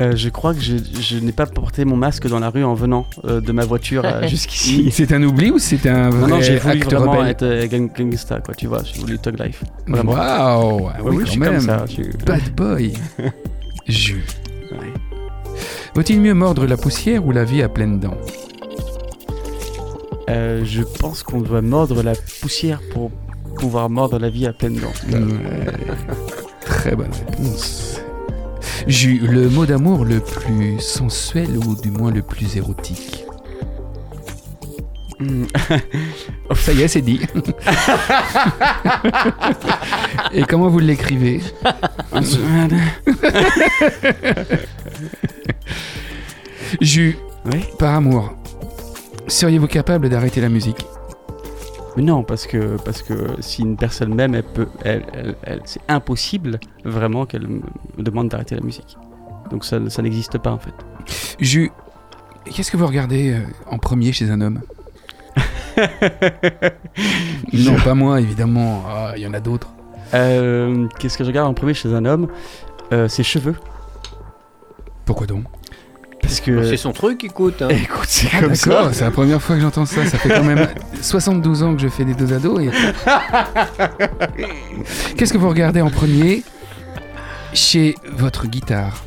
Euh, 0.01 0.13
je 0.15 0.27
crois 0.27 0.53
que 0.53 0.59
je, 0.59 0.75
je 0.99 1.17
n'ai 1.19 1.31
pas 1.31 1.45
porté 1.45 1.85
mon 1.85 1.95
masque 1.95 2.27
dans 2.27 2.39
la 2.39 2.49
rue 2.49 2.65
en 2.65 2.73
venant 2.73 3.05
euh, 3.23 3.39
de 3.39 3.51
ma 3.53 3.63
voiture 3.63 4.03
euh, 4.03 4.27
jusqu'ici. 4.27 4.89
C'est 4.91 5.13
un 5.13 5.23
oubli 5.23 5.51
ou 5.51 5.57
c'est 5.59 5.87
un 5.87 6.09
vrai 6.09 6.21
Non, 6.21 6.27
non, 6.35 6.41
j'ai 6.41 6.57
voulu 6.57 6.79
vraiment 6.79 7.11
rebelle 7.13 7.27
être 7.29 7.65
gang- 7.67 7.89
gangsta, 7.97 8.41
quoi, 8.41 8.53
tu 8.55 8.67
vois, 8.67 8.81
j'ai 8.83 8.99
voulu 8.99 9.17
thug 9.19 9.39
life. 9.41 9.63
Vraiment. 9.87 10.11
Waouh 10.11 10.89
ah 10.93 11.01
Ouais, 11.01 11.09
oui, 11.11 11.15
oui, 11.15 11.15
je 11.19 11.23
quand 11.25 11.31
suis 11.31 11.39
même. 11.39 11.53
comme 11.55 11.61
ça. 11.65 11.85
je- 11.87 12.25
Bad 12.25 12.49
boy. 12.55 12.93
Jus. 13.87 14.25
Ouais. 14.71 14.93
Vaut-il 15.93 16.19
mieux 16.19 16.33
mordre 16.33 16.65
la 16.65 16.75
poussière 16.75 17.25
ou 17.25 17.31
la 17.31 17.45
vie 17.45 17.61
à 17.61 17.69
pleines 17.69 17.99
dents? 17.99 18.17
Je 20.27 20.81
pense 20.99 21.23
qu'on 21.23 21.39
doit 21.39 21.61
mordre 21.61 22.01
la 22.03 22.13
poussière 22.41 22.81
pour 22.91 23.11
pouvoir 23.59 23.89
mordre 23.89 24.19
la 24.19 24.29
vie 24.29 24.45
à 24.47 24.51
pleines 24.53 24.75
dents. 24.75 24.91
Très 26.65 26.95
bonne 26.95 27.11
réponse. 27.29 28.01
Jus, 28.87 29.19
le 29.27 29.49
mot 29.49 29.65
d'amour 29.65 30.05
le 30.05 30.19
plus 30.19 30.79
sensuel 30.79 31.57
ou 31.57 31.75
du 31.75 31.89
moins 31.91 32.11
le 32.11 32.21
plus 32.21 32.55
érotique 32.57 33.23
Hmm. 35.17 35.45
Ça 36.55 36.73
y 36.73 36.81
est, 36.81 36.89
c'est 36.89 36.99
dit. 37.01 37.21
Et 40.33 40.43
comment 40.43 40.67
vous 40.67 40.79
l'écrivez? 40.79 41.39
Jus, 46.81 47.17
Oui. 47.45 47.63
par 47.79 47.95
amour, 47.95 48.33
seriez-vous 49.27 49.67
capable 49.67 50.09
d'arrêter 50.09 50.41
la 50.41 50.49
musique? 50.49 50.85
Mais 51.97 52.03
non, 52.03 52.23
parce 52.23 52.45
que, 52.47 52.77
parce 52.83 53.01
que 53.01 53.35
si 53.39 53.61
une 53.61 53.77
personne 53.77 54.13
m'aime, 54.13 54.35
elle 54.35 54.43
peut, 54.43 54.67
elle, 54.83 55.05
elle- 55.13 55.35
elle- 55.43 55.61
c'est 55.65 55.81
impossible 55.87 56.59
vraiment 56.83 57.25
qu'elle 57.25 57.47
me 57.47 57.61
demande 57.97 58.29
d'arrêter 58.29 58.55
la 58.55 58.61
musique. 58.61 58.97
Donc 59.51 59.63
ça, 59.63 59.77
ça 59.89 60.01
n'existe 60.01 60.37
pas 60.37 60.51
en 60.51 60.57
fait. 60.59 60.73
Jus, 61.39 61.71
qu'est-ce 62.45 62.71
que 62.71 62.77
vous 62.77 62.87
regardez 62.87 63.33
euh, 63.33 63.39
en 63.69 63.77
premier 63.77 64.11
chez 64.11 64.29
un 64.29 64.41
homme? 64.41 64.61
Non, 67.53 67.75
pas 67.83 67.93
moi, 67.93 68.21
évidemment. 68.21 68.83
Ah, 68.87 69.13
Il 69.15 69.23
y 69.23 69.27
en 69.27 69.33
a 69.33 69.39
d'autres. 69.39 69.69
Euh, 70.13 70.87
Qu'est-ce 70.99 71.17
que 71.17 71.23
je 71.23 71.29
regarde 71.29 71.49
en 71.49 71.53
premier 71.53 71.73
chez 71.73 71.93
un 71.93 72.05
homme? 72.05 72.27
Euh, 72.93 73.07
Ses 73.07 73.23
cheveux. 73.23 73.55
Pourquoi 75.05 75.27
donc? 75.27 75.43
Parce 76.25 76.39
parce 76.39 76.39
que. 76.41 76.63
C'est 76.69 76.77
son 76.77 76.91
truc, 76.91 77.23
écoute. 77.23 77.61
hein. 77.61 77.67
Écoute, 77.69 78.05
c'est 78.07 78.27
Ah, 78.33 78.41
comme 78.41 78.55
ça. 78.55 78.89
c'est 78.93 79.03
la 79.05 79.11
première 79.11 79.41
fois 79.41 79.55
que 79.55 79.61
j'entends 79.61 79.85
ça. 79.85 80.05
Ça 80.05 80.17
fait 80.17 80.29
quand 80.29 80.43
même 80.43 80.67
72 81.01 81.63
ans 81.63 81.75
que 81.75 81.81
je 81.81 81.87
fais 81.87 82.03
des 82.05 82.13
dos 82.13 82.33
à 82.33 82.39
dos. 82.39 82.59
et- 82.59 82.69
Qu'est-ce 85.17 85.33
que 85.33 85.37
vous 85.37 85.49
regardez 85.49 85.81
en 85.81 85.89
premier 85.89 86.43
chez 87.53 87.95
votre 88.11 88.47
guitare 88.47 89.03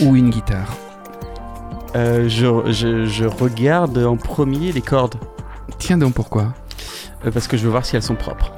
ou 0.00 0.16
une 0.16 0.30
guitare? 0.30 0.76
Euh, 1.96 2.28
je, 2.28 2.46
je, 2.70 3.06
je 3.06 3.24
regarde 3.24 3.96
en 3.98 4.16
premier 4.16 4.72
les 4.72 4.82
cordes 4.82 5.14
Tiens 5.78 5.96
donc, 5.98 6.14
pourquoi? 6.14 6.52
Euh, 7.26 7.30
parce 7.30 7.48
que 7.48 7.56
je 7.56 7.64
veux 7.64 7.70
voir 7.70 7.84
si 7.86 7.96
elles 7.96 8.02
sont 8.02 8.14
propres. 8.14 8.52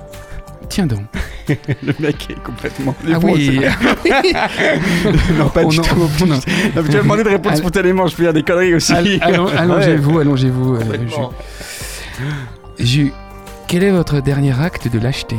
Tiens 0.70 0.86
donc. 0.86 1.00
Le 1.48 1.92
mec 1.98 2.28
est 2.30 2.40
complètement. 2.42 2.94
Ah 3.12 3.18
oui, 3.22 3.60
non, 5.36 5.48
pas 5.48 5.64
du 5.64 5.78
en- 5.80 5.82
tout. 5.82 5.96
mais 6.20 6.38
tu 6.40 6.96
m'as 6.96 7.02
demandé 7.02 7.24
de 7.24 7.28
répondre 7.28 7.56
spontanément, 7.56 8.06
je 8.06 8.14
peux 8.16 8.22
dire 8.22 8.32
des 8.32 8.42
conneries 8.44 8.74
aussi. 8.74 8.92
Allongez-vous, 9.20 10.18
allongez-vous. 10.20 10.74
euh, 10.76 10.78
Complètement. 10.78 11.32
Ju. 12.78 12.84
Ju, 12.86 13.12
quel 13.66 13.82
est 13.82 13.90
votre 13.90 14.20
dernier 14.20 14.54
acte 14.60 14.86
de 14.88 14.98
lâcheté? 14.98 15.36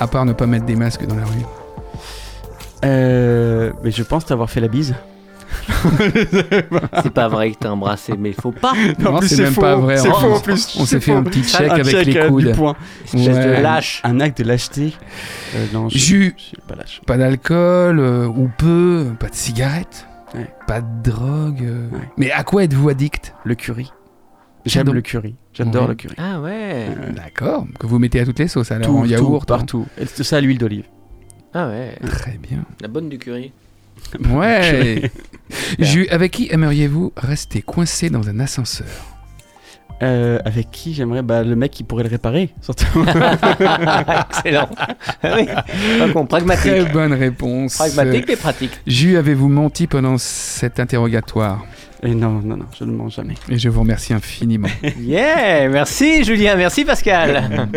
À 0.00 0.06
part 0.08 0.24
ne 0.24 0.32
pas 0.32 0.46
mettre 0.46 0.66
des 0.66 0.76
masques 0.76 1.06
dans 1.06 1.16
la 1.16 1.24
rue. 1.24 1.44
Euh, 2.84 3.72
mais 3.84 3.90
je 3.92 4.02
pense 4.02 4.24
t'avoir 4.26 4.50
fait 4.50 4.60
la 4.60 4.68
bise. 4.68 4.94
C'est 7.02 7.10
pas 7.12 7.28
vrai 7.28 7.52
que 7.52 7.58
t'as 7.58 7.70
embrassé, 7.70 8.14
mais 8.18 8.30
il 8.30 8.34
faut 8.34 8.52
pas. 8.52 8.72
Non, 8.98 9.14
En 9.14 9.18
plus, 9.18 9.28
c'est 9.28 9.42
même 9.42 9.52
faux. 9.52 9.60
pas 9.60 9.76
vrai. 9.76 9.96
C'est 9.96 10.08
On- 10.08 10.14
faux 10.14 10.32
en 10.34 10.40
plus. 10.40 10.76
On 10.78 10.84
C'est 10.84 10.96
s'est 10.96 11.00
fait 11.00 11.12
un 11.12 11.22
petit 11.22 11.42
check 11.42 11.68
Un 11.68 11.74
avec 11.74 11.86
check, 11.86 12.06
les 12.06 12.16
euh, 12.18 12.28
coudes. 12.28 12.44
Ouais. 12.46 12.74
de 13.14 13.62
lâche. 13.62 14.00
Un 14.04 14.20
acte 14.20 14.38
de 14.42 14.44
lâcheté. 14.48 14.92
Euh, 15.56 15.66
non, 15.72 15.88
je, 15.88 15.98
Jus. 15.98 16.34
je 16.38 17.00
pas 17.06 17.16
d'alcool 17.16 17.98
euh, 17.98 18.26
ou 18.26 18.50
peu, 18.58 19.06
pas 19.18 19.28
de 19.28 19.34
cigarettes, 19.34 20.06
Ouais. 20.34 20.48
pas 20.66 20.80
de 20.80 21.10
drogue. 21.10 21.62
euh. 21.64 21.88
Ouais. 21.90 22.08
Mais 22.16 22.30
à 22.30 22.44
quoi 22.44 22.64
êtes-vous 22.64 22.88
addict? 22.88 23.34
Le 23.44 23.54
curry. 23.54 23.90
J'aime 24.66 24.92
le 24.92 25.00
curry. 25.00 25.36
J'adore 25.54 25.82
Ouais. 25.84 25.88
le 25.88 25.94
curry. 25.94 26.14
Ah 26.18 26.40
ouais. 26.40 26.86
D'accord, 27.16 27.66
que 27.78 27.86
vous 27.86 27.98
mettez 27.98 28.20
à 28.20 28.26
toutes 28.26 28.38
les 28.38 28.48
sauces, 28.48 28.70
alors 28.70 28.86
Tout, 28.88 28.98
en 28.98 29.04
yaourt. 29.06 29.40
tout, 29.40 29.46
partout. 29.46 29.86
Et 29.98 30.04
c'est 30.06 30.22
ça, 30.22 30.40
l'huile 30.40 30.58
d'olive. 30.58 30.84
Ah 31.54 31.68
ouais. 31.68 31.96
hein. 32.02 32.06
Très 32.06 32.38
bien. 32.38 32.58
La 32.80 32.88
bonne 32.88 33.08
du 33.08 33.18
curry. 33.18 33.52
Ouais. 34.28 35.10
Jus, 35.78 36.08
avec 36.10 36.32
qui 36.32 36.48
aimeriez-vous 36.50 37.12
rester 37.16 37.62
coincé 37.62 38.10
dans 38.10 38.28
un 38.28 38.40
ascenseur? 38.40 38.86
Euh, 40.02 40.38
avec 40.46 40.70
qui 40.70 40.94
j'aimerais 40.94 41.20
bah, 41.20 41.42
Le 41.42 41.54
mec 41.56 41.72
qui 41.72 41.84
pourrait 41.84 42.04
le 42.04 42.08
réparer, 42.08 42.50
surtout. 42.62 42.86
Excellent. 44.30 44.68
Ah 45.22 45.36
oui. 45.36 45.46
Pragmatique. 46.26 46.70
Très 46.70 46.84
bonne 46.86 47.12
réponse. 47.12 47.76
Pragmatique 47.76 48.24
mais 48.26 48.36
pratique. 48.36 48.80
Jus, 48.86 49.18
avez-vous 49.18 49.48
menti 49.48 49.86
pendant 49.86 50.16
cet 50.16 50.80
interrogatoire? 50.80 51.66
Et 52.02 52.14
non, 52.14 52.40
non, 52.42 52.56
non, 52.56 52.66
je 52.78 52.84
ne 52.84 52.92
mens 52.92 53.10
jamais. 53.10 53.34
Et 53.50 53.58
je 53.58 53.68
vous 53.68 53.80
remercie 53.80 54.14
infiniment. 54.14 54.68
Yeah, 54.98 55.68
merci 55.68 56.24
Julien, 56.24 56.56
merci 56.56 56.84
Pascal. 56.84 57.68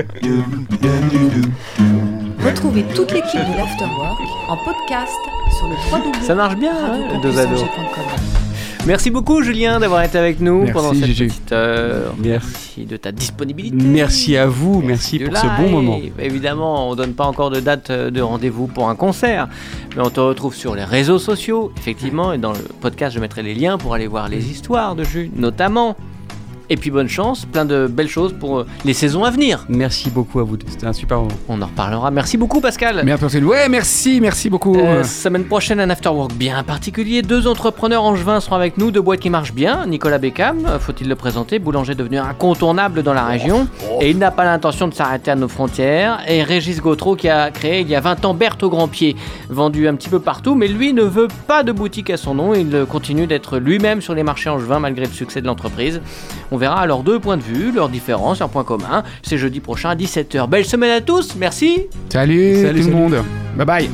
Retrouvez 2.45 2.83
toute 2.95 3.11
l'équipe 3.11 3.39
de 3.39 3.57
l'Afterwork 3.57 4.19
en 4.49 4.57
podcast 4.57 5.17
sur 5.57 5.67
le 5.67 5.75
Ça 6.25 6.35
marche 6.35 6.55
bien, 6.55 6.71
hein, 6.75 6.99
le 7.13 7.21
dos 7.21 7.37
à 7.39 7.45
dos. 7.45 7.55
www.radiocampusangers.com. 7.55 8.03
Merci 8.85 9.11
beaucoup 9.11 9.41
Julien 9.41 9.79
d'avoir 9.79 10.03
été 10.03 10.17
avec 10.17 10.41
nous 10.41 10.59
Merci, 10.59 10.73
pendant 10.73 10.93
cette 10.93 11.05
Gigi. 11.05 11.27
petite 11.27 11.51
heure. 11.53 12.13
Merci. 12.17 12.47
Merci 12.51 12.85
de 12.85 12.97
ta 12.97 13.11
disponibilité. 13.13 13.77
Merci 13.81 14.35
à 14.35 14.45
vous, 14.47 14.81
merci, 14.81 15.19
du 15.19 15.25
pour 15.25 15.37
ce 15.37 15.45
bon 15.61 15.69
moment. 15.69 15.99
Évidemment, 16.19 16.89
on 16.89 16.95
donne 16.95 17.13
pas 17.13 17.25
encore 17.25 17.49
de 17.49 17.61
date 17.61 17.91
euh, 17.91 18.09
de 18.11 18.19
rendez-vous 18.19 18.67
pour 18.67 18.89
un 18.89 18.95
concert, 18.95 19.47
mais 19.95 20.01
on 20.03 20.09
te 20.09 20.19
retrouve 20.19 20.53
sur 20.53 20.75
les 20.75 20.83
réseaux 20.83 21.19
sociaux, 21.19 21.71
effectivement, 21.77 22.33
et 22.33 22.37
dans 22.39 22.51
le 22.51 22.59
podcast, 22.81 23.15
je 23.15 23.21
mettrai 23.21 23.41
les 23.41 23.53
liens 23.53 23.77
pour 23.77 23.93
aller 23.93 24.07
voir 24.07 24.27
les 24.27 24.49
histoires 24.51 24.95
de 24.95 25.03
Jus, 25.05 25.31
notamment. 25.35 25.95
Et 26.73 26.75
puis 26.75 26.89
bonne 26.89 27.07
chance, 27.07 27.45
plein 27.45 27.65
de 27.65 27.85
belles 27.85 28.09
choses 28.09 28.33
pour 28.33 28.57
euh, 28.57 28.65
les 28.83 28.93
saisons 28.95 29.23
à 29.23 29.29
venir. 29.29 29.63
Merci 29.69 30.09
beaucoup 30.09 30.39
à 30.39 30.43
vous, 30.43 30.57
deux, 30.57 30.65
c'était 30.67 30.87
un 30.87 30.93
super 30.93 31.19
moment. 31.19 31.29
On 31.47 31.61
en 31.61 31.67
reparlera. 31.67 32.09
Merci 32.09 32.35
beaucoup 32.35 32.61
Pascal. 32.61 33.03
Merci, 33.05 33.43
ouais, 33.43 33.69
merci, 33.69 34.19
merci 34.19 34.49
beaucoup. 34.49 34.75
Euh, 34.75 35.03
semaine 35.03 35.43
prochaine, 35.43 35.79
un 35.79 35.91
afterwork 35.91 36.33
bien 36.33 36.63
particulier. 36.63 37.21
Deux 37.21 37.45
entrepreneurs 37.45 38.03
angevins 38.03 38.39
seront 38.39 38.55
avec 38.55 38.79
nous, 38.79 38.89
deux 38.89 39.01
boîtes 39.01 39.19
qui 39.19 39.29
marchent 39.29 39.53
bien. 39.53 39.85
Nicolas 39.85 40.17
Beckham, 40.17 40.65
euh, 40.65 40.79
faut-il 40.79 41.07
le 41.07 41.15
présenter, 41.15 41.59
boulanger 41.59 41.93
devenu 41.93 42.17
incontournable 42.17 43.03
dans 43.03 43.13
la 43.13 43.25
région. 43.25 43.67
Et 44.01 44.09
il 44.09 44.17
n'a 44.17 44.31
pas 44.31 44.43
l'intention 44.43 44.87
de 44.87 44.95
s'arrêter 44.95 45.29
à 45.29 45.35
nos 45.35 45.49
frontières. 45.49 46.21
Et 46.27 46.41
Régis 46.41 46.81
Gautreau 46.81 47.15
qui 47.15 47.29
a 47.29 47.51
créé 47.51 47.81
il 47.81 47.87
y 47.87 47.93
a 47.93 48.01
20 48.01 48.25
ans 48.25 48.33
Berthe 48.33 48.63
au 48.63 48.71
Grand 48.71 48.87
Pied, 48.87 49.15
vendu 49.47 49.87
un 49.87 49.93
petit 49.93 50.09
peu 50.09 50.19
partout, 50.19 50.55
mais 50.55 50.67
lui 50.67 50.91
ne 50.91 51.03
veut 51.03 51.27
pas 51.45 51.61
de 51.61 51.71
boutique 51.71 52.09
à 52.09 52.17
son 52.17 52.33
nom. 52.33 52.55
Il 52.55 52.87
continue 52.89 53.27
d'être 53.27 53.59
lui-même 53.59 54.01
sur 54.01 54.15
les 54.15 54.23
marchés 54.23 54.49
angevins 54.49 54.79
malgré 54.79 55.05
le 55.05 55.11
succès 55.11 55.39
de 55.39 55.45
l'entreprise. 55.45 56.01
On 56.51 56.57
verra 56.63 56.79
alors 56.79 57.03
deux 57.03 57.19
points 57.19 57.35
de 57.35 57.41
vue, 57.43 57.71
leurs 57.73 57.89
différences, 57.89 58.39
leurs 58.39 58.49
points 58.49 58.63
communs. 58.63 59.03
C'est 59.21 59.37
jeudi 59.37 59.59
prochain 59.59 59.89
à 59.89 59.95
17h. 59.95 60.47
Belle 60.47 60.65
semaine 60.65 60.91
à 60.91 61.01
tous, 61.01 61.35
merci 61.35 61.87
Salut, 62.09 62.61
Salut, 62.61 62.81
tout 62.81 62.87
le 62.87 62.93
monde. 62.93 63.15
Bye 63.57 63.65
bye. 63.65 63.89